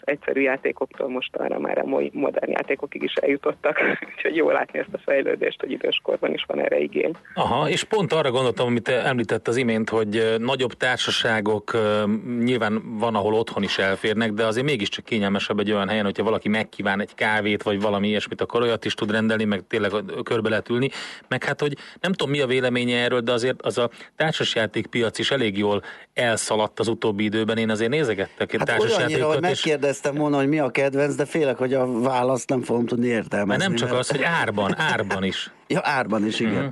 egyszerű 0.05 0.41
játékoktól 0.41 1.09
most 1.09 1.37
arra 1.37 1.59
már 1.59 1.79
a 1.79 1.85
mo- 1.85 2.15
modern 2.15 2.51
játékokig 2.51 3.03
is 3.03 3.15
eljutottak, 3.15 3.81
úgyhogy 4.15 4.37
jó 4.37 4.51
látni 4.51 4.79
ezt 4.79 4.93
a 4.93 4.99
fejlődést, 4.99 5.61
hogy 5.61 5.71
időskorban 5.71 6.33
is 6.33 6.45
van 6.47 6.61
erre 6.61 6.79
igény. 6.79 7.13
Aha, 7.35 7.69
és 7.69 7.85
pont 7.85 8.13
arra 8.13 8.31
gondoltam, 8.31 8.67
amit 8.67 8.89
említett 8.89 9.49
az 9.49 9.57
imént, 9.57 9.89
hogy 9.89 10.35
nagyobb 10.39 10.73
társaságok 10.73 11.77
nyilván 12.39 12.99
van, 12.99 13.15
ahol 13.15 13.35
otthon 13.35 13.63
is 13.63 13.79
elférnek, 13.79 14.31
de 14.33 14.45
azért 14.45 14.67
mégiscsak 14.67 15.05
kényelmesebb 15.05 15.59
egy 15.59 15.73
olyan 15.73 15.89
helyen, 15.89 16.05
hogyha 16.05 16.25
valaki 16.25 16.49
megkíván 16.49 17.01
egy 17.01 17.15
kávét, 17.15 17.45
vagy 17.55 17.81
valami 17.81 18.09
ilyesmit, 18.09 18.41
akkor 18.41 18.63
olyat 18.63 18.85
is 18.85 18.95
tud 18.95 19.11
rendelni, 19.11 19.45
meg 19.45 19.63
tényleg 19.69 19.93
körbe 20.23 20.49
lehet 20.49 20.69
ülni. 20.69 20.91
Meg 21.29 21.45
hát, 21.45 21.61
hogy 21.61 21.77
nem 22.01 22.13
tudom 22.13 22.31
mi 22.31 22.41
a 22.41 22.47
véleménye 22.47 22.97
erről, 23.03 23.21
de 23.21 23.33
azért 23.33 23.63
az 23.63 23.79
a 23.79 23.91
társasjátékpiac 24.17 25.19
is 25.19 25.31
elég 25.31 25.59
jól 25.59 25.83
elszaladt 26.15 26.81
az 26.81 26.89
utóbbi 26.89 27.25
időben. 27.25 27.59
Én 27.59 27.71
azért 27.71 27.91
nézegettek 27.91 28.57
Hát 28.57 28.71
hogy 28.71 28.79
társasjátékokat, 28.79 29.35
és 29.35 29.41
megkérdeztem 29.41 30.15
volna, 30.15 30.37
hogy 30.37 30.49
mi 30.49 30.59
a 30.59 30.71
kedvenc, 30.71 31.15
de 31.15 31.25
félek, 31.25 31.57
hogy 31.57 31.75
a 31.75 32.01
választ 32.01 32.49
nem 32.49 32.63
fogom 32.63 32.87
tudni 32.87 33.07
értelmezni. 33.07 33.47
mert 33.47 33.61
nem 33.61 33.75
csak 33.75 33.89
mert- 33.89 34.01
az, 34.01 34.11
hogy 34.11 34.23
árban, 34.23 34.79
árban 34.79 35.25
is. 35.25 35.51
Ja, 35.69 35.81
árban 35.83 36.27
is, 36.27 36.41
igen. 36.41 36.53
Mhm. 36.53 36.67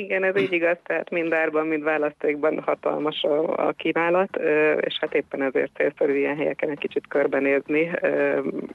Igen, 0.00 0.24
ez 0.24 0.36
így 0.36 0.52
igaz, 0.52 0.76
tehát 0.82 1.10
mind 1.10 1.32
árban, 1.32 1.66
mind 1.66 1.82
választékban 1.82 2.62
hatalmas 2.66 3.22
a, 3.22 3.68
a 3.68 3.72
kínálat, 3.72 4.36
és 4.80 4.98
hát 5.00 5.14
éppen 5.14 5.42
ezért 5.42 5.74
célszerű 5.74 6.16
ilyen 6.16 6.36
helyeken 6.36 6.70
egy 6.70 6.78
kicsit 6.78 7.06
körbenézni. 7.08 7.90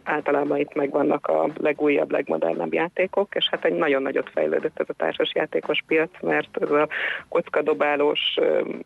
Általában 0.04 0.58
itt 0.58 0.74
megvannak 0.74 1.28
a 1.28 1.50
legújabb, 1.58 2.12
legmodernebb 2.12 2.74
játékok, 2.74 3.36
és 3.36 3.48
hát 3.52 3.66
egy 3.66 3.74
nagyon 3.74 4.02
nagyot 4.02 4.30
fejlődött 4.30 4.80
ez 4.80 4.86
a 4.90 4.94
társas 4.94 5.32
játékos 5.36 5.84
piac, 5.88 6.10
mert 6.22 6.58
ez 6.62 6.72
a 6.72 6.88
kockadobálós, 7.30 8.38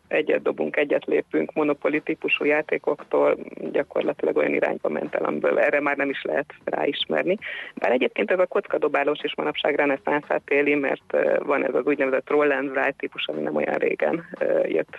egyet 0.08 0.42
dobunk, 0.42 0.76
egyet 0.76 1.04
lépünk, 1.04 1.52
monopoli 1.52 2.00
típusú 2.00 2.44
játékoktól 2.44 3.36
gyakorlatilag 3.72 4.36
olyan 4.36 4.54
irányba 4.54 4.88
ment 4.88 5.14
el, 5.14 5.24
amiből 5.24 5.58
erre 5.58 5.80
már 5.80 5.96
nem 5.96 6.10
is 6.10 6.22
lehet 6.22 6.54
ráismerni. 6.64 7.38
Bár 7.74 7.92
egyébként 7.92 8.30
ez 8.30 8.38
a 8.38 8.46
kockadobálós 8.46 9.18
is 9.22 9.34
manapság 9.34 9.74
reneszánszát 9.74 10.50
éli, 10.50 10.74
mert 10.74 11.16
van 11.38 11.64
ez 11.64 11.74
az 11.74 11.84
úgynevezett 11.84 12.29
roll 12.30 12.50
and 12.52 12.94
típus, 12.96 13.26
ami 13.26 13.40
nem 13.40 13.56
olyan 13.56 13.74
régen 13.74 14.24
jött 14.64 14.98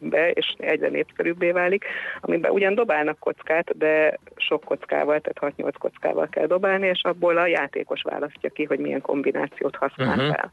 be, 0.00 0.30
és 0.30 0.54
egyre 0.58 0.88
népszerűbbé 0.88 1.50
válik, 1.50 1.84
amiben 2.20 2.50
ugyan 2.50 2.74
dobálnak 2.74 3.18
kockát, 3.18 3.78
de 3.78 4.18
sok 4.36 4.64
kockával, 4.64 5.20
tehát 5.20 5.54
6-8 5.56 5.74
kockával 5.78 6.28
kell 6.28 6.46
dobálni, 6.46 6.86
és 6.86 7.00
abból 7.02 7.36
a 7.36 7.46
játékos 7.46 8.02
választja 8.02 8.50
ki, 8.50 8.64
hogy 8.64 8.78
milyen 8.78 9.00
kombinációt 9.00 9.76
használ 9.76 10.16
Mhm. 10.16 10.30
fel. 10.30 10.52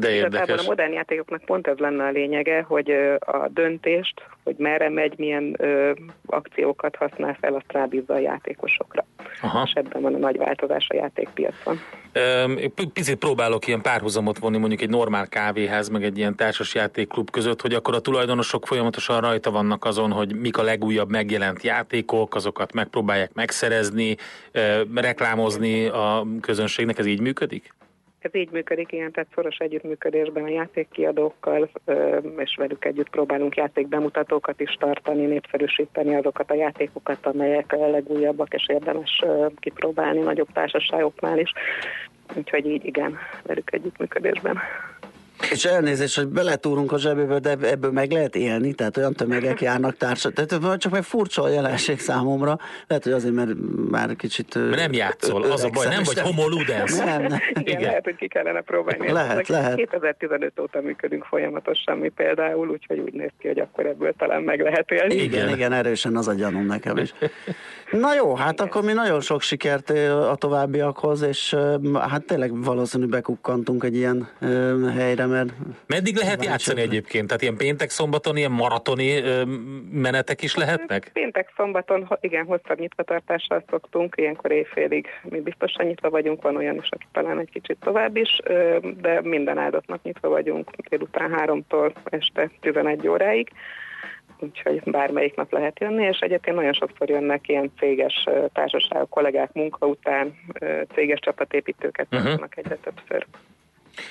De 0.00 0.10
érdekes. 0.10 0.60
a 0.60 0.68
modern 0.68 0.92
játékoknak 0.92 1.44
pont 1.44 1.66
ez 1.66 1.76
lenne 1.76 2.04
a 2.04 2.10
lényege, 2.10 2.62
hogy 2.62 2.90
a 3.18 3.48
döntést, 3.48 4.22
hogy 4.44 4.54
merre 4.58 4.88
megy, 4.88 5.18
milyen 5.18 5.54
ö, 5.58 5.92
akciókat 6.26 6.96
használ 6.96 7.36
fel, 7.40 7.54
azt 7.54 7.72
rábízza 7.72 8.14
a 8.14 8.18
játékosokra. 8.18 9.04
Aha. 9.42 9.62
És 9.66 9.72
ebben 9.72 10.02
van 10.02 10.14
a 10.14 10.18
nagy 10.18 10.36
változás 10.36 10.86
a 10.88 10.94
játékpiacon. 10.94 11.78
Picit 12.92 13.18
próbálok 13.18 13.66
ilyen 13.66 13.80
párhuzamot 13.80 14.38
vonni 14.38 14.58
mondjuk 14.58 14.80
egy 14.80 14.88
normál 14.88 15.28
kávéház, 15.28 15.88
meg 15.88 16.04
egy 16.04 16.18
ilyen 16.18 16.36
társas 16.36 16.74
játékklub 16.74 17.30
között, 17.30 17.60
hogy 17.60 17.74
akkor 17.74 17.94
a 17.94 18.00
tulajdonosok 18.00 18.66
folyamatosan 18.66 19.20
rajta 19.20 19.50
vannak 19.50 19.84
azon, 19.84 20.10
hogy 20.12 20.36
mik 20.36 20.58
a 20.58 20.62
legújabb 20.62 21.10
megjelent 21.10 21.62
játékok, 21.62 22.34
azokat 22.34 22.72
megpróbálják 22.72 23.30
megszerezni, 23.34 24.16
reklámozni 24.94 25.86
a 25.86 26.26
közönségnek, 26.40 26.98
ez 26.98 27.06
így 27.06 27.20
működik? 27.20 27.74
Ez 28.20 28.34
így 28.34 28.50
működik, 28.50 28.92
ilyen, 28.92 29.12
tehát 29.12 29.28
szoros 29.34 29.56
együttműködésben 29.56 30.44
a 30.44 30.48
játékkiadókkal, 30.48 31.70
és 32.36 32.54
velük 32.56 32.84
együtt 32.84 33.08
próbálunk 33.08 33.56
játékbemutatókat 33.56 34.60
is 34.60 34.76
tartani, 34.78 35.26
népszerűsíteni 35.26 36.14
azokat 36.14 36.50
a 36.50 36.54
játékokat, 36.54 37.26
amelyek 37.26 37.72
a 37.72 37.90
legújabbak, 37.90 38.54
és 38.54 38.68
érdemes 38.68 39.24
kipróbálni 39.56 40.20
nagyobb 40.20 40.52
társaságoknál 40.52 41.38
is. 41.38 41.52
Úgyhogy 42.36 42.66
így 42.66 42.84
igen, 42.84 43.18
velük 43.42 43.72
együttműködésben. 43.72 44.58
És 45.50 45.64
elnézést, 45.64 46.16
hogy 46.16 46.26
beletúrunk 46.26 46.92
a 46.92 46.98
zsebébe, 46.98 47.38
de 47.38 47.56
ebből 47.62 47.90
meg 47.90 48.10
lehet 48.10 48.36
élni, 48.36 48.74
tehát 48.74 48.96
olyan 48.96 49.12
tömegek 49.12 49.60
járnak 49.70 49.96
társa. 49.96 50.30
Tehát 50.30 50.78
csak 50.78 50.92
meg 50.92 51.02
furcsa 51.02 51.42
a 51.42 51.48
jelenség 51.48 51.98
számomra. 52.00 52.58
Lehet, 52.86 53.04
hogy 53.04 53.12
azért, 53.12 53.34
mert 53.34 53.50
már 53.90 54.16
kicsit... 54.16 54.54
Mert 54.54 54.76
nem 54.76 54.92
játszol, 54.92 55.42
az 55.42 55.64
a 55.64 55.68
baj, 55.68 55.86
nem 55.86 56.02
vagy 56.04 56.18
homo 56.18 56.48
ludens. 56.48 56.96
Nem, 56.96 57.22
nem. 57.22 57.38
Igen, 57.50 57.62
Igen. 57.62 57.80
lehet, 57.80 58.04
hogy 58.04 58.16
ki 58.16 58.28
kellene 58.28 58.60
próbálni. 58.60 59.12
Lehet, 59.12 59.30
Ezek 59.30 59.46
lehet. 59.48 59.76
2015 59.76 60.60
óta 60.60 60.80
működünk 60.80 61.24
folyamatosan 61.24 61.98
mi 61.98 62.08
például, 62.08 62.68
úgyhogy 62.68 62.98
úgy 62.98 63.12
néz 63.12 63.30
ki, 63.38 63.46
hogy 63.46 63.58
akkor 63.58 63.86
ebből 63.86 64.14
talán 64.18 64.42
meg 64.42 64.60
lehet 64.60 64.90
élni. 64.90 65.14
Igen, 65.14 65.24
igen, 65.24 65.48
igen, 65.48 65.72
erősen 65.72 66.16
az 66.16 66.28
a 66.28 66.34
gyanúm 66.34 66.66
nekem 66.66 66.96
is. 66.96 67.14
Na 67.90 68.14
jó, 68.14 68.34
hát 68.34 68.60
akkor 68.60 68.82
mi 68.82 68.92
nagyon 68.92 69.20
sok 69.20 69.42
sikert 69.42 69.90
a 70.30 70.34
továbbiakhoz, 70.34 71.22
és 71.22 71.56
hát 72.08 72.24
tényleg 72.24 72.64
valószínű 72.64 73.06
bekukkantunk 73.06 73.84
egy 73.84 73.96
ilyen 73.96 74.28
helyre, 74.96 75.26
mert 75.30 75.52
Meddig 75.86 76.16
lehet 76.16 76.44
játszani 76.44 76.80
egyébként? 76.80 77.26
Tehát 77.26 77.42
ilyen 77.42 77.56
péntek, 77.56 77.90
szombaton 77.90 78.36
ilyen 78.36 78.50
maratoni 78.50 79.16
ö, 79.16 79.44
menetek 79.92 80.42
is 80.42 80.56
lehetnek? 80.56 81.10
Péntek, 81.12 81.52
szombaton, 81.56 82.08
igen, 82.20 82.44
hosszabb 82.44 82.78
nyitvatartással 82.78 83.64
szoktunk, 83.70 84.14
ilyenkor 84.16 84.50
éjfélig 84.50 85.06
mi 85.22 85.40
biztosan 85.40 85.86
nyitva 85.86 86.10
vagyunk, 86.10 86.42
van 86.42 86.56
olyan 86.56 86.76
is, 86.76 86.88
aki 86.90 87.06
talán 87.12 87.38
egy 87.38 87.50
kicsit 87.50 87.76
tovább 87.80 88.16
is, 88.16 88.38
ö, 88.44 88.78
de 89.00 89.20
minden 89.22 89.58
áldott 89.58 89.86
nap 89.86 90.02
nyitva 90.02 90.28
vagyunk, 90.28 90.70
délután 90.88 91.30
háromtól 91.30 91.92
este 92.04 92.50
11 92.60 93.08
óráig, 93.08 93.48
úgyhogy 94.38 94.82
bármelyik 94.84 95.34
nap 95.36 95.52
lehet 95.52 95.80
jönni, 95.80 96.04
és 96.04 96.18
egyébként 96.18 96.56
nagyon 96.56 96.72
sokszor 96.72 97.08
jönnek 97.08 97.48
ilyen 97.48 97.70
céges 97.78 98.28
társaságok, 98.52 99.10
kollégák 99.10 99.52
munka 99.52 99.86
után, 99.86 100.34
céges 100.94 101.18
csapatépítőket 101.20 102.06
uh-huh. 102.10 102.44
egyre 102.50 102.76
többször. 102.76 103.26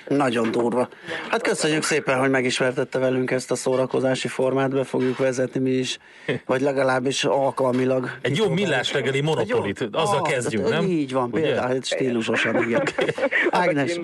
Nagyon 0.07 0.51
durva. 0.51 0.89
Hát 1.29 1.41
köszönjük 1.41 1.83
szépen, 1.83 2.19
hogy 2.19 2.29
megismertette 2.29 2.99
velünk 2.99 3.31
ezt 3.31 3.51
a 3.51 3.55
szórakozási 3.55 4.27
formát, 4.27 4.69
be 4.69 4.83
fogjuk 4.83 5.17
vezetni 5.17 5.59
mi 5.59 5.69
is, 5.71 5.97
vagy 6.45 6.61
legalábbis 6.61 7.23
alkalmilag. 7.23 8.09
Egy 8.21 8.37
jó 8.37 8.49
millás 8.49 8.93
reggeli 8.93 9.21
monopolit, 9.21 9.81
azzal 9.91 10.17
Ah, 10.19 10.29
kezdjünk, 10.31 10.67
de- 10.67 10.75
nem? 10.75 10.85
Így 10.85 11.13
van, 11.13 11.29
Ugye? 11.31 11.41
például 11.41 11.67
hát 11.67 11.85
stílusosan, 11.85 12.63
igen. 12.67 12.83
Ágnes, 13.49 13.99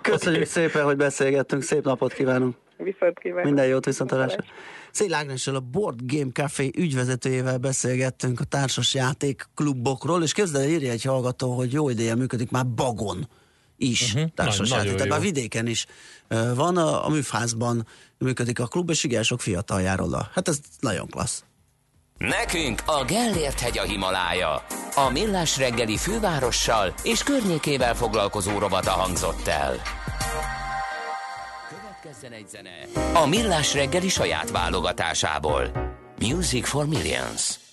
köszönjük 0.00 0.46
szépen, 0.46 0.84
hogy 0.84 0.96
beszélgettünk, 0.96 1.62
szép 1.62 1.84
napot 1.84 2.12
kívánunk. 2.12 2.54
Viszont 2.76 3.18
kívánok. 3.18 3.44
Minden 3.44 3.66
jót, 3.66 3.84
viszontalásra. 3.84 4.44
Szél 4.90 5.14
Ágnessel 5.14 5.54
a 5.54 5.60
Board 5.60 5.98
Game 6.02 6.30
Café 6.32 6.70
ügyvezetőjével 6.76 7.58
beszélgettünk 7.58 8.40
a 8.40 8.44
társas 8.44 8.94
játékklubokról, 8.94 10.22
és 10.22 10.32
kezdve 10.32 10.68
írja 10.68 10.90
egy 10.90 11.02
hallgató, 11.04 11.52
hogy 11.52 11.72
jó 11.72 11.88
ideje 11.88 12.14
működik 12.14 12.50
már 12.50 12.66
Bagon 12.66 13.28
is 13.76 14.14
uh-huh. 14.14 14.30
társas 14.34 14.58
Nagy- 14.58 14.68
játék. 14.68 14.84
nagyon 14.84 14.96
Tehát 14.96 15.06
jó. 15.06 15.12
már 15.12 15.32
vidéken 15.32 15.66
is 15.66 15.86
van, 16.54 16.76
a, 16.76 17.06
a 17.06 17.08
műfázban 17.08 17.86
működik 18.18 18.60
a 18.60 18.66
klub, 18.66 18.90
és 18.90 19.04
igen, 19.04 19.22
sok 19.22 19.40
fiatal 19.40 19.80
jár 19.80 20.00
oda. 20.00 20.30
Hát 20.34 20.48
ez 20.48 20.58
nagyon 20.80 21.08
klassz. 21.08 21.44
Nekünk 22.18 22.82
a 22.86 23.04
Gellért 23.04 23.60
hegy 23.60 23.78
a 23.78 23.82
Himalája. 23.82 24.64
A 24.94 25.10
Millás 25.10 25.56
reggeli 25.56 25.96
fővárossal 25.96 26.94
és 27.02 27.22
környékével 27.22 27.94
foglalkozó 27.94 28.58
rovata 28.58 28.90
hangzott 28.90 29.46
el. 29.46 29.82
Következzen 31.68 32.32
egy 32.32 32.48
zene 32.48 33.00
a 33.14 33.26
Millás 33.26 33.74
reggeli 33.74 34.08
saját 34.08 34.50
válogatásából. 34.50 35.70
Music 36.18 36.68
for 36.68 36.86
Millions. 36.86 37.63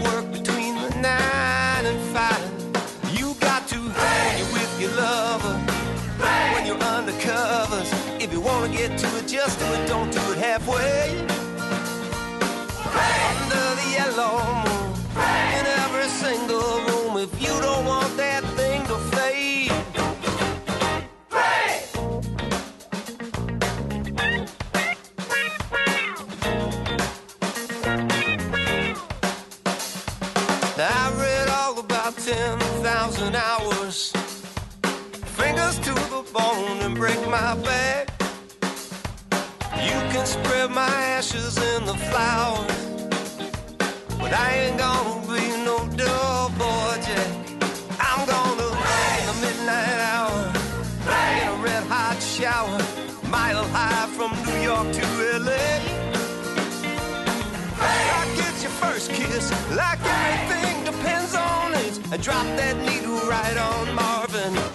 Work. 0.00 0.21
I 62.12 62.18
dropped 62.18 62.58
that 62.58 62.76
needle 62.76 63.26
right 63.26 63.56
on 63.56 63.94
Marvin. 63.94 64.71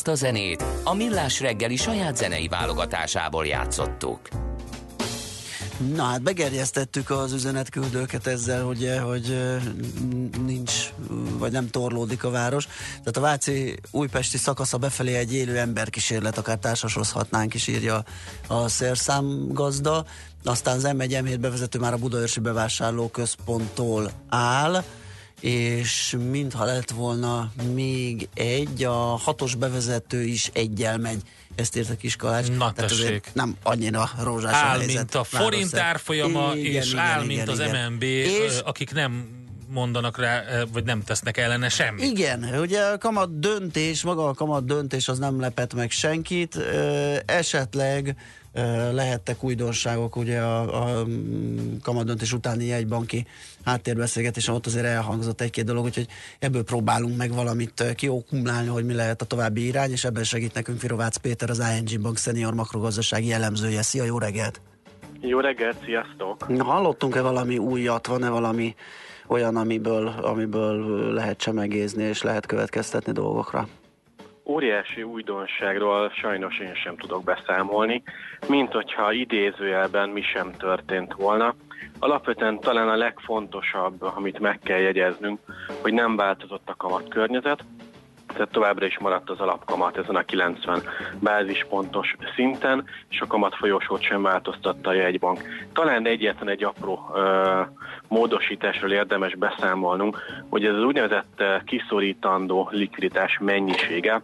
Ezt 0.00 0.08
a 0.08 0.14
zenét 0.14 0.64
a 0.84 0.94
Millás 0.94 1.40
reggeli 1.40 1.76
saját 1.76 2.16
zenei 2.16 2.48
válogatásából 2.48 3.46
játszottuk. 3.46 4.20
Na 5.94 6.02
hát 6.02 6.22
begerjesztettük 6.22 7.10
az 7.10 7.32
üzenetküldőket 7.32 8.26
ezzel, 8.26 8.64
hogy, 8.64 8.98
hogy 9.02 9.36
nincs, 10.44 10.92
vagy 11.38 11.52
nem 11.52 11.70
torlódik 11.70 12.24
a 12.24 12.30
város. 12.30 12.66
Tehát 12.88 13.16
a 13.16 13.20
Váci 13.20 13.78
újpesti 13.90 14.38
szakasza 14.38 14.78
befelé 14.78 15.14
egy 15.14 15.34
élő 15.34 15.58
emberkísérlet, 15.58 16.38
akár 16.38 16.58
társasozhatnánk 16.58 17.54
is, 17.54 17.66
írja 17.66 18.04
a 18.46 18.68
szerszámgazda. 18.68 20.04
Aztán 20.44 20.76
az 20.76 20.88
M1 20.88 21.22
m 21.22 21.40
bevezető 21.40 21.78
már 21.78 21.92
a 21.92 21.96
Budaörsi 21.96 22.40
bevásárló 22.40 23.08
központtól 23.08 24.10
áll, 24.28 24.84
és 25.40 26.16
mintha 26.30 26.64
lett 26.64 26.90
volna 26.90 27.52
még 27.74 28.28
egy, 28.34 28.84
a 28.84 28.92
hatos 29.16 29.54
bevezető 29.54 30.22
is 30.22 30.50
egyel 30.52 30.98
megy. 30.98 31.22
Ezt 31.54 31.76
írta 31.76 31.96
Kiskalács. 31.96 32.48
Na, 32.48 32.72
Tehát 32.72 32.90
azért 32.90 33.30
nem 33.34 33.56
annyira 33.62 34.10
rózsás 34.22 34.52
a 34.52 34.56
Áll, 34.56 34.78
helyzet. 34.78 34.96
mint 34.96 35.14
a 35.14 35.24
forint 35.24 35.76
árfolyama, 35.76 36.52
Igen, 36.56 36.82
és 36.82 36.86
igen, 36.86 36.98
áll, 36.98 37.24
igen, 37.24 37.36
mint 37.36 37.48
az 37.48 37.60
igen. 37.60 37.92
MNB, 37.92 38.02
És 38.02 38.58
akik 38.64 38.92
nem 38.92 39.28
mondanak 39.70 40.18
rá, 40.18 40.42
vagy 40.72 40.84
nem 40.84 41.02
tesznek 41.02 41.36
ellene 41.36 41.68
semmit. 41.68 42.04
Igen, 42.04 42.44
ugye 42.60 42.80
a 42.80 42.98
kamat 42.98 43.38
döntés, 43.38 44.02
maga 44.02 44.28
a 44.28 44.34
kamat 44.34 44.64
döntés 44.64 45.08
az 45.08 45.18
nem 45.18 45.40
lepett 45.40 45.74
meg 45.74 45.90
senkit, 45.90 46.56
esetleg 47.26 48.16
lehettek 48.92 49.42
újdonságok 49.42 50.16
ugye 50.16 50.40
a, 50.40 50.82
a 50.82 51.04
mm, 51.04 51.76
kamat 51.82 52.04
döntés 52.04 52.32
utáni 52.32 52.64
jegybanki 52.64 53.26
háttérbeszélgetés, 53.64 54.48
ott 54.48 54.66
azért 54.66 54.84
elhangzott 54.84 55.40
egy-két 55.40 55.64
dolog, 55.64 55.84
úgyhogy 55.84 56.06
ebből 56.38 56.64
próbálunk 56.64 57.16
meg 57.16 57.32
valamit 57.32 57.80
ö, 57.80 57.92
kiokumlálni, 57.92 58.68
hogy 58.68 58.84
mi 58.84 58.94
lehet 58.94 59.22
a 59.22 59.24
további 59.24 59.66
irány, 59.66 59.90
és 59.90 60.04
ebben 60.04 60.24
segít 60.24 60.54
nekünk 60.54 60.78
Firovácz 60.78 61.16
Péter, 61.16 61.50
az 61.50 61.62
ING 61.76 62.00
Bank 62.00 62.18
senior 62.18 62.54
makrogazdasági 62.54 63.26
jellemzője. 63.26 63.82
Szia, 63.82 64.04
jó 64.04 64.18
reggelt! 64.18 64.60
Jó 65.20 65.40
reggelt, 65.40 65.76
sziasztok! 65.84 66.48
Na, 66.48 66.64
hallottunk-e 66.64 67.20
valami 67.20 67.58
újat, 67.58 68.06
van-e 68.06 68.28
valami 68.28 68.74
olyan, 69.30 69.56
amiből, 69.56 70.06
amiből 70.22 71.12
lehet 71.12 71.36
csemegézni 71.36 72.02
és 72.02 72.22
lehet 72.22 72.46
következtetni 72.46 73.12
dolgokra? 73.12 73.66
Óriási 74.44 75.02
újdonságról 75.02 76.10
sajnos 76.10 76.58
én 76.58 76.74
sem 76.74 76.96
tudok 76.96 77.24
beszámolni, 77.24 78.02
mint 78.48 78.72
hogyha 78.72 79.12
idézőjelben 79.12 80.08
mi 80.08 80.22
sem 80.22 80.52
történt 80.52 81.14
volna. 81.14 81.54
Alapvetően 81.98 82.60
talán 82.60 82.88
a 82.88 82.96
legfontosabb, 82.96 84.02
amit 84.02 84.38
meg 84.38 84.58
kell 84.62 84.78
jegyeznünk, 84.78 85.40
hogy 85.82 85.92
nem 85.92 86.16
változott 86.16 86.68
a 86.68 86.76
kamat 86.76 87.08
környezet, 87.08 87.64
tehát 88.32 88.50
továbbra 88.50 88.86
is 88.86 88.98
maradt 88.98 89.30
az 89.30 89.40
alapkamat 89.40 89.96
ezen 89.96 90.16
a 90.16 90.22
90 90.22 90.82
bázispontos 91.20 92.16
szinten, 92.34 92.84
és 93.08 93.20
a 93.20 93.26
kamat 93.26 93.54
folyosót 93.54 94.02
sem 94.02 94.22
változtatta 94.22 94.90
a 94.90 94.94
jegybank. 94.94 95.42
Talán 95.72 96.06
egyetlen 96.06 96.48
egy 96.48 96.64
apró 96.64 97.10
ö, 97.14 97.60
módosításról 98.08 98.92
érdemes 98.92 99.34
beszámolnunk, 99.34 100.18
hogy 100.48 100.64
ez 100.64 100.74
az 100.74 100.82
úgynevezett 100.82 101.42
kiszorítandó 101.64 102.68
likviditás 102.72 103.38
mennyisége, 103.40 104.22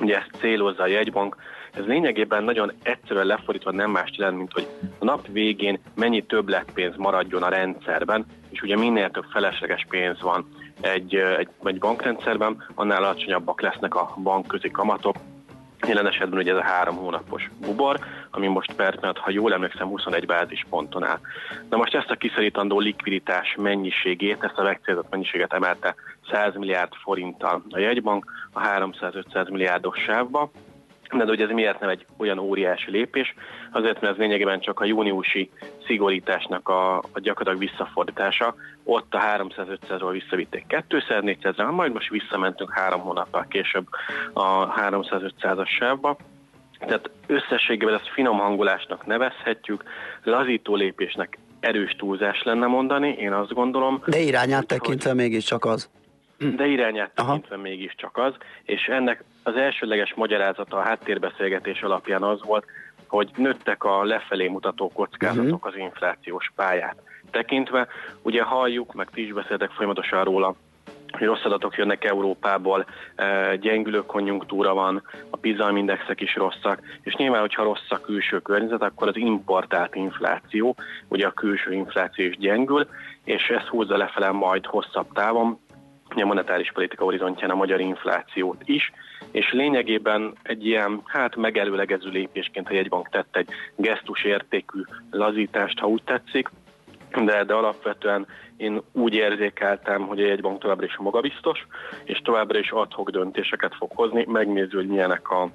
ugye 0.00 0.16
ezt 0.16 0.30
célozza 0.38 0.82
a 0.82 0.86
jegybank, 0.86 1.36
ez 1.74 1.84
lényegében 1.84 2.44
nagyon 2.44 2.72
egyszerűen 2.82 3.26
lefordítva 3.26 3.70
nem 3.70 3.90
más 3.90 4.10
jelent, 4.16 4.36
mint 4.36 4.52
hogy 4.52 4.66
a 4.98 5.04
nap 5.04 5.26
végén 5.26 5.80
mennyi 5.94 6.22
többletpénz 6.22 6.96
maradjon 6.96 7.42
a 7.42 7.48
rendszerben, 7.48 8.26
és 8.50 8.62
ugye 8.62 8.76
minél 8.76 9.10
több 9.10 9.24
felesleges 9.32 9.86
pénz 9.88 10.20
van 10.20 10.46
egy, 10.80 11.14
egy, 11.14 11.48
egy 11.64 11.78
bankrendszerben, 11.78 12.64
annál 12.74 13.04
alacsonyabbak 13.04 13.60
lesznek 13.60 13.94
a 13.94 14.14
bankközi 14.22 14.70
kamatok. 14.70 15.16
Jelen 15.86 16.06
esetben 16.06 16.38
ugye 16.38 16.52
ez 16.52 16.58
a 16.58 16.62
három 16.62 16.96
hónapos 16.96 17.50
bubor, 17.60 17.98
ami 18.30 18.46
most 18.46 18.72
per 18.72 18.94
pillanat, 18.94 19.18
ha 19.18 19.30
jól 19.30 19.52
emlékszem, 19.52 19.88
21 19.88 20.26
bázisponton 20.26 21.04
áll. 21.04 21.18
Na 21.68 21.76
most 21.76 21.94
ezt 21.94 22.10
a 22.10 22.14
kiszorítandó 22.14 22.78
likviditás 22.78 23.54
mennyiségét, 23.58 24.42
ezt 24.42 24.58
a 24.58 24.62
megcélzott 24.62 25.10
mennyiséget 25.10 25.52
emelte 25.52 25.94
100 26.30 26.54
milliárd 26.54 26.92
forinttal 26.94 27.62
a 27.70 27.78
jegybank 27.78 28.32
a 28.52 28.60
300-500 28.60 29.50
milliárdos 29.50 29.98
sávba, 29.98 30.50
de 31.18 31.24
hogy 31.24 31.40
ez 31.40 31.50
miért 31.50 31.80
nem 31.80 31.88
egy 31.88 32.06
olyan 32.16 32.38
óriási 32.38 32.90
lépés? 32.90 33.34
Azért, 33.72 34.00
mert 34.00 34.12
ez 34.12 34.18
lényegében 34.18 34.60
csak 34.60 34.80
a 34.80 34.84
júniusi 34.84 35.50
szigorításnak 35.86 36.68
a, 36.68 36.96
a 36.98 37.20
gyakorlatilag 37.20 37.70
visszafordítása. 37.70 38.54
Ott 38.84 39.14
a 39.14 39.18
300-500-ról 39.18 40.08
visszavitték 40.12 40.64
200-400-re, 40.88 41.64
majd 41.64 41.92
most 41.92 42.08
visszamentünk 42.08 42.72
három 42.72 43.00
hónappal 43.00 43.46
később 43.48 43.86
a 44.32 44.72
300-500-as 44.74 45.68
sávba. 45.78 46.16
Tehát 46.78 47.10
összességében 47.26 47.94
ezt 47.94 48.08
finom 48.08 48.38
hangolásnak 48.38 49.06
nevezhetjük, 49.06 49.82
lazító 50.22 50.74
lépésnek 50.74 51.38
erős 51.60 51.96
túlzás 51.98 52.42
lenne 52.42 52.66
mondani, 52.66 53.08
én 53.08 53.32
azt 53.32 53.52
gondolom. 53.52 54.02
De 54.06 54.18
irányát 54.18 54.66
tekintve 54.66 55.14
mégiscsak 55.14 55.64
az. 55.64 55.90
De 56.40 56.66
irányát 56.66 57.14
tekintve 57.14 57.56
mégiscsak 57.56 58.16
az, 58.16 58.34
és 58.62 58.86
ennek 58.86 59.24
az 59.42 59.56
elsőleges 59.56 60.14
magyarázata 60.14 60.76
a 60.76 60.82
háttérbeszélgetés 60.82 61.82
alapján 61.82 62.22
az 62.22 62.42
volt, 62.42 62.64
hogy 63.06 63.30
nőttek 63.36 63.84
a 63.84 64.04
lefelé 64.04 64.48
mutató 64.48 64.88
kockázatok 64.88 65.66
az 65.66 65.76
inflációs 65.76 66.52
pályát 66.54 66.96
tekintve. 67.30 67.86
Ugye 68.22 68.42
halljuk, 68.42 68.92
meg 68.92 69.08
ti 69.10 69.24
is 69.24 69.32
beszéltek 69.32 69.70
folyamatosan 69.70 70.24
róla, 70.24 70.54
hogy 71.10 71.26
rossz 71.26 71.44
adatok 71.44 71.76
jönnek 71.76 72.04
Európából, 72.04 72.86
e, 73.14 73.56
gyengülő 73.56 74.06
konjunktúra 74.06 74.74
van, 74.74 75.02
a 75.30 75.36
bizalmindexek 75.36 76.20
is 76.20 76.34
rosszak, 76.34 76.80
és 77.02 77.14
nyilván, 77.14 77.40
hogyha 77.40 77.62
rossz 77.62 77.90
a 77.90 78.00
külső 78.00 78.38
környezet, 78.38 78.82
akkor 78.82 79.08
az 79.08 79.16
importált 79.16 79.94
infláció, 79.94 80.74
ugye 81.08 81.26
a 81.26 81.32
külső 81.32 81.72
infláció 81.72 82.24
is 82.24 82.36
gyengül, 82.36 82.88
és 83.24 83.48
ez 83.48 83.66
húzza 83.66 83.96
lefele 83.96 84.30
majd 84.30 84.66
hosszabb 84.66 85.12
távon, 85.12 85.58
a 86.16 86.24
monetáris 86.24 86.72
politika 86.72 87.04
horizontján 87.04 87.50
a 87.50 87.54
magyar 87.54 87.80
inflációt 87.80 88.62
is, 88.64 88.92
és 89.30 89.52
lényegében 89.52 90.32
egy 90.42 90.66
ilyen, 90.66 91.00
hát 91.04 91.36
megelőlegező 91.36 92.10
lépésként 92.10 92.68
a 92.68 92.72
jegybank 92.74 93.08
tett 93.08 93.36
egy 93.36 93.48
gesztus 93.76 94.24
értékű 94.24 94.80
lazítást, 95.10 95.78
ha 95.78 95.86
úgy 95.86 96.02
tetszik, 96.04 96.50
de, 97.24 97.44
de 97.44 97.54
alapvetően 97.54 98.26
én 98.56 98.82
úgy 98.92 99.14
érzékeltem, 99.14 100.06
hogy 100.06 100.20
a 100.22 100.26
jegybank 100.26 100.60
továbbra 100.60 100.86
is 100.86 100.96
magabiztos, 100.96 101.66
és 102.04 102.18
továbbra 102.18 102.58
is 102.58 102.70
adhok 102.70 103.10
döntéseket 103.10 103.74
fog 103.74 103.90
hozni, 103.94 104.24
megnéző, 104.28 104.76
hogy 104.76 104.86
milyenek 104.86 105.30
a 105.30 105.50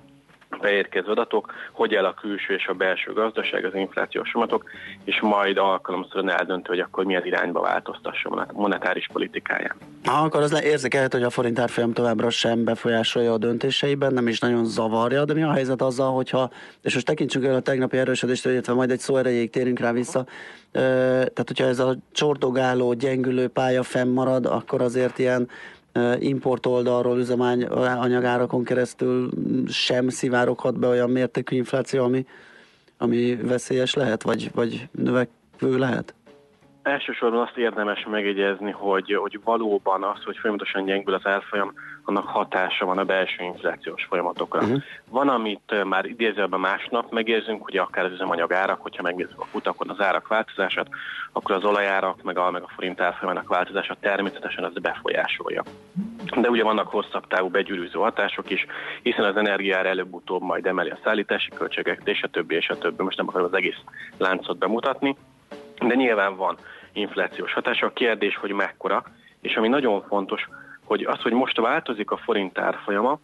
beérkező 0.62 1.08
adatok, 1.08 1.54
hogy 1.72 1.94
el 1.94 2.06
a 2.06 2.14
külső 2.14 2.54
és 2.54 2.68
a 2.68 2.74
belső 2.74 3.14
gazdaság, 3.14 3.66
az 3.66 3.76
inflációs 3.76 4.30
somatok, 4.30 4.70
és 5.04 5.20
majd 5.22 5.58
alkalomszerűen 5.58 6.30
eldönti, 6.30 6.68
hogy 6.68 6.80
akkor 6.80 7.06
milyen 7.06 7.26
irányba 7.26 7.62
változtassa 7.62 8.30
a 8.30 8.46
monetáris 8.54 9.10
politikáján. 9.14 9.76
Ha 10.04 10.24
akkor 10.24 10.42
az 10.42 10.64
érzékelhető, 10.64 11.18
hogy 11.18 11.28
a 11.28 11.30
forint 11.30 11.60
árfolyam 11.60 11.94
továbbra 11.94 12.30
sem 12.30 12.64
befolyásolja 12.64 13.34
a 13.34 13.38
döntéseiben, 13.38 14.14
nem 14.14 14.28
is 14.28 14.40
nagyon 14.40 14.66
zavarja, 14.66 15.26
de 15.26 15.34
mi 15.34 15.44
a 15.44 15.52
helyzet 15.52 15.82
azzal, 15.82 16.14
hogyha, 16.14 16.50
és 16.82 16.94
most 16.94 17.06
tekintsünk 17.06 17.46
el 17.46 17.56
a 17.56 17.60
tegnapi 17.60 17.98
erősödést, 17.98 18.46
illetve 18.46 18.74
majd 18.74 18.92
egy 18.92 19.00
szó 19.00 19.18
erejéig 19.18 19.50
térünk 19.50 19.80
rá 19.80 19.92
vissza, 19.92 20.26
tehát 20.72 21.44
hogyha 21.48 21.66
ez 21.66 21.80
a 21.80 21.96
csordogáló, 22.12 22.94
gyengülő 22.94 23.48
pálya 23.48 23.84
fennmarad, 23.84 24.46
akkor 24.46 24.82
azért 24.82 25.20
ilyen 25.20 25.50
import 26.20 26.66
oldalról 26.66 27.20
üzemanyagárakon 27.20 28.64
keresztül 28.64 29.30
sem 29.68 30.10
szivároghat 30.10 30.80
be 30.80 30.88
olyan 30.88 31.10
mértékű 31.10 31.56
infláció, 31.56 32.04
ami, 32.04 32.26
ami 32.98 33.36
veszélyes 33.36 33.94
lehet, 33.94 34.24
vagy, 34.24 34.52
vagy 34.54 34.88
növekvő 34.92 35.78
lehet? 35.78 36.14
Elsősorban 36.86 37.42
azt 37.42 37.58
érdemes 37.58 38.06
megjegyezni, 38.10 38.72
hogy, 38.72 39.14
hogy 39.14 39.40
valóban 39.44 40.04
az, 40.04 40.24
hogy 40.24 40.38
folyamatosan 40.38 40.86
gyengül 40.86 41.14
az 41.14 41.26
árfolyam, 41.26 41.74
annak 42.04 42.28
hatása 42.28 42.86
van 42.86 42.98
a 42.98 43.04
belső 43.04 43.44
inflációs 43.44 44.04
folyamatokra. 44.04 44.62
Uh-huh. 44.62 44.82
Van, 45.10 45.30
amit 45.30 45.84
már 45.84 46.06
idézőben 46.06 46.60
másnap 46.60 47.12
megérzünk, 47.12 47.64
hogy 47.64 47.78
akár 47.78 48.06
az 48.06 48.12
üzemanyag 48.12 48.54
árak, 48.54 48.82
hogyha 48.82 49.04
megnézzük 49.04 49.40
a 49.40 49.46
kutakon 49.52 49.90
az 49.90 50.02
árak 50.02 50.28
változását, 50.28 50.88
akkor 51.32 51.56
az 51.56 51.64
olajárak, 51.64 52.22
meg 52.24 52.38
a, 52.38 52.52
meg 52.52 52.64
a 52.64 52.72
forint 52.76 53.02
árfolyamának 53.02 53.50
változása 53.50 53.96
természetesen 54.00 54.64
az 54.64 54.74
befolyásolja. 54.74 55.64
De 56.40 56.50
ugye 56.50 56.64
vannak 56.64 56.88
hosszabb 56.88 57.28
távú 57.28 57.50
begyűrűző 57.50 58.00
hatások 58.00 58.50
is, 58.50 58.66
hiszen 59.02 59.26
az 59.26 59.38
energiára 59.38 59.90
előbb-utóbb 59.90 60.42
majd 60.42 60.66
emeli 60.66 60.90
a 60.90 61.00
szállítási 61.04 61.50
költségeket, 61.50 62.08
és 62.08 62.24
a 62.24 62.28
többi, 62.28 62.56
és 62.56 62.70
a 62.70 62.78
többi. 62.78 63.04
Most 63.04 63.18
nem 63.18 63.28
akarom 63.28 63.48
az 63.48 63.58
egész 63.58 63.80
láncot 64.18 64.58
bemutatni, 64.58 65.16
de 65.80 65.96
nyilván 65.96 66.36
van 66.36 66.58
inflációs 66.96 67.54
hatása. 67.54 67.86
A 67.86 67.94
kérdés, 67.94 68.36
hogy 68.36 68.52
mekkora, 68.52 69.04
és 69.42 69.56
ami 69.56 69.68
nagyon 69.68 70.02
fontos, 70.08 70.50
hogy 70.84 71.04
az, 71.04 71.22
hogy 71.22 71.34
most 71.34 71.58
változik 71.58 72.12
a 72.12 72.18
forint 72.18 72.58
árfolyama, 72.58 73.20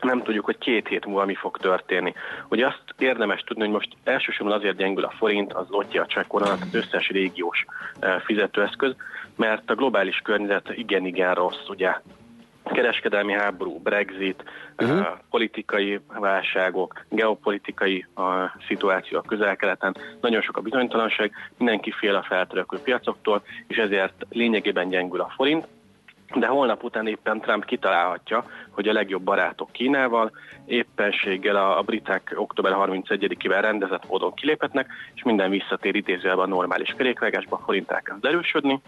nem 0.00 0.22
tudjuk, 0.22 0.44
hogy 0.44 0.58
két 0.58 0.88
hét 0.88 1.06
múlva 1.06 1.24
mi 1.24 1.34
fog 1.34 1.58
történni. 1.58 2.12
Ugye 2.48 2.66
azt 2.66 2.82
érdemes 2.98 3.40
tudni, 3.40 3.62
hogy 3.62 3.72
most 3.72 3.96
elsősorban 4.04 4.56
azért 4.56 4.76
gyengül 4.76 5.04
a 5.04 5.14
forint, 5.16 5.52
az 5.52 5.66
lotja, 5.68 6.02
a 6.02 6.06
csekkorona, 6.06 6.52
az 6.52 6.74
összes 6.74 7.08
régiós 7.08 7.64
e, 8.00 8.20
fizetőeszköz, 8.20 8.94
mert 9.36 9.70
a 9.70 9.74
globális 9.74 10.20
környezet 10.24 10.76
igen-igen 10.76 11.34
rossz, 11.34 11.68
ugye 11.68 11.94
kereskedelmi 12.72 13.32
háború, 13.32 13.78
Brexit, 13.78 14.44
uh-huh. 14.78 15.06
politikai 15.30 16.00
válságok, 16.18 17.04
geopolitikai 17.08 18.06
a 18.14 18.58
szituáció 18.66 19.18
a 19.18 19.22
közel-keleten, 19.22 19.96
nagyon 20.20 20.42
sok 20.42 20.56
a 20.56 20.60
bizonytalanság, 20.60 21.32
mindenki 21.58 21.90
fél 21.90 22.14
a 22.14 22.22
feltörekvő 22.22 22.78
piacoktól, 22.78 23.42
és 23.66 23.76
ezért 23.76 24.26
lényegében 24.30 24.88
gyengül 24.88 25.20
a 25.20 25.32
forint, 25.36 25.66
de 26.34 26.46
holnap 26.46 26.82
után 26.82 27.06
éppen 27.06 27.40
Trump 27.40 27.64
kitalálhatja, 27.64 28.44
hogy 28.70 28.88
a 28.88 28.92
legjobb 28.92 29.22
barátok 29.22 29.72
Kínával 29.72 30.30
éppenséggel 30.64 31.56
a, 31.56 31.78
a 31.78 31.82
britek 31.82 32.34
október 32.36 32.72
31-ével 32.76 33.58
rendezett 33.60 34.08
módon 34.08 34.34
kiléphetnek, 34.34 34.92
és 35.14 35.22
minden 35.22 35.50
visszatér 35.50 35.94
idézőjelben 35.94 36.44
a 36.44 36.54
normális 36.54 36.94
kerékvágásba, 36.96 37.60
forint 37.64 37.90
elkezd 37.90 38.24
erősödni, 38.24 38.80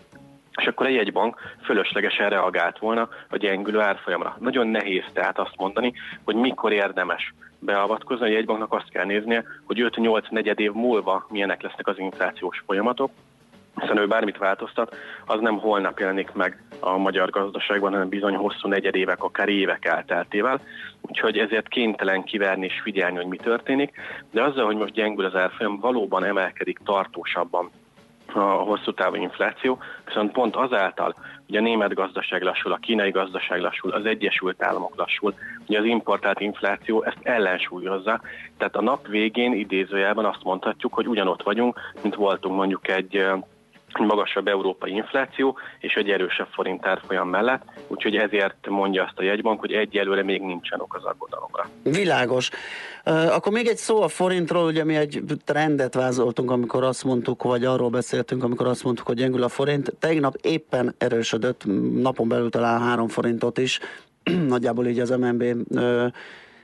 és 0.57 0.66
akkor 0.66 0.86
a 0.86 0.90
jegybank 0.90 1.40
fölöslegesen 1.64 2.30
reagált 2.30 2.78
volna 2.78 3.09
a 3.28 3.36
gyengülő 3.36 3.80
árfolyamra. 3.80 4.36
Nagyon 4.40 4.66
nehéz 4.66 5.04
tehát 5.12 5.38
azt 5.38 5.57
mondani, 5.57 5.92
hogy 6.24 6.34
mikor 6.34 6.72
érdemes 6.72 7.34
beavatkozni. 7.59 8.24
A 8.24 8.30
jegybanknak 8.30 8.72
azt 8.72 8.90
kell 8.90 9.04
néznie, 9.04 9.44
hogy 9.64 9.88
5-8 9.96 10.30
negyed 10.30 10.61
év 10.61 10.72
múlva 10.72 11.26
milyenek 11.28 11.62
lesznek 11.62 11.86
az 11.86 11.98
inflációs 11.98 12.62
folyamatok, 12.66 13.11
hiszen 13.80 13.98
ő 13.98 14.07
bármit 14.07 14.38
változtat, 14.38 14.96
az 15.26 15.40
nem 15.40 15.59
holnap 15.59 15.98
jelenik 15.98 16.32
meg 16.32 16.62
a 16.80 16.96
magyar 16.96 17.30
gazdaságban, 17.30 17.92
hanem 17.92 18.09
bizony 18.09 18.34
hosszú 18.34 18.68
negyedévek, 18.68 19.22
akár 19.22 19.48
évek 19.48 19.84
elteltével. 19.84 20.61
Úgyhogy 21.00 21.38
ezért 21.38 21.68
kénytelen 21.68 22.22
kiverni 22.22 22.64
és 22.64 22.80
figyelni, 22.82 23.16
hogy 23.16 23.26
mi 23.26 23.36
történik. 23.36 24.00
De 24.30 24.42
azzal, 24.42 24.64
hogy 24.64 24.76
most 24.76 24.92
gyengül 24.92 25.24
az 25.24 25.34
árfolyam, 25.34 25.80
valóban 25.80 26.24
emelkedik 26.24 26.78
tartósabban 26.84 27.70
a 28.37 28.62
hosszú 28.62 28.93
távú 28.93 29.14
infláció, 29.14 29.78
viszont 30.07 30.32
pont 30.32 30.57
azáltal, 30.57 31.14
hogy 31.47 31.57
a 31.57 31.61
német 31.61 31.95
gazdaság 31.95 32.43
lassul, 32.43 32.72
a 32.72 32.76
kínai 32.76 33.11
gazdaság 33.11 33.61
lassul, 33.61 33.91
az 33.91 34.05
Egyesült 34.05 34.62
Államok 34.62 34.97
lassul, 34.97 35.34
hogy 35.66 35.76
az 35.76 35.84
importált 35.84 36.41
infláció 36.41 37.03
ezt 37.03 37.18
ellensúlyozza. 37.22 38.20
Tehát 38.59 38.76
a 38.76 38.82
nap 38.82 39.07
végén 39.07 39.53
idézőjelben 39.53 40.24
azt 40.24 40.43
mondhatjuk, 40.43 40.95
hogy 40.95 41.09
ugyanott 41.09 41.43
vagyunk, 41.43 41.80
mint 42.03 42.14
voltunk 42.14 42.57
mondjuk 42.57 42.89
egy 42.89 43.26
magasabb 44.05 44.49
európai 44.49 44.92
infláció 44.92 45.59
és 45.78 45.94
egy 45.94 46.11
erősebb 46.11 46.49
forint 46.51 46.86
árfolyam 46.86 47.28
mellett, 47.28 47.62
úgyhogy 47.86 48.16
ezért 48.16 48.68
mondja 48.68 49.05
azt 49.05 49.18
a 49.18 49.22
jegybank, 49.22 49.61
hogy 49.61 49.72
egyelőre 49.72 50.22
még 50.22 50.42
nincsen 50.42 50.80
ok 50.80 50.94
az 50.94 51.05
aggodalomra. 51.05 51.68
Világos. 51.82 52.51
Akkor 53.05 53.53
még 53.53 53.66
egy 53.66 53.76
szó 53.76 54.03
a 54.03 54.09
forintról, 54.09 54.64
ugye 54.64 54.84
mi 54.84 54.97
egy 54.97 55.22
trendet 55.44 55.94
vázoltunk, 55.94 56.51
amikor 56.51 56.84
azt 56.84 57.05
mondtuk, 57.05 57.42
vagy 57.42 57.64
arról 57.64 57.90
beszéltünk, 57.90 58.44
amikor 58.44 58.66
azt 58.66 58.84
mondtuk, 58.84 59.07
hogy 59.07 59.16
gyengül 59.16 59.42
a 59.42 59.49
forint. 59.49 59.94
Tegnap 59.99 60.34
éppen 60.42 60.94
erősödött, 60.99 61.62
napon 62.03 62.28
belül 62.28 62.51
talán 62.51 62.80
három 62.80 63.09
forintot 63.09 63.59
is, 63.59 63.80
nagyjából 64.49 64.86
így 64.86 64.99
az 64.99 65.11
MNB 65.11 65.44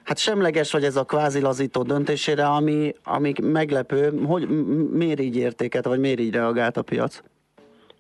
hát 0.05 0.19
semleges 0.19 0.73
vagy 0.73 0.85
ez 0.85 0.97
a 0.97 1.05
kvázi 1.05 1.41
lazító 1.41 1.83
döntésére, 1.83 2.47
ami, 2.47 2.95
ami 3.05 3.33
meglepő. 3.43 4.23
Hogy, 4.27 4.49
miért 4.91 5.21
így 5.21 5.37
értéket, 5.37 5.85
vagy 5.85 5.99
miért 5.99 6.21
így 6.21 6.35
reagált 6.35 6.77
a 6.77 6.83
piac? 6.83 7.23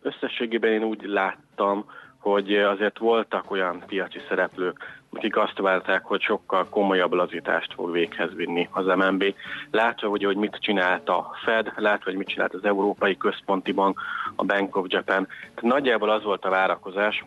Összességében 0.03 0.72
én 0.72 0.82
úgy 0.82 1.05
láttam, 1.05 1.84
hogy 2.18 2.55
azért 2.55 2.98
voltak 2.98 3.50
olyan 3.50 3.82
piaci 3.86 4.18
szereplők, 4.28 5.00
akik 5.11 5.36
azt 5.36 5.59
várták, 5.59 6.05
hogy 6.05 6.20
sokkal 6.20 6.68
komolyabb 6.68 7.12
lazítást 7.12 7.74
fog 7.74 7.90
véghez 7.90 8.34
vinni 8.34 8.68
az 8.70 8.86
MNB. 8.86 9.34
Látva, 9.70 10.09
hogy, 10.09 10.24
hogy 10.24 10.36
mit 10.36 10.59
csinált 10.61 11.09
a 11.09 11.30
Fed, 11.44 11.72
látva, 11.76 12.05
hogy 12.05 12.16
mit 12.16 12.28
csinált 12.28 12.55
az 12.55 12.64
Európai 12.64 13.16
Központi 13.16 13.72
Bank, 13.72 14.00
a 14.36 14.44
Bank 14.44 14.76
of 14.76 14.86
Japan. 14.88 15.26
Tehát 15.26 15.62
nagyjából 15.62 16.11
az 16.11 16.22
volt 16.22 16.44
a 16.44 16.50
várakozás, 16.50 17.24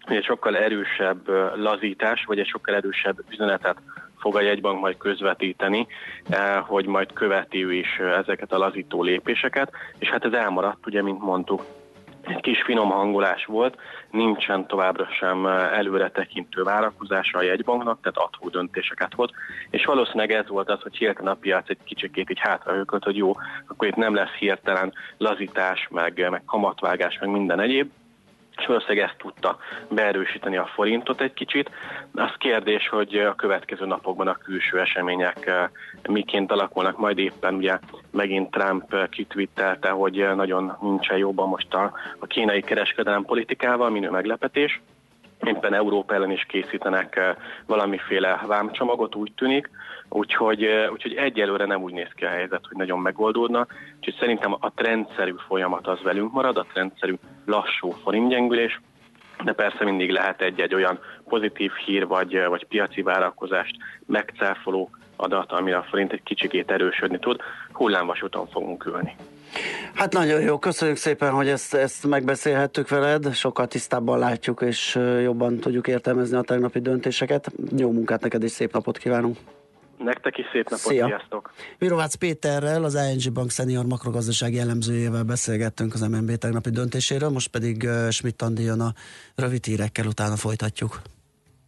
hogy 0.00 0.16
egy 0.16 0.24
sokkal 0.24 0.56
erősebb 0.56 1.28
lazítás, 1.56 2.24
vagy 2.24 2.38
egy 2.38 2.48
sokkal 2.48 2.74
erősebb 2.74 3.24
üzenetet 3.30 3.76
fog 4.18 4.36
a 4.36 4.40
jegybank 4.40 4.80
majd 4.80 4.96
közvetíteni, 4.96 5.86
eh, 6.28 6.62
hogy 6.66 6.86
majd 6.86 7.12
követi 7.12 7.64
ő 7.64 7.72
is 7.72 7.98
eh, 7.98 8.18
ezeket 8.18 8.52
a 8.52 8.58
lazító 8.58 9.02
lépéseket, 9.02 9.72
és 9.98 10.08
hát 10.08 10.24
ez 10.24 10.32
elmaradt, 10.32 10.86
ugye, 10.86 11.02
mint 11.02 11.20
mondtuk, 11.20 11.64
egy 12.22 12.40
kis 12.40 12.62
finom 12.62 12.90
hangolás 12.90 13.44
volt, 13.44 13.78
nincsen 14.10 14.66
továbbra 14.66 15.08
sem 15.18 15.46
eh, 15.46 15.78
előre 15.78 16.10
tekintő 16.10 16.62
várakozása 16.62 17.38
a 17.38 17.42
jegybanknak, 17.42 18.00
tehát 18.00 18.28
adhó 18.28 18.48
döntéseket 18.48 19.14
volt, 19.14 19.32
és 19.70 19.84
valószínűleg 19.84 20.32
ez 20.32 20.48
volt 20.48 20.70
az, 20.70 20.80
hogy 20.82 20.96
hirtelen 20.96 21.32
a 21.32 21.36
piac 21.36 21.68
egy 21.68 21.78
kicsikét 21.84 22.30
így 22.30 22.40
hátrahőkölt, 22.40 23.04
hogy 23.04 23.16
jó, 23.16 23.32
akkor 23.66 23.88
itt 23.88 23.96
nem 23.96 24.14
lesz 24.14 24.32
hirtelen 24.38 24.92
lazítás, 25.16 25.88
meg, 25.90 26.26
meg 26.30 26.42
kamatvágás, 26.46 27.18
meg 27.20 27.30
minden 27.30 27.60
egyéb, 27.60 27.90
valószínűleg 28.66 29.04
ezt 29.04 29.18
tudta 29.18 29.58
beerősíteni 29.90 30.56
a 30.56 30.70
forintot 30.74 31.20
egy 31.20 31.32
kicsit. 31.32 31.70
Az 32.14 32.30
kérdés, 32.38 32.88
hogy 32.88 33.14
a 33.14 33.34
következő 33.34 33.86
napokban 33.86 34.28
a 34.28 34.34
külső 34.34 34.80
események 34.80 35.46
eh, 35.46 35.68
miként 36.08 36.52
alakulnak, 36.52 36.98
majd 36.98 37.18
éppen 37.18 37.54
ugye 37.54 37.78
megint 38.10 38.50
Trump 38.50 39.08
kitwittelte, 39.08 39.90
hogy 39.90 40.28
nagyon 40.34 40.76
nincsen 40.80 41.16
jobban 41.16 41.48
most 41.48 41.74
a, 41.74 41.92
a 42.18 42.26
kínai 42.26 42.60
kereskedelem 42.60 43.24
politikával, 43.24 43.90
minő 43.90 44.10
meglepetés. 44.10 44.80
Éppen 45.44 45.74
Európa 45.74 46.14
ellen 46.14 46.30
is 46.30 46.46
készítenek 46.48 47.16
eh, 47.16 47.34
valamiféle 47.66 48.40
vámcsomagot, 48.46 49.14
úgy 49.14 49.32
tűnik, 49.36 49.70
úgyhogy, 50.08 50.64
úgyhogy 50.92 51.14
egyelőre 51.14 51.64
nem 51.66 51.82
úgy 51.82 51.92
néz 51.92 52.12
ki 52.14 52.24
a 52.24 52.28
helyzet, 52.28 52.66
hogy 52.68 52.76
nagyon 52.76 52.98
megoldódna. 52.98 53.66
Úgyhogy 53.96 54.16
szerintem 54.18 54.56
a 54.60 54.72
trendszerű 54.74 55.34
folyamat 55.46 55.86
az 55.86 56.02
velünk 56.02 56.32
marad, 56.32 56.56
a 56.56 56.66
trendszerű 56.72 57.14
lassú 57.44 57.90
forintgyengülés, 57.90 58.80
de 59.44 59.52
persze 59.52 59.84
mindig 59.84 60.10
lehet 60.10 60.40
egy-egy 60.40 60.74
olyan 60.74 60.98
pozitív 61.28 61.72
hír 61.72 62.06
vagy, 62.06 62.44
vagy 62.48 62.66
piaci 62.66 63.02
várakozást 63.02 63.76
megcáfoló 64.06 64.90
adat, 65.16 65.52
amire 65.52 65.76
a 65.76 65.86
forint 65.88 66.12
egy 66.12 66.22
kicsikét 66.22 66.70
erősödni 66.70 67.18
tud. 67.18 67.40
Hullámvasúton 67.72 68.46
fogunk 68.46 68.86
ülni. 68.86 69.16
Hát 69.94 70.12
nagyon 70.12 70.40
jó, 70.40 70.58
köszönjük 70.58 70.96
szépen, 70.96 71.30
hogy 71.30 71.48
ezt, 71.48 71.74
ezt 71.74 72.06
megbeszélhettük 72.06 72.88
veled, 72.88 73.34
sokkal 73.34 73.66
tisztábban 73.66 74.18
látjuk, 74.18 74.60
és 74.60 74.98
jobban 75.22 75.58
tudjuk 75.58 75.88
értelmezni 75.88 76.36
a 76.36 76.42
tegnapi 76.42 76.80
döntéseket. 76.80 77.52
Jó 77.76 77.90
munkát 77.92 78.22
neked, 78.22 78.42
és 78.42 78.50
szép 78.50 78.72
napot 78.72 78.98
kívánunk! 78.98 79.36
Nektek 79.98 80.38
is 80.38 80.44
szép 80.52 80.68
napot, 80.68 80.92
Szia. 80.92 81.06
sziasztok! 81.06 81.52
Virovácz 81.78 82.14
Péterrel, 82.14 82.84
az 82.84 82.94
ING 82.94 83.32
Bank 83.32 83.50
senior 83.50 83.86
makrogazdasági 83.86 84.56
jellemzőjével 84.56 85.22
beszélgettünk 85.22 85.94
az 85.94 86.00
MNB 86.00 86.36
tegnapi 86.36 86.70
döntéséről, 86.70 87.28
most 87.28 87.48
pedig 87.48 87.82
uh, 87.82 88.10
Schmidt 88.10 88.42
Andi 88.42 88.62
jön 88.62 88.80
a 88.80 88.92
rövid 89.34 89.64
hírekkel, 89.64 90.06
utána 90.06 90.36
folytatjuk. 90.36 91.02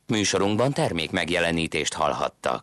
Műsorunkban 0.06 0.72
termék 0.72 1.10
megjelenítést 1.10 1.94
hallhattak. 1.94 2.62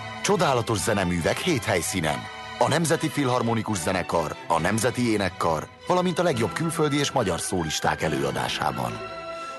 Csodálatos 0.21 0.77
zeneművek 0.77 1.37
hét 1.37 1.63
helyszínen. 1.63 2.19
A 2.59 2.67
Nemzeti 2.67 3.09
Filharmonikus 3.09 3.77
Zenekar, 3.77 4.35
a 4.47 4.59
Nemzeti 4.59 5.11
Énekkar, 5.11 5.67
valamint 5.87 6.19
a 6.19 6.23
legjobb 6.23 6.53
külföldi 6.53 6.97
és 6.99 7.11
magyar 7.11 7.39
szólisták 7.39 8.01
előadásában. 8.01 8.91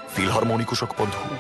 Filharmonikusok.hu 0.06 1.34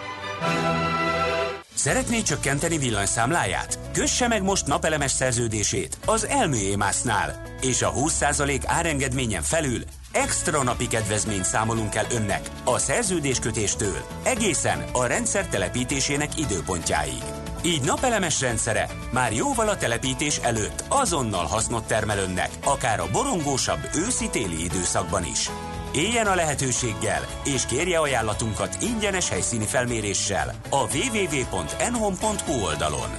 Szeretné 1.74 2.22
csökkenteni 2.22 2.78
villanyszámláját? 2.78 3.78
Kösse 3.92 4.28
meg 4.28 4.42
most 4.42 4.66
napelemes 4.66 5.10
szerződését 5.10 5.98
az 6.06 6.26
Elműémásznál, 6.26 7.42
és 7.60 7.82
a 7.82 7.92
20% 7.92 8.62
árengedményen 8.66 9.42
felül 9.42 9.80
extra 10.12 10.62
napi 10.62 10.86
kedvezményt 10.86 11.44
számolunk 11.44 11.94
el 11.94 12.06
önnek 12.12 12.48
a 12.64 12.78
szerződéskötéstől 12.78 13.96
egészen 14.22 14.84
a 14.92 15.06
rendszer 15.06 15.46
telepítésének 15.46 16.38
időpontjáig. 16.38 17.41
Így 17.64 17.82
napelemes 17.82 18.40
rendszere 18.40 18.88
már 19.10 19.32
jóval 19.32 19.68
a 19.68 19.76
telepítés 19.76 20.38
előtt 20.38 20.84
azonnal 20.88 21.44
hasznot 21.44 21.86
termel 21.86 22.18
önnek, 22.18 22.50
akár 22.64 23.00
a 23.00 23.10
borongósabb 23.12 23.88
őszi-téli 23.94 24.64
időszakban 24.64 25.24
is. 25.24 25.50
Éljen 25.94 26.26
a 26.26 26.34
lehetőséggel, 26.34 27.26
és 27.44 27.66
kérje 27.66 27.98
ajánlatunkat 27.98 28.76
ingyenes 28.82 29.28
helyszíni 29.28 29.64
felméréssel 29.64 30.54
a 30.70 30.76
www.enhom.hu 30.76 32.64
oldalon. 32.64 33.10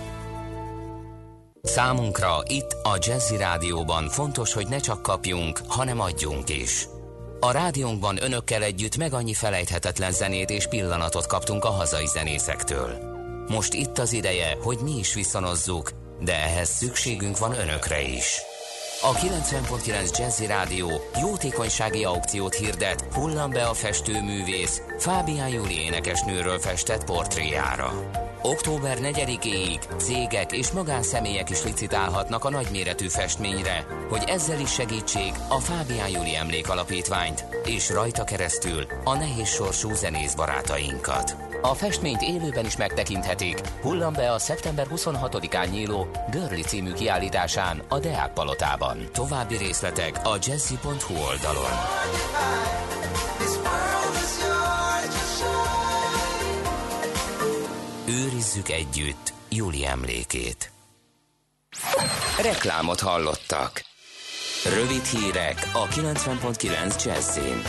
Számunkra 1.62 2.44
itt 2.48 2.72
a 2.84 2.98
Jazzy 3.00 3.38
Rádióban 3.38 4.10
fontos, 4.10 4.54
hogy 4.54 4.68
ne 4.68 4.78
csak 4.78 5.02
kapjunk, 5.02 5.62
hanem 5.68 6.00
adjunk 6.00 6.50
is. 6.50 6.88
A 7.40 7.52
rádiónkban 7.52 8.24
önökkel 8.24 8.64
együtt 8.64 8.98
meg 8.98 9.14
annyi 9.14 9.34
felejthetetlen 9.34 10.12
zenét 10.12 10.50
és 10.50 10.68
pillanatot 10.68 11.28
kaptunk 11.28 11.66
a 11.66 11.70
hazai 11.70 12.08
zenészektől. 12.08 13.13
Most 13.48 13.74
itt 13.74 13.98
az 13.98 14.14
ideje, 14.14 14.58
hogy 14.62 14.78
mi 14.84 14.98
is 14.98 15.14
viszonozzuk, 15.14 15.92
de 16.20 16.36
ehhez 16.36 16.70
szükségünk 16.70 17.38
van 17.38 17.60
önökre 17.60 18.02
is. 18.02 18.42
A 19.02 19.14
90.9 19.14 20.18
Jazzy 20.18 20.46
Rádió 20.46 20.92
jótékonysági 21.22 22.04
aukciót 22.04 22.54
hirdet 22.54 23.02
Hullam 23.14 23.50
be 23.50 23.66
a 23.66 23.74
festőművész 23.74 24.82
Fábián 24.98 25.50
Júli 25.50 25.80
énekesnőről 25.80 26.60
festett 26.60 27.04
portréjára. 27.04 28.10
Október 28.42 28.98
4-éig 29.02 29.98
cégek 29.98 30.52
és 30.52 30.72
magánszemélyek 30.72 31.50
is 31.50 31.64
licitálhatnak 31.64 32.46
a 32.46 32.50
nagyméretű 32.50 33.08
festményre, 33.08 33.86
hogy 34.10 34.24
ezzel 34.28 34.60
is 34.60 34.74
segítsék 34.74 35.34
a 35.50 35.60
Fábián 35.60 36.10
Júli 36.10 36.36
Emlékalapítványt, 36.36 37.46
és 37.66 37.90
rajta 37.90 38.24
keresztül 38.24 38.86
a 39.04 39.16
nehéz 39.16 39.50
sorsú 39.50 39.94
zenész 39.94 40.34
barátainkat. 40.34 41.53
A 41.66 41.74
festményt 41.74 42.22
élőben 42.22 42.66
is 42.66 42.78
megtekinthetik 42.78 43.62
Hullam 43.82 44.14
be 44.14 44.32
a 44.32 44.40
szeptember 44.40 44.88
26-án 44.90 45.70
nyíló 45.70 46.08
Görli 46.32 46.62
című 46.62 46.92
kiállításán 46.92 47.82
a 47.88 48.00
Deák 48.00 48.34
Palotában. 48.34 48.98
További 49.12 49.58
részletek 49.58 50.20
a 50.24 50.38
jazzy.hu 50.42 51.16
oldalon. 51.16 51.72
Őrizzük 58.08 58.70
együtt 58.70 59.34
Júli 59.50 59.86
emlékét. 59.86 60.72
Reklámot 62.42 63.00
hallottak. 63.00 63.82
Rövid 64.64 65.04
hírek 65.04 65.70
a 65.74 65.88
90.9 65.88 67.06
Jazzin. 67.06 67.62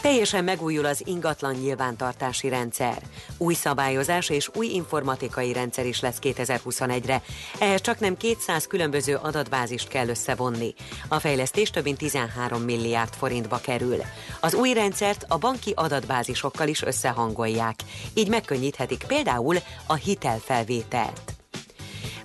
Teljesen 0.00 0.44
megújul 0.44 0.84
az 0.84 1.02
ingatlan 1.04 1.54
nyilvántartási 1.54 2.48
rendszer. 2.48 3.02
Új 3.38 3.54
szabályozás 3.54 4.28
és 4.28 4.50
új 4.54 4.66
informatikai 4.66 5.52
rendszer 5.52 5.86
is 5.86 6.00
lesz 6.00 6.18
2021-re. 6.22 7.22
Ehhez 7.58 7.80
csak 7.80 7.98
nem 7.98 8.16
200 8.16 8.66
különböző 8.66 9.14
adatbázist 9.14 9.88
kell 9.88 10.08
összevonni. 10.08 10.74
A 11.08 11.18
fejlesztés 11.18 11.70
több 11.70 11.84
mint 11.84 11.98
13 11.98 12.62
milliárd 12.62 13.14
forintba 13.14 13.58
kerül. 13.58 13.96
Az 14.40 14.54
új 14.54 14.72
rendszert 14.72 15.24
a 15.28 15.38
banki 15.38 15.72
adatbázisokkal 15.74 16.68
is 16.68 16.82
összehangolják. 16.82 17.80
Így 18.14 18.28
megkönnyíthetik 18.28 19.04
például 19.06 19.56
a 19.86 19.94
hitelfelvételt. 19.94 21.39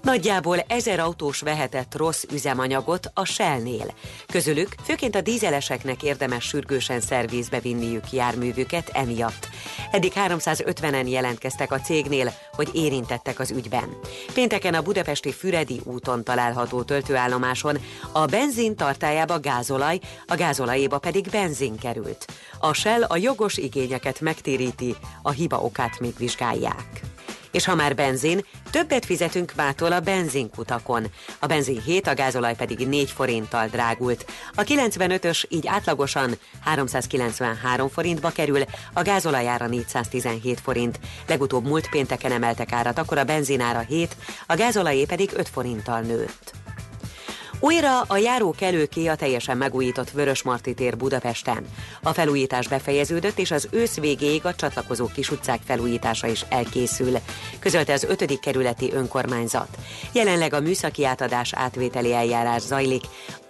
Nagyjából 0.06 0.60
ezer 0.68 1.00
autós 1.00 1.42
vehetett 1.42 1.96
rossz 1.96 2.24
üzemanyagot 2.34 3.12
a 3.14 3.26
Shell-nél. 3.26 3.94
Közülük 4.28 4.76
főként 4.84 5.16
a 5.16 5.22
dízeleseknek 5.22 6.04
érdemes 6.04 6.44
sürgősen 6.44 7.02
szervízbe 7.02 7.60
vinniük 7.60 8.12
járművüket 8.12 8.90
emiatt. 8.94 9.50
Eddig 9.92 10.12
350-en 10.16 11.10
jelentkeztek 11.10 11.72
a 11.72 11.80
cégnél, 11.80 12.34
hogy 12.52 12.70
érintettek 12.74 13.40
az 13.40 13.52
ügyben. 13.52 13.98
Pénteken 14.34 14.74
a 14.74 14.82
budapesti 14.82 15.32
Füredi 15.32 15.82
úton 15.84 16.24
található 16.24 16.84
töltőállomáson 16.84 17.78
a 18.12 18.26
benzin 18.26 18.76
tartályába 18.76 19.40
gázolaj, 19.40 20.00
a 20.26 20.36
gázolajéba 20.36 21.00
pedig 21.00 21.30
benzin 21.30 21.78
került. 21.78 22.26
A 22.60 22.74
Shell 22.74 23.04
a 23.04 23.18
jogos 23.18 23.58
igényeket 23.58 24.20
megtéríti, 24.20 24.96
a 25.22 25.32
hiba 25.32 25.62
okát 25.62 26.00
még 26.00 26.14
vizsgálják. 26.18 27.14
És 27.56 27.66
ha 27.66 27.76
már 27.76 27.96
benzin, 27.96 28.46
többet 28.72 29.06
fizetünk 29.06 29.54
mától 29.56 29.92
a 29.92 30.00
benzinkutakon. 30.00 31.06
A 31.40 31.46
benzin 31.46 31.82
7, 31.82 32.08
a 32.08 32.14
gázolaj 32.14 32.56
pedig 32.56 32.88
4 32.88 33.12
forinttal 33.12 33.68
drágult. 33.68 34.26
A 34.56 34.62
95-ös 34.62 35.44
így 35.50 35.68
átlagosan 35.68 36.38
393 36.64 37.90
forintba 37.90 38.30
kerül, 38.30 38.62
a 38.94 39.02
gázolajára 39.02 39.68
417 39.68 40.60
forint. 40.60 41.00
Legutóbb 41.28 41.66
múlt 41.66 41.90
pénteken 41.90 42.32
emeltek 42.32 42.72
árat, 42.72 42.98
akkor 42.98 43.18
a 43.18 43.24
benzinára 43.24 43.80
7, 43.80 44.16
a 44.48 44.56
gázolajé 44.56 45.06
pedig 45.06 45.32
5 45.36 45.50
forinttal 45.50 46.02
nőtt. 46.02 46.65
Újra 47.66 48.02
a 48.02 48.18
járókelőké 48.18 49.08
a 49.08 49.16
teljesen 49.16 49.58
megújított 49.58 50.12
Vörösmarty 50.12 50.74
tér 50.76 50.98
Budapesten. 50.98 51.66
A 52.04 52.14
felújítás 52.14 52.68
befejeződött, 52.68 53.38
és 53.40 53.52
az 53.52 53.68
ősz 53.72 54.00
végéig 54.00 54.46
a 54.46 54.56
csatlakozó 54.56 55.08
kis 55.08 55.32
utcák 55.32 55.60
felújítása 55.66 56.28
is 56.28 56.46
elkészül, 56.50 57.18
közölte 57.60 57.94
az 57.94 58.04
5. 58.04 58.40
kerületi 58.40 58.92
önkormányzat. 58.94 59.68
Jelenleg 60.14 60.54
a 60.54 60.60
műszaki 60.60 61.06
átadás 61.06 61.54
átvételi 61.54 62.14
eljárás 62.14 62.62
zajlik, 62.62 63.04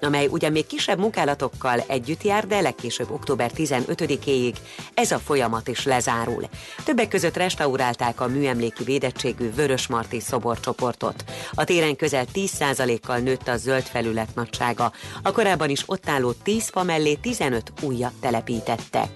amely 0.06 0.28
ugyan 0.28 0.52
még 0.52 0.66
kisebb 0.66 1.00
munkálatokkal 1.00 1.84
együtt 1.88 2.24
jár, 2.24 2.48
de 2.48 2.62
legkésőbb 2.62 3.12
október 3.12 3.52
15-éig 3.56 4.54
ez 4.94 5.12
a 5.12 5.20
folyamat 5.20 5.68
is 5.68 5.86
lezárul. 5.86 6.44
Többek 6.84 7.08
között 7.08 7.38
restaurálták 7.38 8.22
a 8.22 8.28
műemléki 8.28 8.84
védettségű 8.84 9.52
Vörösmarty 9.52 10.20
szoborcsoportot. 10.20 11.24
A 11.52 11.64
téren 11.64 11.96
közel 11.96 12.26
10%-kal 12.34 13.18
nőtt 13.18 13.48
a 13.48 13.58
zöld 13.58 13.84
felület 13.84 14.36
nagysága. 14.36 14.92
A 15.24 15.32
korábban 15.32 15.70
is 15.70 15.84
ott 15.86 16.10
álló 16.10 16.32
10 16.32 16.70
fa 16.70 16.84
mellé 16.84 17.14
15 17.14 17.72
újat 17.82 18.14
telepítettek. 18.20 19.10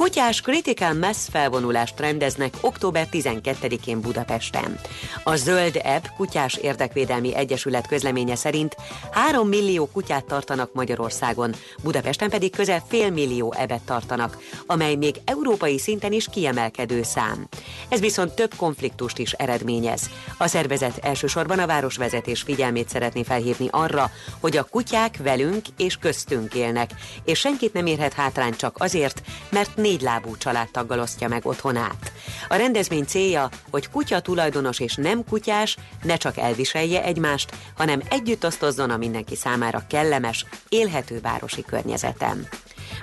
Kutyás 0.00 0.40
Critical 0.40 0.94
Mass 0.94 1.28
felvonulást 1.30 2.00
rendeznek 2.00 2.54
október 2.60 3.08
12-én 3.12 4.00
Budapesten. 4.00 4.80
A 5.24 5.36
Zöld 5.36 5.80
App 5.84 6.04
Kutyás 6.16 6.54
Érdekvédelmi 6.54 7.34
Egyesület 7.34 7.86
közleménye 7.86 8.34
szerint 8.34 8.76
3 9.10 9.48
millió 9.48 9.88
kutyát 9.92 10.24
tartanak 10.24 10.72
Magyarországon, 10.72 11.54
Budapesten 11.82 12.30
pedig 12.30 12.56
közel 12.56 12.82
fél 12.88 13.10
millió 13.10 13.54
ebet 13.56 13.80
tartanak, 13.80 14.38
amely 14.66 14.94
még 14.94 15.14
európai 15.24 15.78
szinten 15.78 16.12
is 16.12 16.26
kiemelkedő 16.30 17.02
szám. 17.02 17.48
Ez 17.88 18.00
viszont 18.00 18.32
több 18.32 18.54
konfliktust 18.56 19.18
is 19.18 19.32
eredményez. 19.32 20.10
A 20.38 20.46
szervezet 20.46 20.98
elsősorban 21.02 21.58
a 21.58 21.66
városvezetés 21.66 22.42
figyelmét 22.42 22.88
szeretné 22.88 23.22
felhívni 23.22 23.68
arra, 23.70 24.10
hogy 24.40 24.56
a 24.56 24.64
kutyák 24.70 25.16
velünk 25.22 25.64
és 25.76 25.96
köztünk 25.96 26.54
élnek, 26.54 26.90
és 27.24 27.38
senkit 27.38 27.72
nem 27.72 27.86
érhet 27.86 28.12
hátrány 28.12 28.56
csak 28.56 28.76
azért, 28.78 29.22
mert 29.50 29.76
négy 29.90 30.36
családtaggal 30.38 31.00
osztja 31.00 31.28
meg 31.28 31.46
otthonát. 31.46 32.12
A 32.48 32.54
rendezvény 32.54 33.04
célja, 33.04 33.48
hogy 33.70 33.90
kutya 33.90 34.20
tulajdonos 34.20 34.80
és 34.80 34.94
nem 34.94 35.24
kutyás 35.24 35.76
ne 36.02 36.16
csak 36.16 36.36
elviselje 36.36 37.04
egymást, 37.04 37.50
hanem 37.76 38.02
együtt 38.10 38.46
osztozzon 38.46 38.90
a 38.90 38.96
mindenki 38.96 39.36
számára 39.36 39.84
kellemes, 39.88 40.44
élhető 40.68 41.20
városi 41.20 41.64
környezetem. 41.64 42.46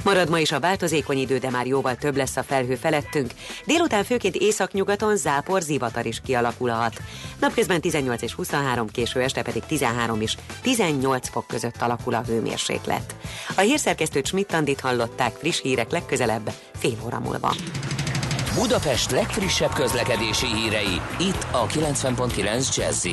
Marad 0.03 0.29
ma 0.29 0.39
is 0.39 0.51
a 0.51 0.59
változékony 0.59 1.17
idő, 1.17 1.37
de 1.37 1.49
már 1.49 1.65
jóval 1.65 1.95
több 1.95 2.15
lesz 2.15 2.37
a 2.37 2.43
felhő 2.43 2.75
felettünk. 2.75 3.31
Délután 3.65 4.03
főként 4.03 4.35
északnyugaton 4.35 5.17
zápor, 5.17 5.61
zivatar 5.61 6.05
is 6.05 6.21
kialakulhat. 6.25 7.01
Napközben 7.39 7.81
18 7.81 8.21
és 8.21 8.33
23, 8.33 8.87
késő 8.87 9.21
este 9.21 9.41
pedig 9.41 9.63
13 9.63 10.21
és 10.21 10.37
18 10.61 11.29
fok 11.29 11.47
között 11.47 11.81
alakul 11.81 12.13
a 12.13 12.23
hőmérséklet. 12.27 13.15
A 13.55 13.61
hírszerkesztőt 13.61 14.25
Schmidt-Tandit 14.25 14.79
hallották 14.79 15.35
friss 15.35 15.61
hírek 15.61 15.91
legközelebb, 15.91 16.51
fél 16.77 16.97
óra 17.05 17.19
múlva. 17.19 17.55
Budapest 18.55 19.11
legfrissebb 19.11 19.73
közlekedési 19.73 20.45
hírei, 20.45 21.01
itt 21.19 21.47
a 21.51 21.65
90.9 21.65 22.75
jazz 22.75 23.05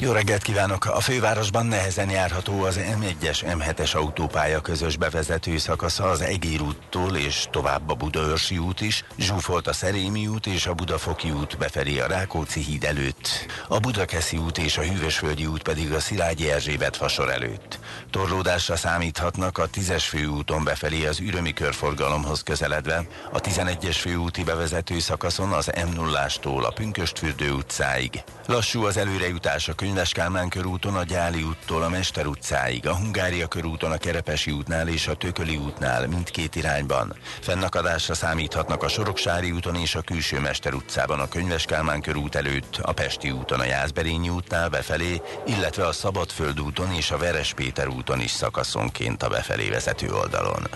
jó 0.00 0.12
reggelt 0.12 0.42
kívánok! 0.42 0.84
A 0.84 1.00
fővárosban 1.00 1.66
nehezen 1.66 2.10
járható 2.10 2.62
az 2.62 2.80
M1-es, 3.00 3.56
M7-es 3.58 3.96
autópálya 3.96 4.60
közös 4.60 4.96
bevezető 4.96 5.58
szakasza 5.58 6.04
az 6.04 6.20
Egér 6.20 6.60
úttól 6.60 7.16
és 7.16 7.46
tovább 7.50 7.90
a 7.90 7.94
Budaörsi 7.94 8.58
út 8.58 8.80
is, 8.80 9.04
zsúfolt 9.18 9.66
a 9.66 9.72
Szerémi 9.72 10.26
út 10.26 10.46
és 10.46 10.66
a 10.66 10.74
Budafoki 10.74 11.30
út 11.30 11.58
befelé 11.58 11.98
a 11.98 12.06
Rákóczi 12.06 12.60
híd 12.60 12.84
előtt, 12.84 13.28
a 13.68 13.78
Budakeszi 13.78 14.36
út 14.36 14.58
és 14.58 14.78
a 14.78 14.82
Hűvösvölgyi 14.82 15.46
út 15.46 15.62
pedig 15.62 15.92
a 15.92 16.00
Szilágyi 16.00 16.50
Erzsébet 16.50 16.96
fasor 16.96 17.30
előtt. 17.30 17.78
Torlódásra 18.10 18.76
számíthatnak 18.76 19.58
a 19.58 19.68
10-es 19.68 20.04
főúton 20.08 20.64
befelé 20.64 21.06
az 21.06 21.20
ürömi 21.20 21.52
körforgalomhoz 21.52 22.42
közeledve, 22.42 23.06
a 23.32 23.40
11-es 23.40 23.96
főúti 24.00 24.44
bevezető 24.44 24.98
szakaszon 24.98 25.52
az 25.52 25.70
M0-ástól 25.74 26.64
a 26.64 26.72
Pünköstfürdő 26.72 27.50
utcáig. 27.50 28.22
Lassú 28.46 28.84
az 28.84 28.96
előrejutás 28.96 29.68
a 29.68 29.74
Könyves 29.88 30.12
Kálmán 30.12 30.48
körúton 30.48 30.94
a 30.94 31.02
Gyáli 31.02 31.42
úttól 31.42 31.82
a 31.82 31.88
Mester 31.88 32.26
utcáig, 32.26 32.86
a 32.86 32.96
Hungária 32.96 33.46
körúton 33.46 33.90
a 33.90 33.96
Kerepesi 33.96 34.50
útnál 34.50 34.88
és 34.88 35.06
a 35.06 35.14
Tököli 35.14 35.56
útnál 35.56 36.06
mindkét 36.06 36.56
irányban. 36.56 37.16
Fennakadásra 37.40 38.14
számíthatnak 38.14 38.82
a 38.82 38.88
Soroksári 38.88 39.50
úton 39.50 39.74
és 39.74 39.94
a 39.94 40.00
Külső 40.00 40.40
Mester 40.40 40.74
utcában 40.74 41.20
a 41.20 41.28
Könyves 41.28 41.64
Kálmán 41.64 42.00
körút 42.00 42.34
előtt, 42.34 42.78
a 42.82 42.92
Pesti 42.92 43.30
úton 43.30 43.60
a 43.60 43.64
Jászberényi 43.64 44.28
útnál 44.28 44.68
befelé, 44.68 45.22
illetve 45.46 45.86
a 45.86 45.92
Szabadföld 45.92 46.60
úton 46.60 46.92
és 46.92 47.10
a 47.10 47.18
Veres 47.18 47.54
Péter 47.54 47.88
úton 47.88 48.20
is 48.20 48.30
szakaszonként 48.30 49.22
a 49.22 49.28
befelé 49.28 49.68
vezető 49.68 50.12
oldalon. 50.12 50.68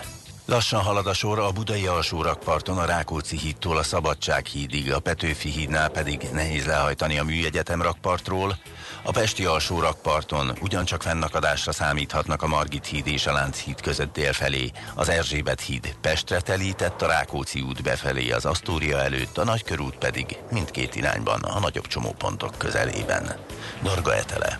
Lassan 0.45 0.81
halad 0.81 1.07
a 1.07 1.13
sor 1.13 1.39
a 1.39 1.51
budai 1.51 1.87
alsórakparton 1.87 2.77
a 2.77 2.85
Rákóczi 2.85 3.37
hídtól 3.37 3.77
a 3.77 3.83
Szabadság 3.83 4.45
hídig, 4.45 4.93
a 4.93 4.99
Petőfi 4.99 5.49
hídnál 5.49 5.89
pedig 5.89 6.27
nehéz 6.33 6.65
lehajtani 6.65 7.19
a 7.19 7.23
Műegyetem 7.23 7.81
rakpartról, 7.81 8.57
a 9.03 9.11
Pesti 9.11 9.45
alsó 9.45 9.79
rakparton 9.79 10.57
ugyancsak 10.61 11.01
fennakadásra 11.01 11.71
számíthatnak 11.71 12.41
a 12.41 12.47
Margit 12.47 12.85
híd 12.85 13.07
és 13.07 13.27
a 13.27 13.31
Lánchíd 13.31 13.81
között 13.81 14.13
délfelé, 14.13 14.71
az 14.95 15.09
Erzsébet 15.09 15.61
híd 15.61 15.95
Pestre 16.01 16.39
telített, 16.39 17.01
a 17.01 17.07
Rákóczi 17.07 17.61
út 17.61 17.83
befelé 17.83 18.31
az 18.31 18.45
Asztória 18.45 18.97
előtt, 18.97 19.37
a 19.37 19.43
Nagykörút 19.43 19.95
pedig 19.95 20.37
mindkét 20.51 20.95
irányban 20.95 21.41
a 21.41 21.59
nagyobb 21.59 21.87
csomópontok 21.87 22.57
közelében. 22.57 23.35
Norga 23.81 24.15
Etele, 24.15 24.59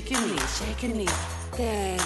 shaking 0.00 0.30
me, 0.30 0.38
shaking 0.38 0.96
me. 0.96 1.06
Then 1.56 1.98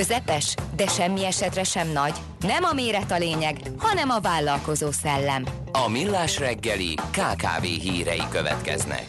közepes, 0.00 0.54
de 0.76 0.86
semmi 0.86 1.24
esetre 1.24 1.64
sem 1.64 1.88
nagy. 1.88 2.14
Nem 2.40 2.64
a 2.64 2.72
méret 2.72 3.10
a 3.10 3.18
lényeg, 3.18 3.56
hanem 3.78 4.10
a 4.10 4.20
vállalkozó 4.20 4.90
szellem. 4.90 5.44
A 5.72 5.88
Millás 5.88 6.38
reggeli 6.38 6.94
KKV 6.94 7.62
hírei 7.62 8.22
következnek. 8.30 9.06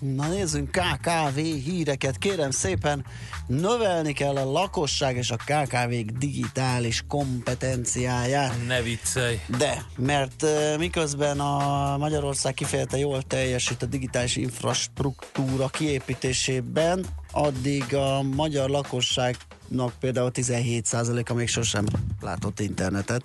Na 0.00 0.28
nézzünk 0.28 0.70
KKV 0.70 1.36
híreket, 1.36 2.18
kérem 2.18 2.50
szépen, 2.50 3.04
növelni 3.46 4.12
kell 4.12 4.36
a 4.36 4.50
lakosság 4.50 5.16
és 5.16 5.30
a 5.30 5.36
KKV-k 5.36 6.10
digitális 6.18 7.02
kompetenciáját. 7.08 8.66
Ne 8.66 8.82
viccelj. 8.82 9.40
De, 9.58 9.82
mert 9.96 10.46
miközben 10.78 11.40
a 11.40 11.96
Magyarország 11.96 12.54
kifejezetten 12.54 12.98
jól 12.98 13.22
teljesít 13.22 13.82
a 13.82 13.86
digitális 13.86 14.36
infrastruktúra 14.36 15.68
kiépítésében, 15.68 17.06
addig 17.30 17.94
a 17.94 18.22
magyar 18.22 18.70
lakosságnak 18.70 19.53
például 20.00 20.30
17%-a 20.34 21.34
még 21.34 21.48
sosem 21.48 21.84
látott 22.20 22.60
internetet. 22.60 23.24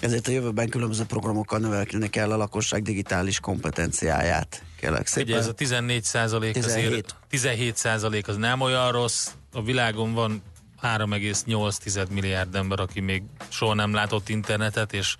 Ezért 0.00 0.28
a 0.28 0.30
jövőben 0.30 0.68
különböző 0.68 1.04
programokkal 1.04 1.58
növelni 1.58 2.10
kell 2.10 2.32
a 2.32 2.36
lakosság 2.36 2.82
digitális 2.82 3.40
kompetenciáját. 3.40 4.62
Kérlek 4.80 5.06
szépen. 5.06 5.28
Ugye 5.28 5.38
ez 5.38 5.46
a 5.46 5.52
14 5.52 6.04
százalék 6.04 6.52
17. 6.52 6.86
azért, 6.86 7.16
17 7.28 7.76
százalék 7.76 8.28
az 8.28 8.36
nem 8.36 8.60
olyan 8.60 8.92
rossz. 8.92 9.28
A 9.52 9.62
világon 9.62 10.14
van 10.14 10.42
3,8 10.82 12.08
milliárd 12.10 12.54
ember, 12.54 12.80
aki 12.80 13.00
még 13.00 13.22
soha 13.48 13.74
nem 13.74 13.94
látott 13.94 14.28
internetet, 14.28 14.92
és 14.92 15.16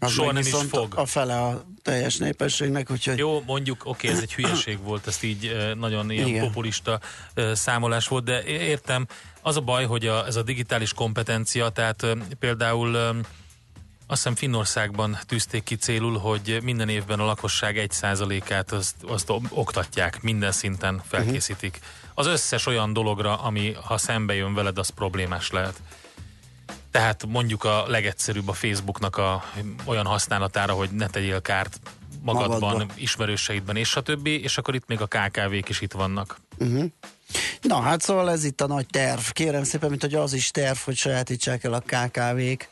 Az 0.00 0.12
soha 0.12 0.32
nem 0.32 0.42
is 0.42 0.54
fog. 0.68 0.94
A 0.96 1.06
fele 1.06 1.42
a 1.42 1.64
teljes 1.82 2.16
népességnek, 2.16 2.90
úgyhogy... 2.90 3.18
Jó, 3.18 3.42
mondjuk, 3.46 3.82
oké, 3.84 4.08
ez 4.08 4.20
egy 4.20 4.34
hülyeség 4.34 4.78
volt, 4.82 5.06
ezt 5.06 5.22
így 5.22 5.56
nagyon 5.76 6.10
ilyen 6.10 6.26
Igen. 6.26 6.44
populista 6.44 7.00
számolás 7.52 8.08
volt, 8.08 8.24
de 8.24 8.44
értem, 8.44 9.06
az 9.42 9.56
a 9.56 9.60
baj, 9.60 9.84
hogy 9.84 10.06
a, 10.06 10.26
ez 10.26 10.36
a 10.36 10.42
digitális 10.42 10.92
kompetencia, 10.92 11.68
tehát 11.68 12.02
eh, 12.02 12.12
például 12.38 12.96
azt 12.96 14.22
hiszem 14.22 14.34
Finnországban 14.34 15.18
tűzték 15.26 15.62
ki 15.62 15.76
célul, 15.76 16.18
hogy 16.18 16.58
minden 16.62 16.88
évben 16.88 17.20
a 17.20 17.24
lakosság 17.24 17.88
1%-át 17.88 18.72
azt, 18.72 18.94
azt 19.06 19.30
o- 19.30 19.42
oktatják, 19.50 20.22
minden 20.22 20.52
szinten 20.52 21.02
felkészítik. 21.08 21.78
Az 22.14 22.26
összes 22.26 22.66
olyan 22.66 22.92
dologra, 22.92 23.36
ami 23.42 23.72
ha 23.84 23.98
szembe 23.98 24.34
jön 24.34 24.54
veled, 24.54 24.78
az 24.78 24.88
problémás 24.88 25.50
lehet. 25.50 25.80
Tehát 26.90 27.26
mondjuk 27.26 27.64
a 27.64 27.84
legegyszerűbb 27.86 28.48
a 28.48 28.52
Facebooknak 28.52 29.16
a 29.16 29.44
olyan 29.84 30.06
használatára, 30.06 30.72
hogy 30.72 30.90
ne 30.90 31.06
tegyél 31.06 31.40
kárt 31.40 31.80
magadban, 32.22 32.58
Magadba. 32.58 32.92
ismerőseidben 32.96 33.76
és 33.76 33.96
a 33.96 34.00
többi, 34.00 34.42
és 34.42 34.58
akkor 34.58 34.74
itt 34.74 34.86
még 34.86 35.00
a 35.00 35.06
KKV-k 35.06 35.68
is 35.68 35.80
itt 35.80 35.92
vannak. 35.92 36.40
Uh-huh. 36.58 36.84
Na 37.60 37.80
hát 37.80 38.02
szóval 38.02 38.30
ez 38.30 38.44
itt 38.44 38.60
a 38.60 38.66
nagy 38.66 38.86
terv. 38.86 39.20
Kérem 39.20 39.64
szépen, 39.64 39.88
mint 39.90 40.02
hogy 40.02 40.14
az 40.14 40.32
is 40.32 40.50
terv, 40.50 40.78
hogy 40.78 40.96
sajátítsák 40.96 41.64
el 41.64 41.72
a 41.72 41.80
KKV-k 41.80 42.68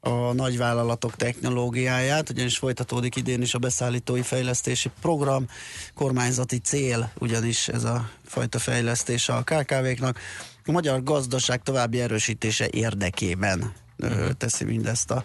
a 0.00 0.32
nagyvállalatok 0.32 1.16
technológiáját, 1.16 2.30
ugyanis 2.30 2.58
folytatódik 2.58 3.16
idén 3.16 3.42
is 3.42 3.54
a 3.54 3.58
beszállítói 3.58 4.22
fejlesztési 4.22 4.90
program, 5.00 5.46
kormányzati 5.94 6.58
cél, 6.58 7.12
ugyanis 7.18 7.68
ez 7.68 7.84
a 7.84 8.10
fajta 8.26 8.58
fejlesztése 8.58 9.32
a 9.32 9.42
KKV-knak. 9.42 10.18
A 10.64 10.70
magyar 10.70 11.02
gazdaság 11.02 11.62
további 11.62 12.00
erősítése 12.00 12.68
érdekében 12.70 13.72
uh-huh. 13.98 14.30
teszi 14.30 14.64
mindezt 14.64 15.10
a 15.10 15.24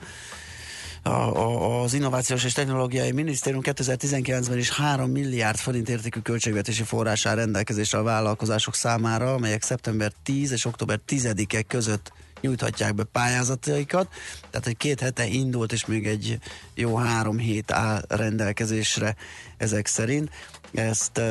a, 1.07 1.10
a, 1.10 1.82
az 1.82 1.94
Innovációs 1.94 2.44
és 2.44 2.53
Technológiai 2.53 3.12
Minisztérium 3.12 3.62
2019-ben 3.66 4.57
is 4.57 4.70
3 4.70 5.12
milliárd 5.12 5.57
forint 5.57 5.90
értékű 5.90 6.20
költségvetési 6.20 6.84
forrás 6.84 7.26
áll 7.26 7.36
rendelkezésre 7.36 7.98
a 7.98 8.03
vállalkozások 8.03 8.76
számára, 8.76 9.34
amelyek 9.34 9.64
szeptember 9.64 10.12
10 10.24 10.52
és 10.52 10.66
október 10.66 10.99
10-e 11.07 11.62
között 11.62 12.12
nyújthatják 12.41 12.95
be 12.95 13.03
pályázataikat. 13.03 14.07
Tehát 14.49 14.68
egy 14.68 14.78
két 14.78 14.99
hete 14.99 15.26
indult, 15.26 15.72
és 15.72 15.86
még 15.86 16.07
egy 16.07 16.38
jó 16.74 16.95
három 16.95 17.38
hét 17.38 17.72
áll 17.72 18.06
rendelkezésre 18.07 19.16
ezek 19.57 19.88
szerint. 19.88 20.30
Ezt 20.74 21.22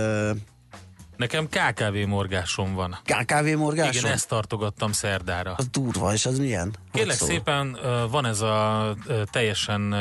Nekem 1.17 1.49
KKV 1.49 2.07
morgásom 2.07 2.75
van. 2.75 2.99
KKV 3.05 3.57
morgáson? 3.57 3.93
Igen, 3.93 4.13
ezt 4.13 4.29
tartogattam 4.29 4.93
szerdára. 4.93 5.55
Az 5.57 5.69
durva, 5.69 6.13
és 6.13 6.27
az 6.27 6.39
milyen? 6.39 6.65
Hogy 6.65 7.01
Kérlek 7.01 7.17
szól? 7.17 7.29
szépen, 7.29 7.79
van 8.11 8.27
ez 8.27 8.41
a 8.41 8.95
teljesen, 9.31 9.95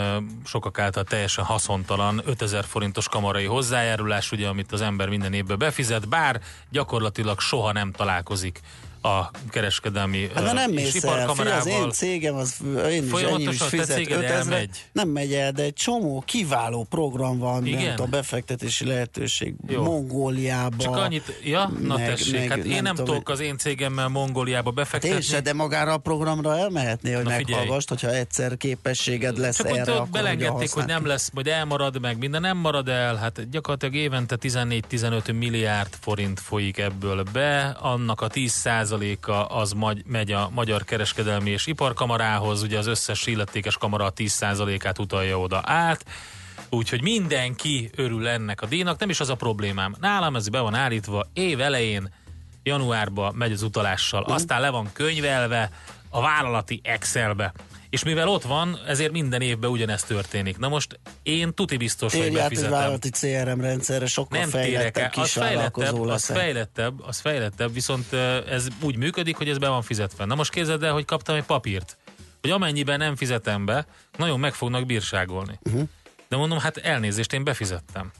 sokak 0.45 0.79
által 0.79 1.03
teljesen 1.03 1.43
haszontalan 1.43 2.21
5000 2.25 2.65
forintos 2.65 3.07
kamarai 3.07 3.45
hozzájárulás, 3.45 4.31
ugye, 4.31 4.47
amit 4.47 4.71
az 4.71 4.81
ember 4.81 5.09
minden 5.09 5.33
évben 5.33 5.57
befizet, 5.57 6.09
bár 6.09 6.41
gyakorlatilag 6.69 7.39
soha 7.39 7.71
nem 7.71 7.91
találkozik 7.91 8.59
a 9.03 9.31
kereskedelmi 9.49 10.29
Hát 10.35 10.43
de 10.43 10.51
nem 10.51 10.71
és 10.71 10.93
mész 10.93 11.03
el, 11.03 11.27
figyelj, 11.27 11.57
az 11.59 11.67
én 11.67 11.91
cégem, 11.91 12.35
az 12.35 12.55
én 12.89 13.03
is, 13.03 13.21
ennyi 13.21 13.43
is 13.43 13.61
fizet 13.61 13.97
céged 13.97 14.17
5000 14.17 14.37
elmegy. 14.37 14.69
Nem 14.91 15.09
megy 15.09 15.33
el, 15.33 15.51
de 15.51 15.63
egy 15.63 15.73
csomó 15.73 16.23
kiváló 16.25 16.83
program 16.89 17.37
van, 17.39 17.65
Igen? 17.65 17.97
a 17.97 18.05
befektetési 18.05 18.85
lehetőség 18.85 19.55
Jó. 19.67 19.83
Mongóliába. 19.83 20.83
Csak 20.83 20.95
annyit, 20.95 21.39
ja, 21.43 21.71
na 21.81 21.95
meg- 21.95 22.05
tessék, 22.07 22.33
meg 22.33 22.49
hát 22.49 22.57
én 22.57 22.81
nem, 22.81 22.95
tudom, 22.95 23.05
tudok 23.05 23.29
az 23.29 23.39
én 23.39 23.57
cégemmel 23.57 24.07
Mongóliába 24.07 24.65
Hát 24.65 24.73
befektetni. 24.75 25.15
én 25.15 25.21
se, 25.21 25.41
de 25.41 25.53
magára 25.53 25.93
a 25.93 25.97
programra 25.97 26.57
elmehetnél, 26.57 27.15
hogy 27.15 27.25
meghallgassd, 27.25 27.89
hogyha 27.89 28.13
egyszer 28.13 28.57
képességed 28.57 29.37
lesz 29.37 29.57
Csak 29.57 29.69
erre, 29.77 29.93
akkor 29.93 30.09
belengedték, 30.09 30.71
hogy 30.71 30.85
nem 30.85 31.05
lesz, 31.05 31.29
majd 31.33 31.47
elmarad 31.47 31.99
meg, 32.01 32.17
minden 32.17 32.41
nem 32.41 32.57
marad 32.57 32.87
el, 32.87 33.15
hát 33.15 33.49
gyakorlatilag 33.49 33.95
évente 33.95 34.37
14-15 34.41 35.37
milliárd 35.37 35.93
forint 36.01 36.39
folyik 36.39 36.77
ebből 36.77 37.23
be, 37.33 37.77
annak 37.79 38.21
a 38.21 38.27
10%-a 38.99 39.31
az 39.31 39.71
magy- 39.71 40.03
megy 40.05 40.31
a 40.31 40.49
Magyar 40.53 40.83
Kereskedelmi 40.83 41.49
és 41.49 41.67
Iparkamarához, 41.67 42.61
ugye 42.61 42.77
az 42.77 42.87
összes 42.87 43.25
illetékes 43.27 43.77
kamara 43.77 44.05
a 44.05 44.13
10%-át 44.13 44.99
utalja 44.99 45.39
oda 45.39 45.61
át, 45.65 46.05
Úgyhogy 46.69 47.01
mindenki 47.01 47.89
örül 47.95 48.27
ennek 48.27 48.61
a 48.61 48.65
díjnak, 48.65 48.99
nem 48.99 49.09
is 49.09 49.19
az 49.19 49.29
a 49.29 49.35
problémám. 49.35 49.95
Nálam 49.99 50.35
ez 50.35 50.49
be 50.49 50.59
van 50.59 50.73
állítva, 50.73 51.25
év 51.33 51.61
elején, 51.61 52.13
januárban 52.63 53.35
megy 53.35 53.51
az 53.51 53.61
utalással, 53.61 54.21
Mhm. 54.21 54.31
aztán 54.31 54.61
le 54.61 54.69
van 54.69 54.89
könyvelve 54.93 55.71
a 56.09 56.21
vállalati 56.21 56.79
Excelbe. 56.83 57.53
És 57.93 58.03
mivel 58.03 58.27
ott 58.27 58.43
van, 58.43 58.79
ezért 58.87 59.11
minden 59.11 59.41
évben 59.41 59.69
ugyanezt 59.69 60.07
történik. 60.07 60.57
Na 60.57 60.67
most 60.67 60.99
én 61.23 61.53
tuti 61.53 61.77
biztos, 61.77 62.11
hogy 62.11 62.21
Térj 62.21 62.35
egy 62.35 62.41
befizetem. 62.41 62.71
vállalati 62.71 63.09
CRM 63.09 63.61
rendszerre, 63.61 64.05
sokkal 64.05 64.39
Nem 64.39 64.49
fejlettebb 64.49 64.95
el, 64.95 65.09
az 65.13 65.21
kis 65.21 65.31
fejlettebb, 65.31 65.99
az 65.99 66.25
fejlettebb, 66.25 67.01
az 67.01 67.19
fejlettebb, 67.19 67.73
viszont 67.73 68.13
ez 68.49 68.67
úgy 68.81 68.97
működik, 68.97 69.35
hogy 69.35 69.49
ez 69.49 69.57
be 69.57 69.67
van 69.67 69.81
fizetve. 69.81 70.25
Na 70.25 70.35
most 70.35 70.51
képzeld 70.51 70.83
el, 70.83 70.93
hogy 70.93 71.05
kaptam 71.05 71.35
egy 71.35 71.43
papírt, 71.43 71.97
hogy 72.41 72.49
amennyiben 72.51 72.97
nem 72.97 73.15
fizetem 73.15 73.65
be, 73.65 73.85
nagyon 74.17 74.39
meg 74.39 74.53
fognak 74.53 74.85
bírságolni. 74.85 75.59
Uh-huh. 75.63 75.87
De 76.29 76.35
mondom, 76.35 76.59
hát 76.59 76.77
elnézést, 76.77 77.33
én 77.33 77.43
befizettem. 77.43 78.11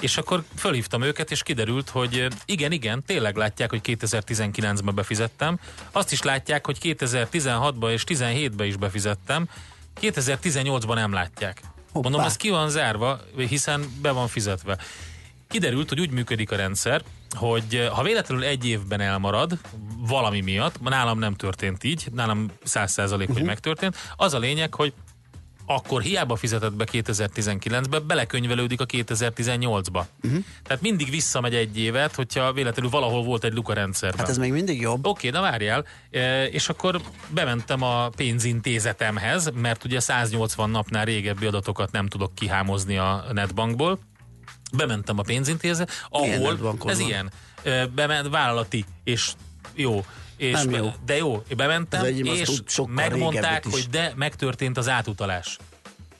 És 0.00 0.16
akkor 0.16 0.44
fölhívtam 0.56 1.02
őket, 1.02 1.30
és 1.30 1.42
kiderült, 1.42 1.88
hogy 1.88 2.18
ö, 2.18 2.26
igen, 2.44 2.72
igen, 2.72 3.02
tényleg 3.06 3.36
látják, 3.36 3.70
hogy 3.70 3.80
2019-ben 3.84 4.94
befizettem. 4.94 5.58
Azt 5.92 6.12
is 6.12 6.22
látják, 6.22 6.66
hogy 6.66 6.78
2016-ban 6.82 7.90
és 7.90 8.04
17-ben 8.06 8.66
is 8.66 8.76
befizettem. 8.76 9.48
2018-ban 10.00 10.94
nem 10.94 11.12
látják. 11.12 11.60
Mondom, 11.92 12.20
ez 12.20 12.36
ki 12.36 12.50
van 12.50 12.68
zárva, 12.70 13.20
hiszen 13.36 13.84
be 14.02 14.10
van 14.10 14.28
fizetve. 14.28 14.78
kiderült, 15.48 15.88
hogy 15.88 16.00
úgy 16.00 16.10
működik 16.10 16.50
a 16.50 16.56
rendszer, 16.56 17.02
hogy 17.30 17.74
eh, 17.74 17.88
ha 17.88 18.02
véletlenül 18.02 18.44
egy 18.44 18.66
évben 18.68 19.00
elmarad 19.00 19.58
valami 19.98 20.40
miatt, 20.40 20.80
nálam 20.80 21.18
nem 21.18 21.34
történt 21.34 21.84
így, 21.84 22.06
nálam 22.12 22.50
száz 22.64 22.92
százalék, 22.92 23.26
hogy 23.26 23.36
Mhm. 23.36 23.46
megtörtént, 23.46 23.96
az 24.16 24.34
a 24.34 24.38
lényeg, 24.38 24.74
hogy 24.74 24.92
akkor 25.66 26.02
hiába 26.02 26.36
fizetett 26.36 26.72
be 26.72 26.86
2019-be, 26.92 27.98
belekönyvelődik 27.98 28.80
a 28.80 28.86
2018-ba. 28.86 30.02
Mhm. 30.22 30.36
Tehát 30.62 30.82
mindig 30.82 31.10
visszamegy 31.10 31.54
egy 31.54 31.78
évet, 31.78 32.14
hogyha 32.14 32.52
véletlenül 32.52 32.90
valahol 32.90 33.22
volt 33.24 33.44
egy 33.44 33.52
luka 33.52 33.72
rendszerben. 33.72 34.18
Hát 34.18 34.28
ez 34.28 34.38
még 34.38 34.52
mindig 34.52 34.80
jobb. 34.80 35.06
Oké, 35.06 35.28
na 35.30 35.40
várjál. 35.40 35.84
E, 36.10 36.46
És 36.46 36.68
akkor 36.68 37.00
bementem 37.28 37.82
a 37.82 38.08
pénzintézetemhez, 38.08 39.50
mert 39.54 39.84
ugye 39.84 40.00
180 40.00 40.70
napnál 40.70 41.04
régebbi 41.04 41.46
adatokat 41.46 41.92
nem 41.92 42.06
tudok 42.08 42.34
kihámozni 42.34 42.96
a 42.98 43.24
netbankból. 43.32 43.98
Bementem 44.76 45.18
a 45.18 45.22
pénzintézet, 45.22 45.90
Milyen 46.10 46.38
ahol 46.40 46.76
ez 46.90 46.98
van? 46.98 47.06
ilyen, 47.08 47.30
e, 47.62 47.86
bement, 47.86 48.28
vállalati, 48.28 48.84
és 49.04 49.32
jó. 49.74 50.04
És 50.36 50.52
Nem 50.52 50.70
jó. 50.70 50.92
De 51.06 51.16
jó, 51.16 51.42
én 51.48 51.56
bementem, 51.56 52.00
Az 52.00 52.06
és 52.08 52.60
tud 52.74 52.88
megmondták, 52.88 53.64
hogy 53.70 53.86
de 53.90 54.12
megtörtént 54.16 54.76
az 54.76 54.88
átutalás. 54.88 55.58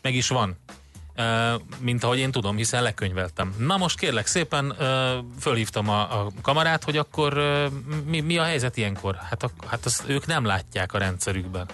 Meg 0.03 0.15
is 0.15 0.29
van. 0.29 0.57
Uh, 1.19 1.61
mint 1.79 2.05
ahogy 2.05 2.19
én 2.19 2.31
tudom, 2.31 2.57
hiszen 2.57 2.83
lekönyveltem. 2.83 3.55
Na 3.59 3.77
most 3.77 3.99
kérlek 3.99 4.27
szépen, 4.27 4.71
uh, 4.71 4.79
fölhívtam 5.41 5.89
a, 5.89 6.01
a 6.21 6.31
kamarát, 6.43 6.85
hogy 6.85 6.97
akkor 6.97 7.39
uh, 7.39 7.67
mi, 8.05 8.21
mi 8.21 8.39
a 8.39 8.43
helyzet 8.43 8.77
ilyenkor? 8.77 9.15
Hát, 9.31 9.43
a, 9.43 9.51
hát 9.67 9.85
azt 9.85 10.03
ők 10.07 10.27
nem 10.27 10.45
látják 10.45 10.93
a 10.93 10.99
rendszerükben. 10.99 11.67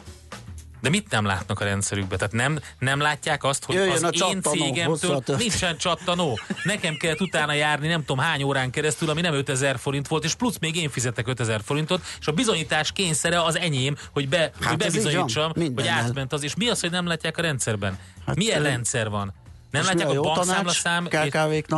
De 0.82 0.88
mit 0.88 1.10
nem 1.10 1.24
látnak 1.24 1.60
a 1.60 1.64
rendszerükben? 1.64 2.18
Tehát 2.18 2.32
nem, 2.32 2.58
nem 2.78 3.00
látják 3.00 3.44
azt, 3.44 3.64
hogy 3.64 3.74
Jöjjön 3.74 4.04
az 4.04 4.22
én 4.28 4.42
cégemtől 4.42 5.22
nincsen 5.26 5.76
csattanó. 5.76 6.38
Nekem 6.64 6.96
kellett 6.96 7.20
utána 7.20 7.52
járni 7.52 7.88
nem 7.88 8.00
tudom 8.00 8.18
hány 8.18 8.42
órán 8.42 8.70
keresztül, 8.70 9.10
ami 9.10 9.20
nem 9.20 9.34
5000 9.34 9.78
forint 9.78 10.08
volt, 10.08 10.24
és 10.24 10.34
plusz 10.34 10.58
még 10.58 10.76
én 10.76 10.90
fizetek 10.90 11.26
5000 11.26 11.60
forintot, 11.64 12.04
és 12.20 12.26
a 12.26 12.32
bizonyítás 12.32 12.92
kényszere 12.92 13.42
az 13.42 13.58
enyém, 13.58 13.96
hogy, 14.12 14.28
be, 14.28 14.38
Hát 14.38 14.52
hogy 14.68 14.76
bebizonyítsam, 14.76 15.52
hogy 15.54 15.86
átment 15.86 16.32
az. 16.32 16.42
És 16.42 16.54
mi 16.54 16.68
az, 16.68 16.80
hogy 16.80 16.90
nem 16.90 17.06
látják 17.06 17.38
a 17.38 17.42
rendszerben? 17.42 17.98
Hát, 18.26 18.36
Milyen 18.36 18.60
ö, 18.60 18.64
rendszer 18.64 19.10
van? 19.10 19.34
Nem 19.70 19.82
és 19.82 19.88
látják 19.88 20.08
a 20.08 20.12
a 20.12 20.20
bankszámlaszám? 20.20 21.08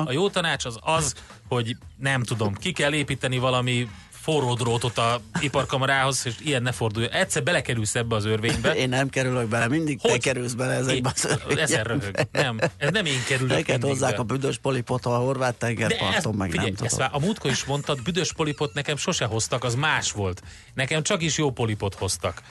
A 0.07 0.13
jó 0.13 0.31
tanács 0.31 0.65
az 0.65 0.79
az, 0.81 1.15
hogy 1.49 1.77
nem 1.97 2.23
tudom, 2.23 2.55
ki 2.55 2.73
kell 2.73 2.93
építeni 2.93 3.39
valami 3.39 3.89
forró 4.25 4.55
drótot 4.55 4.99
a 4.99 5.21
iparkamarához, 5.41 6.23
és 6.27 6.35
ilyen 6.43 6.63
ne 6.63 6.73
forduljon. 6.73 7.13
Egyszer 7.13 7.43
belekerülsz 7.43 7.95
ebbe 7.95 8.15
az 8.17 8.25
örvénybe. 8.25 8.75
Én 8.75 8.89
nem 8.89 9.09
kerülök 9.09 9.49
bele, 9.49 9.69
mindig 9.69 10.01
te 10.01 10.19
kerülsz 10.19 10.53
bele 10.53 10.73
ezekbe 10.73 11.13
az 11.15 11.39
Én- 11.51 11.59
Ezen 11.59 11.85
röhög. 11.85 12.15
Nem, 12.33 12.59
ez 12.77 12.91
nem 12.91 13.05
én 13.07 13.25
kerülök 13.27 13.57
Neked 13.57 13.69
mindig 13.69 13.91
hozzák 13.91 14.15
be. 14.15 14.21
a 14.21 14.23
büdös 14.23 14.59
polipot 14.59 15.07
a 15.07 15.17
horvát 15.17 15.55
tengerparton, 15.55 16.35
meg 16.35 16.51
figyelj, 16.51 16.71
nem 16.71 16.85
ezt 16.85 16.95
tudom. 16.95 17.07
már 17.13 17.23
a 17.23 17.25
múltkor 17.25 17.51
is 17.51 17.65
mondtad, 17.65 18.03
büdös 18.03 18.33
polipot 18.33 18.75
nekem 18.75 18.97
sose 18.97 19.25
hoztak, 19.25 19.65
az 19.65 19.75
más 19.75 20.13
volt. 20.13 20.43
Nekem 20.75 21.03
csak 21.03 21.23
is 21.23 21.39
jó 21.39 21.51
polipot 21.51 21.95
hoztak. 21.95 22.43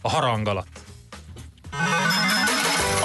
A 0.00 0.08
harang 0.10 0.48
alatt. 0.48 0.80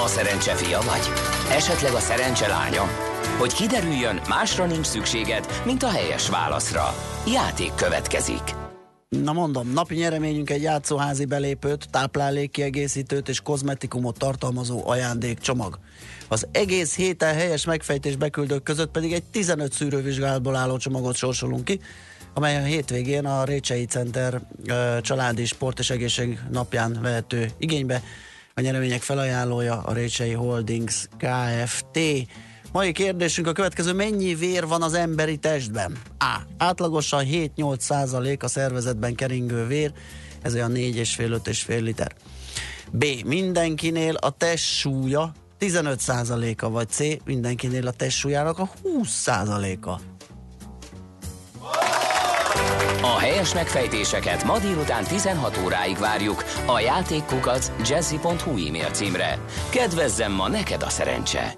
A 0.03 0.07
szerencse 0.07 0.55
fia 0.55 0.79
vagy? 0.81 1.09
Esetleg 1.51 1.93
a 1.93 1.99
szerencse 1.99 2.47
lánya? 2.47 2.89
Hogy 3.37 3.53
kiderüljön, 3.53 4.21
másra 4.29 4.65
nincs 4.65 4.85
szükséged, 4.85 5.45
mint 5.65 5.83
a 5.83 5.89
helyes 5.89 6.29
válaszra. 6.29 6.95
Játék 7.33 7.75
következik. 7.75 8.41
Na 9.09 9.33
mondom, 9.33 9.71
napi 9.73 9.95
nyereményünk 9.95 10.49
egy 10.49 10.61
játszóházi 10.61 11.25
belépőt, 11.25 11.89
táplálékkiegészítőt 11.89 13.29
és 13.29 13.41
kozmetikumot 13.41 14.17
tartalmazó 14.17 14.87
ajándékcsomag. 14.89 15.79
Az 16.27 16.47
egész 16.51 16.95
héten 16.95 17.33
helyes 17.33 17.65
megfejtés 17.65 18.15
beküldők 18.15 18.63
között 18.63 18.91
pedig 18.91 19.13
egy 19.13 19.23
15 19.23 19.73
szűrővizsgálatból 19.73 20.55
álló 20.55 20.77
csomagot 20.77 21.15
sorsolunk 21.15 21.63
ki, 21.63 21.79
amely 22.33 22.55
a 22.55 22.63
hétvégén 22.63 23.25
a 23.25 23.43
Récsei 23.43 23.85
Center 23.85 24.41
családi 25.01 25.45
sport 25.45 25.79
és 25.79 25.89
egészség 25.89 26.39
napján 26.51 26.97
vehető 27.01 27.51
igénybe. 27.57 28.03
A 28.53 28.61
nyeremények 28.61 29.01
felajánlója 29.01 29.81
a 29.81 29.93
Récsei 29.93 30.33
Holdings 30.33 31.07
Kft. 31.17 31.99
Mai 32.71 32.91
kérdésünk 32.91 33.47
a 33.47 33.51
következő, 33.51 33.93
mennyi 33.93 34.35
vér 34.35 34.67
van 34.67 34.81
az 34.81 34.93
emberi 34.93 35.37
testben? 35.37 35.97
A. 36.19 36.37
Átlagosan 36.57 37.25
7-8 37.25 37.79
százalék 37.79 38.43
a 38.43 38.47
szervezetben 38.47 39.15
keringő 39.15 39.65
vér, 39.67 39.91
ez 40.41 40.53
olyan 40.53 40.71
4,5-5,5 40.73 41.81
liter. 41.81 42.15
B. 42.91 43.05
Mindenkinél 43.25 44.15
a 44.15 44.29
test 44.29 44.63
súlya 44.63 45.31
15 45.57 45.99
százaléka, 45.99 46.69
vagy 46.69 46.89
C. 46.89 46.99
Mindenkinél 47.25 47.87
a 47.87 47.91
test 47.91 48.17
súlyának 48.17 48.59
a 48.59 48.69
20 48.81 49.09
százaléka. 49.09 49.99
A 53.01 53.19
helyes 53.19 53.53
megfejtéseket 53.53 54.43
ma 54.43 54.59
délután 54.59 55.03
16 55.03 55.59
óráig 55.63 55.97
várjuk 55.97 56.43
a 56.65 56.79
játékkukac 56.79 57.71
jazzy.hu 57.89 58.67
e-mail 58.67 58.89
címre. 58.91 59.39
Kedvezzem 59.69 60.31
ma 60.31 60.47
neked 60.47 60.81
a 60.81 60.89
szerencse! 60.89 61.57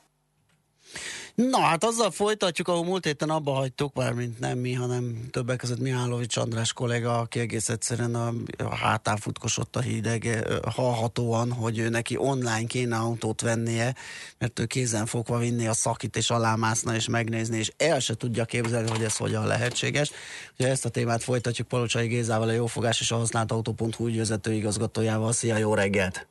Na 1.35 1.59
hát 1.59 1.83
azzal 1.83 2.11
folytatjuk, 2.11 2.67
ahol 2.67 2.83
múlt 2.83 3.05
héten 3.05 3.29
abba 3.29 3.51
hagytuk, 3.51 3.95
mármint 3.95 4.39
nem 4.39 4.57
mi, 4.57 4.73
hanem 4.73 5.27
többek 5.31 5.57
között 5.57 5.79
Mihálovics 5.79 6.37
András 6.37 6.73
kollega, 6.73 7.19
aki 7.19 7.39
egész 7.39 7.69
egyszerűen 7.69 8.15
a, 8.15 8.31
a 8.57 8.75
hátán 8.75 9.17
futkosott 9.17 9.75
a 9.75 9.79
hideg, 9.79 10.47
hallhatóan, 10.75 11.51
hogy 11.51 11.79
ő 11.79 11.89
neki 11.89 12.17
online 12.17 12.65
kéne 12.67 12.95
autót 12.95 13.41
vennie, 13.41 13.95
mert 14.37 14.59
ő 14.59 14.65
kézen 14.65 15.05
fogva 15.05 15.37
vinni 15.37 15.67
a 15.67 15.73
szakit, 15.73 16.15
és 16.15 16.29
alámászna, 16.29 16.95
és 16.95 17.09
megnézni, 17.09 17.57
és 17.57 17.71
el 17.77 17.99
se 17.99 18.15
tudja 18.15 18.45
képzelni, 18.45 18.89
hogy 18.89 19.03
ez 19.03 19.17
hogyan 19.17 19.47
lehetséges. 19.47 20.11
Ugye 20.59 20.69
ezt 20.69 20.85
a 20.85 20.89
témát 20.89 21.23
folytatjuk 21.23 21.67
Palocsai 21.67 22.07
Gézával, 22.07 22.47
a 22.47 22.51
Jófogás 22.51 22.99
és 22.99 23.11
a 23.11 23.15
Használt 23.15 23.51
Autó.hu 23.51 24.07
ügyvezető 24.07 24.53
igazgatójával. 24.53 25.31
Szia, 25.31 25.57
jó 25.57 25.73
reggelt! 25.73 26.27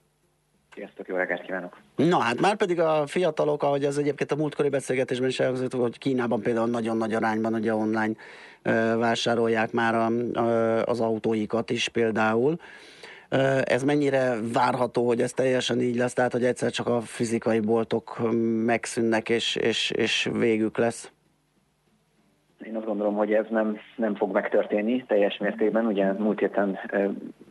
Sziasztok, 0.75 1.09
jó 1.09 1.17
reggelt 1.17 1.43
kívánok! 1.43 1.80
Na 2.09 2.19
hát 2.19 2.41
már 2.41 2.57
pedig 2.57 2.81
a 2.81 3.07
fiatalok, 3.07 3.63
ahogy 3.63 3.85
az 3.85 3.99
egyébként 3.99 4.33
a 4.33 4.37
múltkori 4.37 4.69
beszélgetésben 4.69 5.29
is 5.29 5.41
elhangzott, 5.41 5.73
hogy 5.73 5.99
Kínában 5.99 6.41
például 6.41 6.67
nagyon 6.67 6.97
nagy 6.97 7.15
arányban 7.15 7.55
ugye 7.55 7.75
online 7.75 8.13
vásárolják 8.97 9.73
már 9.73 9.95
a, 9.95 10.07
az 10.83 11.01
autóikat 11.01 11.71
is 11.71 11.89
például. 11.89 12.59
Ez 13.65 13.83
mennyire 13.83 14.37
várható, 14.53 15.07
hogy 15.07 15.21
ez 15.23 15.33
teljesen 15.33 15.81
így 15.81 15.97
lesz, 15.97 16.13
tehát 16.13 16.33
hogy 16.33 16.45
egyszer 16.45 16.71
csak 16.71 16.87
a 16.87 17.01
fizikai 17.01 17.61
boltok 17.61 18.19
megszűnnek 18.65 19.29
és, 19.29 19.57
és, 19.57 19.91
és 19.91 20.31
végük 20.33 20.79
lesz? 20.79 21.11
Én 22.67 22.77
azt 22.77 22.87
gondolom, 22.87 23.15
hogy 23.15 23.33
ez 23.33 23.47
nem, 23.51 23.79
nem 23.97 24.15
fog 24.15 24.33
megtörténni 24.33 25.05
teljes 25.07 25.39
mértékben. 25.39 25.87
Ugye 25.87 26.13
múlt 26.13 26.39
héten 26.39 26.79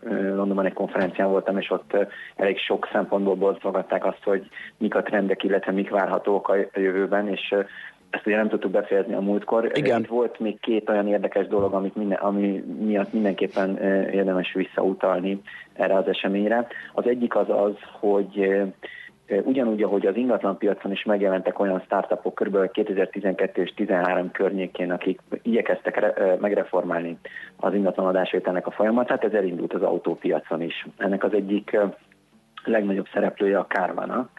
Londonban 0.09 0.65
egy 0.65 0.73
konferencián 0.73 1.29
voltam, 1.29 1.57
és 1.57 1.71
ott 1.71 1.97
elég 2.35 2.57
sok 2.57 2.89
szempontból 2.91 3.35
boltolgatták 3.35 4.05
azt, 4.05 4.23
hogy 4.23 4.49
mik 4.77 4.95
a 4.95 5.01
trendek, 5.01 5.43
illetve 5.43 5.71
mik 5.71 5.89
várhatók 5.89 6.49
a 6.49 6.55
jövőben, 6.73 7.27
és 7.27 7.55
ezt 8.09 8.25
ugye 8.25 8.35
nem 8.35 8.49
tudtuk 8.49 8.71
befejezni 8.71 9.13
a 9.13 9.21
múltkor. 9.21 9.71
Igen. 9.73 10.01
Itt 10.01 10.07
volt 10.07 10.39
még 10.39 10.59
két 10.59 10.89
olyan 10.89 11.07
érdekes 11.07 11.47
dolog, 11.47 11.73
amit 11.73 11.95
minden, 11.95 12.17
ami 12.17 12.63
miatt 12.79 13.13
mindenképpen 13.13 13.77
érdemes 14.11 14.53
visszautalni 14.53 15.41
erre 15.73 15.95
az 15.95 16.07
eseményre. 16.07 16.67
Az 16.93 17.07
egyik 17.07 17.35
az 17.35 17.49
az, 17.49 17.73
hogy 17.99 18.61
Ugyanúgy, 19.43 19.83
ahogy 19.83 20.05
az 20.05 20.15
ingatlanpiacon 20.15 20.91
is 20.91 21.03
megjelentek 21.03 21.59
olyan 21.59 21.79
startupok 21.79 22.35
kb. 22.35 22.71
2012 22.71 23.61
és 23.61 23.73
2013 23.75 24.31
környékén, 24.31 24.91
akik 24.91 25.19
igyekeztek 25.41 25.99
re- 25.99 26.37
megreformálni 26.39 27.17
az 27.55 27.73
ingatlanadásvételnek 27.73 28.67
a 28.67 28.71
folyamatát, 28.71 29.23
ez 29.23 29.33
elindult 29.33 29.73
az 29.73 29.81
autópiacon 29.81 30.61
is. 30.61 30.87
Ennek 30.97 31.23
az 31.23 31.33
egyik 31.33 31.77
legnagyobb 32.63 33.07
szereplője 33.13 33.57
a 33.57 33.65
Carvana, 33.65 34.29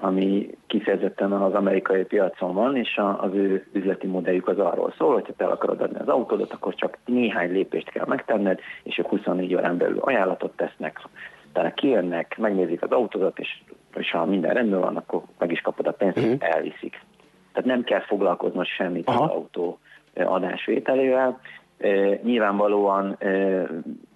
ami 0.00 0.50
kifejezetten 0.66 1.32
az 1.32 1.54
amerikai 1.54 2.04
piacon 2.04 2.54
van, 2.54 2.76
és 2.76 3.00
az 3.18 3.34
ő 3.34 3.66
üzleti 3.72 4.06
modelljük 4.06 4.48
az 4.48 4.58
arról 4.58 4.94
szól, 4.98 5.12
hogy 5.12 5.26
ha 5.26 5.32
te 5.36 5.44
el 5.44 5.50
akarod 5.50 5.80
adni 5.80 5.98
az 5.98 6.08
autódat, 6.08 6.52
akkor 6.52 6.74
csak 6.74 6.98
néhány 7.04 7.52
lépést 7.52 7.90
kell 7.90 8.04
megtenned, 8.06 8.60
és 8.82 8.98
ők 8.98 9.06
24 9.06 9.54
órán 9.54 9.76
belül 9.76 9.98
ajánlatot 9.98 10.56
tesznek, 10.56 11.00
utána 11.48 11.74
kijönnek, 11.74 12.38
megnézik 12.38 12.82
az 12.82 12.90
autódat, 12.90 13.38
és, 13.38 13.62
és 13.96 14.10
ha 14.10 14.24
minden 14.24 14.54
rendben 14.54 14.80
van, 14.80 14.96
akkor 14.96 15.22
meg 15.38 15.52
is 15.52 15.60
kapod 15.60 15.86
a 15.86 15.92
pénzt, 15.92 16.16
uh-huh. 16.18 16.36
elviszik. 16.38 17.00
Tehát 17.52 17.68
nem 17.68 17.82
kell 17.82 18.00
foglalkoznod 18.00 18.66
semmit 18.66 19.08
Aha. 19.08 19.24
az 19.24 19.30
autó 19.30 19.78
adásvételével. 20.14 21.40
Nyilvánvalóan 22.22 23.18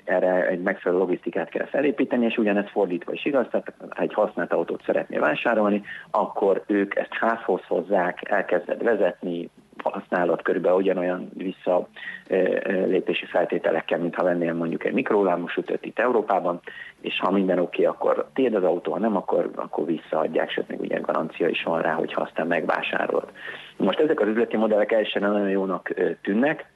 erre 0.05 0.47
egy 0.47 0.63
megfelelő 0.63 1.01
logisztikát 1.01 1.49
kell 1.49 1.67
felépíteni, 1.67 2.25
és 2.25 2.37
ugyanez 2.37 2.71
fordítva 2.71 3.13
is 3.13 3.25
igaz, 3.25 3.47
tehát 3.51 3.75
ha 3.91 4.03
egy 4.03 4.15
használt 4.15 4.53
autót 4.53 4.83
szeretnél 4.85 5.21
vásárolni, 5.21 5.83
akkor 6.11 6.63
ők 6.67 6.97
ezt 6.97 7.13
házhoz 7.13 7.63
hozzák, 7.67 8.31
elkezded 8.31 8.83
vezetni, 8.83 9.51
használod 9.90 10.43
körülbelül 10.43 10.78
ugyanolyan 10.78 11.31
visszalépési 11.35 13.27
feltételekkel, 13.27 13.98
mint 13.98 14.15
ha 14.15 14.24
vennél 14.24 14.55
mondjuk 14.55 14.85
egy 14.85 14.93
mikrolámos 14.93 15.56
ütöt 15.56 15.85
itt 15.85 15.98
Európában, 15.98 16.61
és 17.01 17.19
ha 17.19 17.31
minden 17.31 17.59
oké, 17.59 17.86
okay, 17.86 17.94
akkor 17.94 18.28
tiéd 18.35 18.55
az 18.55 18.65
autó, 18.65 18.93
ha 18.93 18.98
nem, 18.98 19.16
akkor, 19.16 19.51
akkor 19.55 19.85
visszaadják, 19.86 20.51
sőt 20.51 20.69
még 20.69 20.81
ugye 20.81 21.01
garancia 21.01 21.48
is 21.48 21.62
van 21.62 21.82
rá, 21.82 21.93
hogyha 21.93 22.20
aztán 22.20 22.47
megvásárolod. 22.47 23.31
Most 23.77 23.98
ezek 23.98 24.20
az 24.20 24.28
üzleti 24.28 24.56
modellek 24.56 24.93
elsőre 24.93 25.27
nagyon 25.27 25.51
jónak 25.51 25.94
tűnnek, 26.23 26.73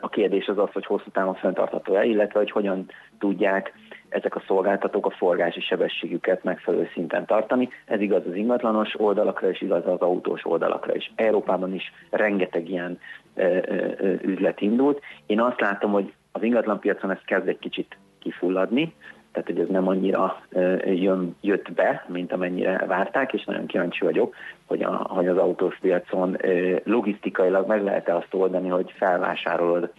a 0.00 0.08
kérdés 0.08 0.46
az 0.46 0.58
az, 0.58 0.72
hogy 0.72 0.86
hosszú 0.86 1.10
távon 1.10 1.34
fenntartható-e, 1.34 2.04
illetve 2.04 2.38
hogy 2.38 2.50
hogyan 2.50 2.90
tudják 3.18 3.72
ezek 4.08 4.36
a 4.36 4.42
szolgáltatók 4.46 5.06
a 5.06 5.10
forgási 5.10 5.60
sebességüket 5.60 6.44
megfelelő 6.44 6.88
szinten 6.92 7.26
tartani. 7.26 7.68
Ez 7.84 8.00
igaz 8.00 8.22
az 8.26 8.34
ingatlanos 8.34 9.00
oldalakra, 9.00 9.48
és 9.48 9.60
igaz 9.60 9.86
az 9.86 10.00
autós 10.00 10.44
oldalakra 10.44 10.94
is. 10.94 11.12
Európában 11.14 11.74
is 11.74 11.92
rengeteg 12.10 12.68
ilyen 12.68 12.98
ö, 13.34 13.58
ö, 13.66 14.12
üzlet 14.22 14.60
indult. 14.60 15.00
Én 15.26 15.40
azt 15.40 15.60
látom, 15.60 15.92
hogy 15.92 16.12
az 16.32 16.42
ingatlanpiacon 16.42 17.10
ez 17.10 17.20
kezd 17.24 17.48
egy 17.48 17.58
kicsit 17.58 17.96
kifulladni, 18.18 18.94
tehát 19.36 19.50
hogy 19.50 19.60
ez 19.60 19.68
nem 19.68 19.88
annyira 19.88 20.40
jön, 20.84 21.36
jött 21.40 21.72
be, 21.72 22.04
mint 22.08 22.32
amennyire 22.32 22.84
várták, 22.86 23.32
és 23.32 23.44
nagyon 23.44 23.66
kíváncsi 23.66 24.04
vagyok, 24.04 24.34
hogy, 24.66 24.82
a, 24.82 24.90
hogy 24.90 25.28
az 25.28 25.36
autós 25.36 25.78
piacon 25.80 26.36
logisztikailag 26.84 27.66
meg 27.66 27.82
lehet-e 27.82 28.16
azt 28.16 28.34
oldani, 28.34 28.68
hogy 28.68 28.92
felvásárolod 28.96 29.92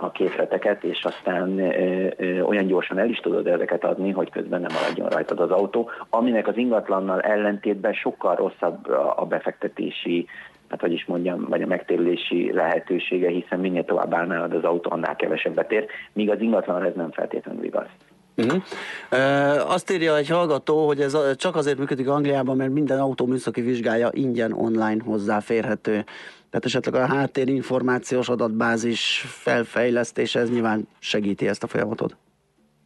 a 0.00 0.10
képleteket, 0.10 0.84
és 0.84 1.04
aztán 1.04 1.58
olyan 2.46 2.66
gyorsan 2.66 2.98
el 2.98 3.08
is 3.08 3.18
tudod 3.18 3.46
ezeket 3.46 3.84
adni, 3.84 4.10
hogy 4.10 4.30
közben 4.30 4.60
nem 4.60 4.72
maradjon 4.80 5.08
rajtad 5.08 5.40
az 5.40 5.50
autó, 5.50 5.90
aminek 6.10 6.48
az 6.48 6.56
ingatlannal 6.56 7.20
ellentétben 7.20 7.92
sokkal 7.92 8.34
rosszabb 8.34 8.88
a 9.16 9.26
befektetési 9.26 10.26
hát 10.72 10.80
hogy 10.80 10.92
is 10.92 11.04
mondjam, 11.04 11.46
vagy 11.48 11.62
a 11.62 11.66
megtérülési 11.66 12.52
lehetősége, 12.52 13.28
hiszen 13.28 13.60
minél 13.60 13.84
tovább 13.84 14.14
állnálad 14.14 14.52
az 14.52 14.64
autó, 14.64 14.90
annál 14.90 15.16
kevesebbet 15.16 15.72
ér, 15.72 15.86
míg 16.12 16.30
az 16.30 16.40
ingatlan 16.40 16.84
ez 16.84 16.92
nem 16.94 17.10
feltétlenül 17.10 17.64
igaz. 17.64 17.86
Uh-huh. 18.36 18.62
E, 19.10 19.64
azt 19.66 19.90
írja 19.90 20.16
egy 20.16 20.28
hallgató, 20.28 20.86
hogy 20.86 21.00
ez 21.00 21.36
csak 21.36 21.56
azért 21.56 21.78
működik 21.78 22.08
Angliában, 22.08 22.56
mert 22.56 22.72
minden 22.72 23.00
autó 23.00 23.26
műszaki 23.26 23.60
vizsgája 23.60 24.08
ingyen 24.12 24.52
online 24.52 25.02
hozzáférhető. 25.04 26.04
Tehát 26.52 26.66
esetleg 26.66 26.94
a 26.94 27.06
háttérinformációs 27.06 28.28
adatbázis 28.28 29.24
felfejlesztése, 29.26 30.40
ez 30.40 30.50
nyilván 30.50 30.88
segíti 30.98 31.48
ezt 31.48 31.62
a 31.62 31.66
folyamatot. 31.66 32.16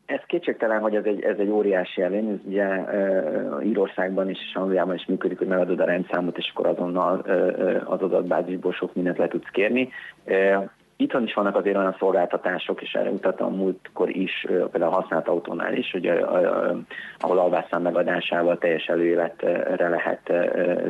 Ez 0.06 0.20
kétségtelen, 0.26 0.80
hogy 0.80 0.94
ez 0.94 1.04
egy, 1.04 1.22
ez 1.22 1.38
egy 1.38 1.48
óriási 1.48 2.02
előny, 2.02 2.28
ez 2.28 2.38
ugye 2.44 2.66
uh, 2.66 3.66
Írországban 3.66 4.30
is 4.30 4.38
és 4.48 4.54
Angliában 4.54 4.94
is 4.94 5.06
működik, 5.06 5.38
hogy 5.38 5.46
megadod 5.46 5.80
a 5.80 5.84
rendszámot, 5.84 6.38
és 6.38 6.50
akkor 6.54 6.66
azonnal 6.66 7.24
uh, 7.26 7.92
az 7.92 8.02
adatbázisból 8.02 8.72
sok 8.72 8.94
mindent 8.94 9.18
le 9.18 9.28
tudsz 9.28 9.50
kérni. 9.50 9.88
Uh, 10.24 10.68
Itthon 10.98 11.22
is 11.22 11.34
vannak 11.34 11.56
azért 11.56 11.76
olyan 11.76 11.96
szolgáltatások, 11.98 12.82
és 12.82 12.92
erre 12.92 13.10
utaltam 13.10 13.54
múltkor 13.54 14.08
is, 14.08 14.46
például 14.46 14.92
a 14.92 15.00
használt 15.00 15.28
autónál 15.28 15.74
is, 15.74 15.90
hogy 15.90 16.06
ahol 17.18 17.38
alvászám 17.38 17.82
megadásával 17.82 18.58
teljes 18.58 18.86
előéletre 18.86 19.88
lehet 19.88 20.32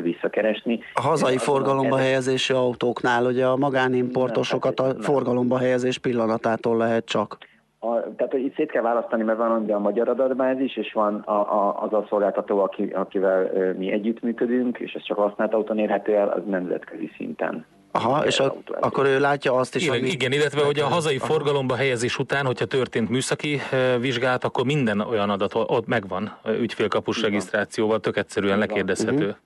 visszakeresni. 0.02 0.80
A 0.94 1.00
hazai 1.00 1.36
forgalomba 1.38 1.96
helyezési 1.96 2.52
autóknál 2.52 3.24
ugye 3.24 3.46
a 3.46 3.56
magánimportosokat 3.56 4.80
a 4.80 4.94
forgalomba 5.00 5.58
helyezés 5.58 5.98
pillanatától 5.98 6.76
lehet 6.76 7.04
csak. 7.04 7.38
A, 7.78 8.14
tehát, 8.16 8.32
hogy 8.32 8.44
itt 8.44 8.54
szét 8.54 8.70
kell 8.70 8.82
választani, 8.82 9.22
mert 9.22 9.38
van 9.38 9.62
ugye 9.62 9.74
a 9.74 9.78
magyar 9.78 10.08
adatbázis, 10.08 10.76
és 10.76 10.92
van 10.92 11.14
a, 11.14 11.32
a, 11.32 11.82
az 11.82 11.92
a 11.92 12.06
szolgáltató, 12.08 12.60
aki, 12.60 12.82
akivel 12.82 13.50
mi 13.76 13.92
együttműködünk, 13.92 14.78
és 14.78 14.92
ez 14.92 15.02
csak 15.02 15.16
használt 15.16 15.54
autón 15.54 15.78
érhető 15.78 16.14
el, 16.14 16.28
az 16.28 16.42
nemzetközi 16.46 17.10
szinten. 17.16 17.66
Aha, 17.90 18.26
és 18.26 18.40
a, 18.40 18.56
akkor 18.80 19.06
ő 19.06 19.20
látja 19.20 19.54
azt 19.54 19.74
is, 19.74 19.82
igen, 19.82 19.98
ami... 19.98 20.08
Igen, 20.08 20.32
illetve 20.32 20.64
hogy 20.64 20.78
a 20.78 20.86
hazai 20.86 21.16
Aha. 21.16 21.26
forgalomba 21.26 21.76
helyezés 21.76 22.18
után, 22.18 22.46
hogyha 22.46 22.64
történt 22.64 23.08
műszaki 23.08 23.60
vizsgálat, 24.00 24.44
akkor 24.44 24.64
minden 24.64 25.00
olyan 25.00 25.30
adat 25.30 25.54
ott 25.54 25.86
megvan 25.86 26.38
ügyfélkapus 26.60 27.22
regisztrációval, 27.22 28.00
tök 28.00 28.16
egyszerűen 28.16 28.58
lekérdezhető. 28.58 29.26
Uh-huh. 29.26 29.36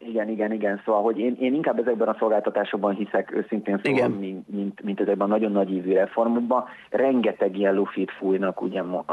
Igen, 0.00 0.28
igen, 0.28 0.52
igen. 0.52 0.80
Szóval, 0.84 1.02
hogy 1.02 1.18
én, 1.18 1.36
én 1.40 1.54
inkább 1.54 1.78
ezekben 1.78 2.08
a 2.08 2.16
szolgáltatásokban 2.18 2.94
hiszek 2.94 3.32
őszintén 3.34 3.80
szóval, 3.82 3.98
Igen. 3.98 4.10
mint, 4.10 4.48
mint, 4.48 4.82
mint 4.82 5.00
ezekben 5.00 5.26
a 5.26 5.30
nagyon 5.30 5.52
nagy 5.52 5.72
ívű 5.72 5.92
reformokban. 5.92 6.64
Rengeteg 6.90 7.58
ilyen 7.58 7.74
lufit 7.74 8.10
fújnak, 8.10 8.60
ugye 8.62 8.80
a- 8.80 9.04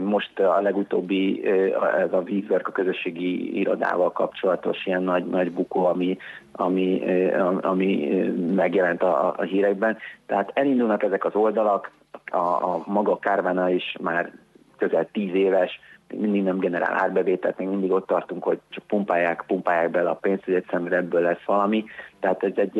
most 0.00 0.38
a 0.38 0.60
legutóbbi 0.60 1.44
eh, 1.46 1.72
ez 2.02 2.12
a 2.12 2.22
WeWork 2.28 2.68
a 2.68 2.72
közösségi 2.72 3.58
irodával 3.58 4.12
kapcsolatos 4.12 4.86
ilyen 4.86 5.02
nagy, 5.02 5.26
nagy 5.26 5.52
bukó, 5.52 5.84
ami, 5.86 6.16
ami, 6.52 7.02
am- 7.34 7.58
ami 7.62 8.08
megjelent 8.54 9.02
a, 9.02 9.34
a 9.36 9.42
hírekben. 9.42 9.96
Tehát 10.26 10.50
elindulnak 10.54 11.02
ezek 11.02 11.24
az 11.24 11.34
oldalak, 11.34 11.90
a, 12.24 12.36
a 12.38 12.82
maga 12.86 13.18
Kárvána 13.18 13.70
is 13.70 13.96
már 14.00 14.32
közel 14.76 15.08
tíz 15.12 15.34
éves, 15.34 15.80
mindig 16.14 16.42
nem 16.42 16.58
generál 16.58 16.98
árbevételt, 16.98 17.58
még 17.58 17.68
mindig 17.68 17.90
ott 17.90 18.06
tartunk, 18.06 18.44
hogy 18.44 18.58
csak 18.68 18.84
pumpálják, 18.86 19.44
pumpálják 19.46 19.90
bele 19.90 20.10
a 20.10 20.14
pénzt, 20.14 20.44
hogy 20.44 20.54
egyszerűen 20.54 20.92
ebből 20.92 21.20
lesz 21.20 21.44
valami. 21.46 21.84
Tehát 22.20 22.42
ez 22.44 22.52
egy 22.54 22.78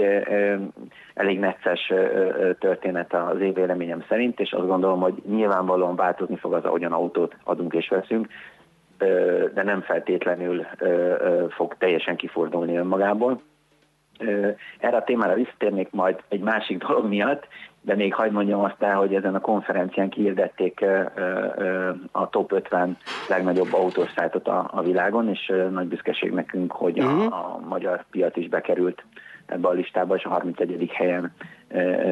elég 1.14 1.38
necces 1.38 1.92
történet 2.59 3.14
az 3.14 3.40
én 3.40 3.52
véleményem 3.52 4.05
szerint, 4.09 4.40
és 4.40 4.52
azt 4.52 4.66
gondolom, 4.66 5.00
hogy 5.00 5.14
nyilvánvalóan 5.28 5.96
változni 5.96 6.36
fog 6.36 6.52
az, 6.52 6.64
ahogyan 6.64 6.92
autót 6.92 7.36
adunk 7.44 7.74
és 7.74 7.88
veszünk, 7.88 8.26
de 9.55 9.62
nem 9.62 9.80
feltétlenül 9.80 10.66
fog 11.48 11.74
teljesen 11.78 12.16
kifordulni 12.16 12.76
önmagából. 12.76 13.40
Erre 14.78 14.96
a 14.96 15.05
témára 15.05 15.34
visszatérnék 15.34 15.90
majd 15.90 16.22
egy 16.28 16.40
másik 16.40 16.84
dolog 16.84 17.09
miatt, 17.09 17.48
de 17.80 17.94
még 17.94 18.14
hagyd 18.14 18.32
mondjam 18.32 18.60
azt 18.60 18.82
el, 18.82 18.96
hogy 18.96 19.14
ezen 19.14 19.34
a 19.34 19.40
konferencián 19.40 20.09
ö, 21.56 21.90
a 22.12 22.28
top 22.28 22.52
50 22.52 22.96
legnagyobb 23.28 23.72
autós 23.72 24.10
szájtot 24.16 24.48
a, 24.48 24.70
a 24.72 24.82
világon, 24.82 25.28
és 25.28 25.52
nagy 25.70 25.86
büszkeség 25.86 26.32
nekünk, 26.32 26.72
hogy 26.72 26.98
a, 26.98 27.24
a 27.24 27.60
magyar 27.68 28.05
piac 28.10 28.36
is 28.36 28.48
bekerült 28.48 29.05
ebbe 29.48 29.68
a 29.68 29.72
listába, 29.72 30.14
és 30.14 30.24
a 30.24 30.28
31. 30.28 30.90
helyen 30.94 31.32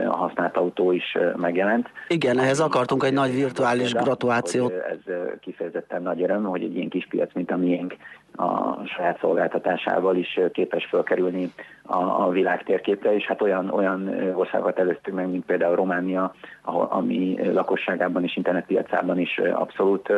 a 0.08 0.16
használt 0.16 0.56
autó 0.56 0.92
is 0.92 1.16
megjelent. 1.36 1.88
Igen, 2.08 2.38
ehhez 2.38 2.60
akartunk 2.60 3.04
egy 3.04 3.12
nagy 3.12 3.34
virtuális 3.34 3.92
gratulációt. 3.92 4.72
Ez 4.72 5.14
kifejezetten 5.40 6.02
nagy 6.02 6.22
öröm, 6.22 6.44
hogy 6.44 6.62
egy 6.62 6.76
ilyen 6.76 6.88
kis 6.88 7.06
piac, 7.10 7.34
mint 7.34 7.50
a 7.50 7.56
miénk, 7.56 7.96
a 8.36 8.84
saját 8.86 9.18
szolgáltatásával 9.20 10.16
is 10.16 10.40
képes 10.52 10.84
fölkerülni 10.84 11.52
a, 11.82 12.02
a 12.02 12.30
világ 12.30 12.62
térképre, 12.62 13.14
és 13.14 13.26
hát 13.26 13.42
olyan, 13.42 13.70
olyan 13.70 14.32
országokat 14.34 14.78
előztünk 14.78 15.16
meg, 15.16 15.28
mint 15.28 15.44
például 15.44 15.76
Románia, 15.76 16.34
ahol, 16.62 16.88
ami 16.90 17.38
lakosságában 17.52 18.24
és 18.24 18.36
internetpiacában 18.36 19.18
is 19.18 19.38
abszolút 19.38 20.12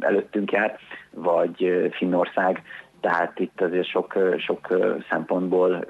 előttünk 0.00 0.52
jár, 0.52 0.78
vagy 1.10 1.88
Finnország, 1.92 2.62
tehát 3.00 3.38
itt 3.38 3.60
azért 3.60 3.86
sok, 3.88 4.18
sok 4.38 4.68
szempontból 5.10 5.84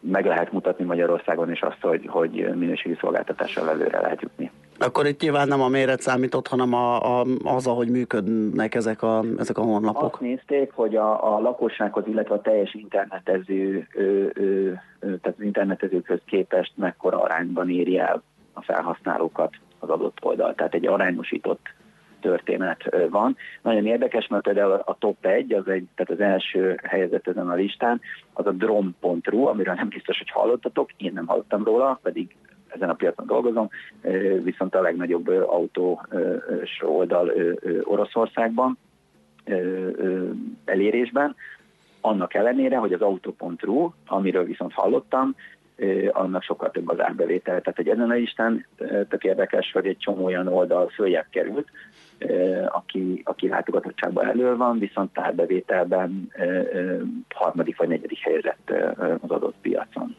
meg 0.00 0.26
lehet 0.26 0.52
mutatni 0.52 0.84
Magyarországon 0.84 1.50
is 1.50 1.60
azt, 1.60 1.80
hogy, 1.80 2.06
hogy 2.06 2.54
minőségi 2.54 2.96
szolgáltatással 3.00 3.68
előre 3.68 4.00
lehet 4.00 4.20
jutni. 4.20 4.50
Akkor 4.78 5.06
itt 5.06 5.20
nyilván 5.20 5.48
nem 5.48 5.60
a 5.60 5.68
méret 5.68 6.00
számított, 6.00 6.48
hanem 6.48 6.74
a, 6.74 7.20
a, 7.20 7.26
az, 7.44 7.66
ahogy 7.66 7.88
működnek 7.88 8.74
ezek 8.74 9.02
a, 9.02 9.24
ezek 9.38 9.58
a 9.58 9.62
honlapok. 9.62 10.12
Azt 10.12 10.20
nézték, 10.20 10.72
hogy 10.74 10.96
a, 10.96 11.36
a 11.36 11.40
lakossághoz, 11.40 12.06
illetve 12.06 12.34
a 12.34 12.40
teljes 12.40 12.74
internetező, 12.74 13.86
ö, 13.94 14.26
ö, 14.34 14.72
tehát 15.00 15.36
az 15.38 15.44
internetezőkhöz 15.44 16.20
képest 16.24 16.72
mekkora 16.76 17.22
arányban 17.22 17.70
éri 17.70 17.98
el 17.98 18.22
a 18.52 18.62
felhasználókat 18.62 19.54
az 19.78 19.88
adott 19.88 20.18
oldal. 20.22 20.54
Tehát 20.54 20.74
egy 20.74 20.86
arányosított 20.86 21.68
történet 22.20 22.96
van. 23.10 23.36
Nagyon 23.62 23.86
érdekes, 23.86 24.26
mert 24.26 24.42
például 24.42 24.72
a 24.72 24.96
top 24.98 25.26
1, 25.26 25.52
az 25.52 25.68
egy, 25.68 25.86
tehát 25.94 26.12
az 26.12 26.20
első 26.20 26.80
helyezett 26.82 27.28
ezen 27.28 27.50
a 27.50 27.54
listán, 27.54 28.00
az 28.32 28.46
a 28.46 28.50
drom.ru, 28.52 29.46
amiről 29.46 29.74
nem 29.74 29.88
biztos, 29.88 30.18
hogy 30.18 30.30
hallottatok, 30.30 30.90
én 30.96 31.12
nem 31.14 31.26
hallottam 31.26 31.64
róla, 31.64 31.98
pedig 32.02 32.36
ezen 32.68 32.88
a 32.88 32.94
piacon 32.94 33.26
dolgozom, 33.26 33.68
viszont 34.42 34.74
a 34.74 34.80
legnagyobb 34.80 35.28
autós 35.28 35.98
oldal 36.80 37.32
Oroszországban 37.82 38.78
elérésben, 40.64 41.34
annak 42.00 42.34
ellenére, 42.34 42.76
hogy 42.76 42.92
az 42.92 43.00
auto.ru, 43.00 43.92
amiről 44.06 44.44
viszont 44.44 44.72
hallottam, 44.72 45.34
annak 46.12 46.42
sokkal 46.42 46.70
több 46.70 46.88
az 46.88 47.00
árbevétel. 47.00 47.60
Tehát 47.60 47.78
egy 47.78 47.88
ezen 47.88 48.10
a 48.10 48.14
listán 48.14 48.66
tök 49.08 49.24
érdekes, 49.24 49.72
hogy 49.72 49.86
egy 49.86 49.98
csomó 49.98 50.24
olyan 50.24 50.48
oldal 50.48 50.88
följebb 50.88 51.26
került, 51.30 51.68
aki, 52.68 53.22
aki 53.24 53.48
látogatottságban 53.48 54.26
elő 54.26 54.56
van, 54.56 54.78
viszont 54.78 55.18
árbevételben 55.18 56.28
ö, 56.38 56.42
ö, 56.72 57.02
harmadik 57.34 57.76
vagy 57.76 57.88
negyedik 57.88 58.18
helyezett 58.18 58.70
ö, 58.70 58.90
ö, 58.96 59.14
az 59.20 59.30
adott 59.30 59.54
piacon. 59.60 60.16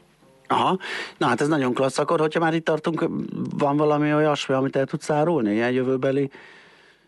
Aha, 0.47 0.77
na 1.17 1.27
hát 1.27 1.41
ez 1.41 1.47
nagyon 1.47 1.73
klassz. 1.73 1.99
Akkor, 1.99 2.19
hogyha 2.19 2.39
már 2.39 2.53
itt 2.53 2.65
tartunk, 2.65 3.09
van 3.57 3.77
valami 3.77 4.13
olyasmi, 4.13 4.55
amit 4.55 4.75
el 4.75 4.85
tudsz 4.85 5.09
árulni? 5.09 5.51
Ilyen 5.51 5.71
jövőbeli 5.71 6.29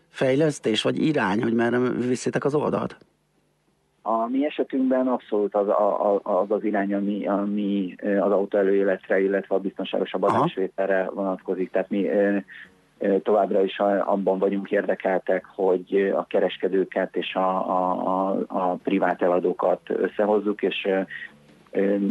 fejlesztés, 0.08 0.82
vagy 0.82 1.02
irány, 1.02 1.42
hogy 1.42 1.54
merre 1.54 1.78
viszitek 1.78 2.44
az 2.44 2.54
oldalt? 2.54 2.96
A 4.02 4.28
mi 4.28 4.44
esetünkben 4.44 5.06
abszolút 5.06 5.54
az 5.54 5.66
az, 6.22 6.50
az 6.50 6.64
irány, 6.64 6.94
ami, 6.94 7.26
ami 7.26 7.94
az 8.20 8.32
autó 8.32 8.58
előéletre, 8.58 9.20
illetve 9.20 9.54
a 9.54 9.58
biztonságosabb 9.58 10.22
adásvételre 10.22 11.10
vonatkozik. 11.14 11.70
Tehát 11.70 11.90
mi 11.90 12.08
továbbra 13.22 13.64
is 13.64 13.78
abban 14.04 14.38
vagyunk 14.38 14.70
érdekeltek, 14.70 15.44
hogy 15.54 16.12
a 16.16 16.26
kereskedőket 16.26 17.16
és 17.16 17.34
a, 17.34 17.48
a, 17.68 17.90
a, 18.06 18.44
a 18.46 18.74
privát 18.74 19.22
eladókat 19.22 19.80
összehozzuk, 19.86 20.62
és 20.62 20.88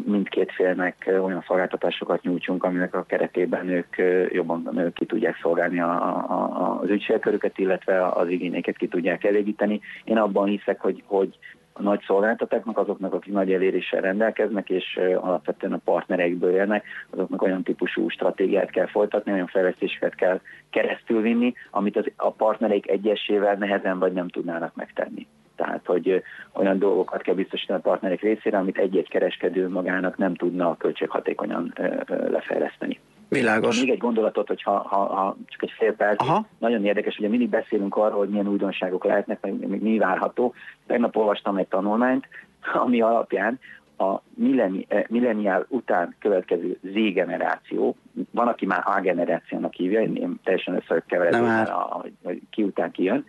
mindkét 0.06 0.52
félnek 0.52 1.12
olyan 1.24 1.44
szolgáltatásokat 1.48 2.22
nyújtsunk, 2.22 2.64
aminek 2.64 2.96
a 2.96 3.04
keretében 3.04 3.70
ők 3.70 3.96
jobban 4.34 4.78
ö, 4.78 4.92
ki 4.92 5.06
tudják 5.06 5.38
szolgálni 5.42 5.80
a, 5.80 5.92
a- 5.92 6.80
az 6.82 6.90
ügyfélkörüket, 6.90 7.58
illetve 7.58 8.08
az 8.08 8.28
igényeket 8.28 8.78
ki 8.78 8.88
tudják 8.88 9.24
elégíteni. 9.24 9.80
Én 10.04 10.18
abban 10.18 10.48
hiszek, 10.48 10.80
hogy, 10.80 11.04
hogy 11.06 11.38
a 11.74 11.82
nagy 11.82 12.02
szolgáltatóknak, 12.06 12.78
azoknak, 12.78 13.14
akik 13.14 13.34
nagy 13.34 13.54
eléréssel 13.54 14.02
rendelkeznek, 14.02 14.70
és 14.70 15.00
alapvetően 15.16 15.74
a 15.74 15.82
partnereikből 15.84 16.52
élnek, 16.52 16.86
azoknak 17.10 17.42
olyan 17.42 17.64
típusú 17.64 18.10
stratégiát 18.10 18.70
kell 18.70 18.88
folytatni, 18.88 19.32
olyan 19.32 19.48
fejlesztéseket 19.48 20.16
kell 20.16 20.40
keresztülvinni, 20.70 21.54
amit 21.72 21.98
az, 21.98 22.06
a 22.16 22.32
partnereik 22.32 22.90
egyesével 22.90 23.56
nehezen 23.56 24.00
vagy 24.00 24.14
nem 24.14 24.28
tudnának 24.28 24.76
megtenni. 24.76 25.28
Tehát, 25.56 25.86
hogy 25.86 26.24
olyan 26.52 26.80
dolgokat 26.80 27.22
kell 27.22 27.36
biztosítani 27.36 27.80
a 27.80 27.90
partnerek 27.90 28.22
részére, 28.22 28.58
amit 28.58 28.78
egy-egy 28.78 29.10
kereskedő 29.10 29.70
magának 29.70 30.18
nem 30.18 30.36
tudna 30.36 30.78
költséghatékonyan 30.78 31.74
ö, 31.76 31.96
ö, 32.08 32.30
lefejleszteni. 32.30 33.00
Világos. 33.30 33.80
Még 33.80 33.90
egy 33.90 33.98
gondolatot, 33.98 34.48
hogy 34.48 34.62
ha, 34.62 34.72
ha, 34.72 34.98
ha 34.98 35.36
csak 35.48 35.64
egy 35.64 35.72
fél 35.78 35.94
perc, 35.94 36.22
Aha. 36.22 36.46
nagyon 36.58 36.86
érdekes, 36.86 37.18
ugye 37.18 37.28
mindig 37.28 37.50
beszélünk 37.50 37.96
arról, 37.96 38.18
hogy 38.18 38.30
milyen 38.30 38.48
újdonságok 38.48 39.04
lehetnek, 39.04 39.42
meg, 39.42 39.68
meg 39.68 39.82
mi 39.82 39.98
várható. 39.98 40.54
Tegnap 40.88 41.16
olvastam 41.16 41.58
egy 41.58 41.68
tanulmányt, 41.68 42.28
ami 42.74 43.02
alapján 43.02 43.60
a 43.98 44.22
milleni, 44.36 44.86
eh, 44.88 45.04
milleniál 45.08 45.66
után 45.70 46.16
következő 46.20 46.80
Z 46.82 46.94
generáció, 47.14 47.96
van, 48.32 48.48
aki 48.48 48.66
már 48.66 48.84
A 48.86 49.00
generációnak 49.00 49.74
hívja, 49.74 50.02
én, 50.02 50.16
én 50.16 50.40
teljesen 50.44 50.76
összekeveredem, 50.76 51.66
hogy, 51.90 52.14
hogy 52.24 52.42
ki 52.50 52.64
után 52.64 52.92
ki 52.92 53.04
jön, 53.04 53.26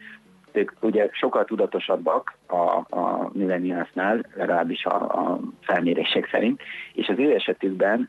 ők 0.52 0.72
ugye 0.80 1.08
sokkal 1.12 1.44
tudatosabbak 1.44 2.38
a, 2.46 2.96
a 2.98 3.30
millenialsnál, 3.32 4.26
legalábbis 4.34 4.84
a, 4.84 4.94
a 4.94 5.40
felmérések 5.60 6.28
szerint, 6.30 6.60
és 6.92 7.08
az 7.08 7.18
ő 7.18 7.34
esetükben 7.34 8.08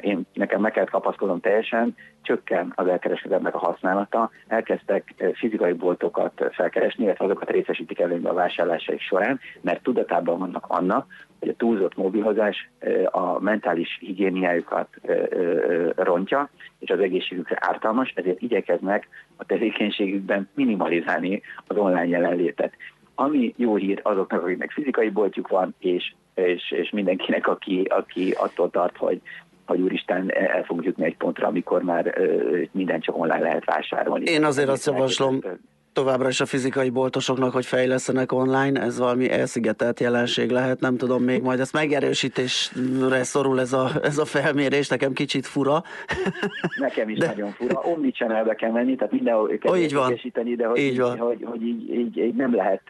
én 0.00 0.26
nekem 0.32 0.60
meg 0.60 0.72
kellett 0.72 0.90
kapaszkodnom 0.90 1.40
teljesen, 1.40 1.94
csökken 2.22 2.72
az 2.74 2.86
elkereskedelemnek 2.86 3.54
a 3.54 3.58
használata, 3.58 4.30
elkezdtek 4.46 5.14
fizikai 5.34 5.72
boltokat 5.72 6.44
felkeresni, 6.52 7.04
illetve 7.04 7.24
azokat 7.24 7.50
részesítik 7.50 8.00
előnybe 8.00 8.28
a 8.28 8.34
vásárlásaik 8.34 9.00
során, 9.00 9.40
mert 9.60 9.82
tudatában 9.82 10.38
vannak 10.38 10.64
annak, 10.68 11.06
hogy 11.40 11.48
a 11.48 11.56
túlzott 11.56 11.96
mobilhozás 11.96 12.70
ö, 12.78 13.04
a 13.10 13.40
mentális 13.40 13.98
higiéniájukat 14.00 14.88
rontja, 15.96 16.50
és 16.78 16.90
az 16.90 17.00
egészségükre 17.00 17.56
ártalmas, 17.60 18.12
ezért 18.14 18.42
igyekeznek 18.42 19.08
a 19.36 19.44
tevékenységükben 19.44 20.48
minimalizálni 20.54 21.42
az 21.66 21.76
online 21.76 22.06
jelenlétet. 22.06 22.72
Ami 23.14 23.54
jó 23.56 23.76
hír 23.76 24.00
azoknak, 24.02 24.42
akiknek 24.42 24.70
fizikai 24.70 25.08
boltjuk 25.08 25.48
van, 25.48 25.74
és, 25.78 26.14
és, 26.36 26.70
és 26.70 26.90
mindenkinek, 26.90 27.46
aki, 27.46 27.82
aki 27.88 28.34
attól 28.36 28.70
tart, 28.70 28.96
hogy, 28.96 29.20
hogy 29.66 29.80
úristen 29.80 30.32
el 30.32 30.64
fogunk 30.64 30.86
jutni 30.86 31.04
egy 31.04 31.16
pontra, 31.16 31.46
amikor 31.46 31.82
már 31.82 32.12
ö, 32.16 32.62
minden 32.70 33.00
csak 33.00 33.18
online 33.18 33.42
lehet 33.42 33.64
vásárolni. 33.64 34.30
Én 34.30 34.44
azért 34.44 34.68
azt 34.68 34.86
javaslom, 34.86 35.40
továbbra 35.96 36.28
is 36.28 36.40
a 36.40 36.46
fizikai 36.46 36.90
boltosoknak, 36.90 37.52
hogy 37.52 37.66
fejlesztenek 37.66 38.32
online, 38.32 38.80
ez 38.80 38.98
valami 38.98 39.30
elszigetelt 39.30 40.00
jelenség 40.00 40.50
lehet, 40.50 40.80
nem 40.80 40.96
tudom 40.96 41.22
még, 41.22 41.42
majd 41.42 41.60
ezt 41.60 41.72
megerősítésre 41.72 43.22
szorul 43.22 43.60
ez 43.60 43.72
a, 43.72 43.90
ez 44.02 44.18
a 44.18 44.24
felmérés, 44.24 44.88
nekem 44.88 45.12
kicsit 45.12 45.46
fura. 45.46 45.82
Nekem 46.78 47.08
is 47.08 47.18
de... 47.18 47.26
nagyon 47.26 47.50
fura. 47.50 47.80
Omnichannelbe 47.80 48.54
kell 48.54 48.70
menni, 48.70 48.96
tehát 48.96 49.12
mindenhol 49.12 49.58
kell 49.58 49.72
oh, 49.72 49.80
így 49.80 49.94
van. 49.94 50.20
de 50.56 50.66
hogy, 50.66 50.78
így, 50.78 50.98
van. 50.98 51.18
hogy, 51.18 51.44
hogy 51.44 51.62
így, 51.62 51.90
így, 51.90 52.16
így, 52.16 52.34
nem, 52.34 52.54
lehet, 52.54 52.82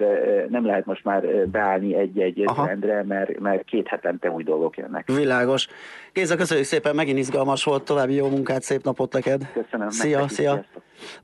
nem 0.48 0.66
lehet 0.66 0.86
most 0.86 1.04
már 1.04 1.48
beállni 1.48 1.94
egy-egy 1.94 2.42
trendre, 2.44 3.02
mert, 3.02 3.38
mert 3.38 3.64
két 3.64 3.88
hetente 3.88 4.30
új 4.30 4.42
dolgok 4.42 4.76
jönnek. 4.76 5.06
Világos. 5.06 5.68
Géza, 6.12 6.36
köszönjük 6.36 6.66
szépen, 6.66 6.94
megint 6.94 7.18
izgalmas 7.18 7.64
volt, 7.64 7.84
további 7.84 8.14
jó 8.14 8.28
munkát, 8.28 8.62
szép 8.62 8.84
napot 8.84 9.12
neked. 9.12 9.50
Köszönöm. 9.52 9.90
Szia, 9.90 10.28
szia. 10.28 10.64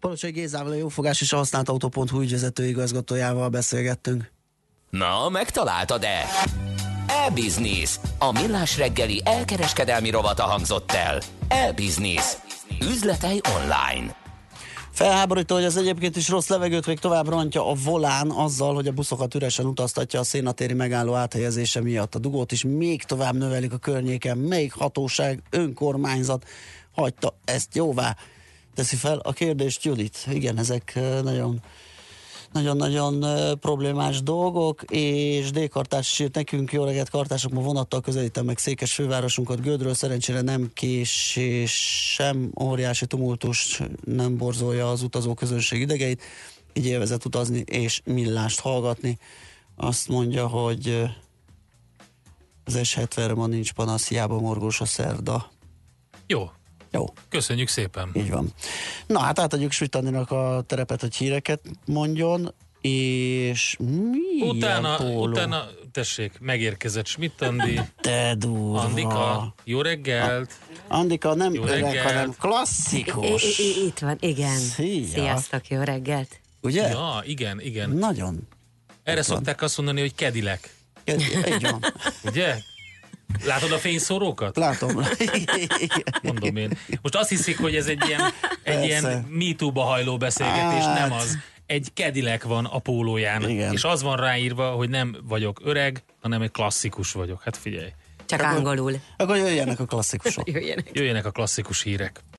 Palocsai 0.01 0.31
Gézával, 0.31 0.73
a 0.73 0.75
Jófogás 0.75 1.21
és 1.21 1.33
a 1.33 1.37
használt 1.37 1.69
autó.hu 1.73 2.21
ügyvezető 2.21 2.67
igazgatójával 2.67 3.49
beszélgettünk. 3.49 4.33
Na, 4.91 5.29
megtaláltad-e? 5.29 6.25
E-Business. 7.07 7.99
A 8.19 8.33
millás 8.33 8.79
reggeli 8.79 9.21
elkereskedelmi 9.25 10.11
rovata 10.11 10.43
hangzott 10.43 10.93
el. 10.93 11.21
E-Business. 11.49 12.37
Üzletei 12.81 13.41
online. 13.57 14.17
Felháborító, 14.91 15.55
hogy 15.55 15.65
az 15.65 15.77
egyébként 15.77 16.17
is 16.17 16.29
rossz 16.29 16.49
levegőt 16.49 16.87
még 16.87 16.99
tovább 16.99 17.29
rontja 17.29 17.71
a 17.71 17.75
volán 17.85 18.31
azzal, 18.31 18.75
hogy 18.75 18.87
a 18.87 18.93
buszokat 18.93 19.35
üresen 19.35 19.67
utaztatja 19.67 20.21
a 20.21 20.25
szénatéri 20.25 20.75
megálló 20.75 21.15
áthelyezése 21.15 21.81
miatt. 21.81 22.15
A 22.15 22.19
dugót 22.19 22.53
is 22.53 22.65
még 22.65 23.03
tovább 23.03 23.35
növelik 23.35 23.73
a 23.73 23.77
környéken. 23.77 24.39
Melyik 24.39 24.73
hatóság, 24.73 25.43
önkormányzat 25.51 26.45
hagyta 26.95 27.35
ezt 27.45 27.75
jóvá? 27.75 28.17
Teszi 28.75 28.97
fel 28.97 29.19
a 29.19 29.33
kérdést 29.33 29.85
Judit. 29.85 30.27
Igen, 30.31 30.59
ezek 30.59 30.99
nagyon 31.23 31.63
nagyon-nagyon 32.53 33.25
problémás 33.59 34.23
dolgok, 34.23 34.83
és 34.89 35.51
D-kartás 35.51 36.19
írt 36.19 36.35
nekünk, 36.35 36.73
jó 36.73 36.85
reggelt 36.85 37.11
kartások, 37.11 37.53
ma 37.53 37.61
vonattal 37.61 38.01
közelítem 38.01 38.45
meg 38.45 38.59
Székes 38.59 38.95
fővárosunkat 38.95 39.61
Gödről, 39.61 39.95
szerencsére 39.95 40.41
nem 40.41 40.71
kés 40.75 41.37
és 41.37 41.73
sem 42.15 42.53
óriási 42.61 43.07
tumultus 43.07 43.83
nem 44.05 44.37
borzolja 44.37 44.91
az 44.91 45.03
utazó 45.03 45.35
közönség 45.35 45.81
idegeit, 45.81 46.23
így 46.73 46.87
élvezett 46.87 47.25
utazni 47.25 47.65
és 47.67 48.01
millást 48.05 48.61
hallgatni. 48.61 49.19
Azt 49.77 50.09
mondja, 50.09 50.47
hogy 50.47 51.03
az 52.65 52.79
S70-re 52.83 53.35
ma 53.35 53.47
nincs 53.47 53.73
panasz, 53.73 54.09
hiába 54.09 54.41
morgós 54.41 54.81
a 54.81 54.85
szerda. 54.85 55.51
Jó, 56.27 56.51
jó. 56.93 57.05
Köszönjük 57.29 57.69
szépen. 57.69 58.11
Így 58.15 58.31
van. 58.31 58.53
Na 59.07 59.19
hát 59.21 59.39
átadjuk 59.39 59.73
Svitaninak 59.73 60.31
a 60.31 60.65
terepet, 60.67 61.01
hogy 61.01 61.15
híreket 61.17 61.61
mondjon, 61.87 62.55
és 62.81 63.77
mi 63.79 64.49
utána, 64.49 64.99
utána, 64.99 65.65
tessék, 65.93 66.33
megérkezett 66.41 67.07
Schmidt 67.07 67.43
Andi. 67.43 67.81
Te 68.01 68.35
durva. 68.39 68.81
Andika, 68.81 69.55
jó 69.65 69.81
reggelt. 69.81 70.53
A, 70.89 70.95
Andika 70.97 71.35
nem 71.35 71.55
jó 71.55 71.63
öreg, 71.63 71.83
reggelt. 71.83 72.07
hanem 72.07 72.35
klasszikus. 72.39 73.59
I, 73.59 73.63
I, 73.63 73.87
itt 73.87 73.99
van, 73.99 74.17
igen. 74.21 74.59
Szia. 74.59 75.07
Sziasztok, 75.07 75.69
jó 75.69 75.81
reggelt. 75.81 76.41
Ugye? 76.61 76.89
Ja, 76.89 77.23
igen, 77.27 77.61
igen. 77.61 77.91
Nagyon. 77.91 78.49
Erre 79.03 79.19
Ott 79.19 79.27
szokták 79.27 79.59
van. 79.59 79.65
azt 79.69 79.77
mondani, 79.77 80.01
hogy 80.01 80.15
kedilek. 80.15 80.75
Kedi, 81.05 81.25
így 81.55 81.63
van. 81.63 81.85
Ugye? 82.25 82.57
Látod 83.45 83.73
a 83.73 83.79
fényszórókat? 83.79 84.57
Látom. 84.57 84.95
Mondom 86.23 86.57
én. 86.57 86.79
Most 87.03 87.15
azt 87.15 87.29
hiszik, 87.29 87.59
hogy 87.59 87.77
ez 87.77 87.87
egy 87.87 88.05
ilyen, 88.07 88.21
egy 88.63 88.85
ilyen 88.85 89.27
MeToo-ba 89.31 89.83
hajló 89.83 90.17
beszélgetés, 90.17 90.85
hát. 90.85 90.99
nem 90.99 91.13
az. 91.13 91.39
Egy 91.67 91.89
kedilek 91.95 92.45
van 92.45 92.65
a 92.65 92.79
pólóján, 92.79 93.49
Igen. 93.49 93.73
és 93.73 93.85
az 93.85 94.03
van 94.03 94.17
ráírva, 94.17 94.71
hogy 94.71 94.89
nem 94.89 95.17
vagyok 95.23 95.61
öreg, 95.65 96.03
hanem 96.21 96.43
egy 96.43 96.51
klasszikus 96.51 97.13
vagyok. 97.13 97.43
Hát 97.43 97.57
figyelj. 97.57 97.93
Csak 98.27 98.41
akkor, 98.41 98.57
angolul. 98.57 99.01
Akkor 99.17 99.37
jöjjenek 99.37 99.81
a 99.81 99.85
klasszikusok. 99.85 100.51
jöjjenek. 100.53 100.91
jöjjenek 100.93 101.27
a 101.27 101.31
klasszikus 101.31 101.83
hírek. 101.83 102.23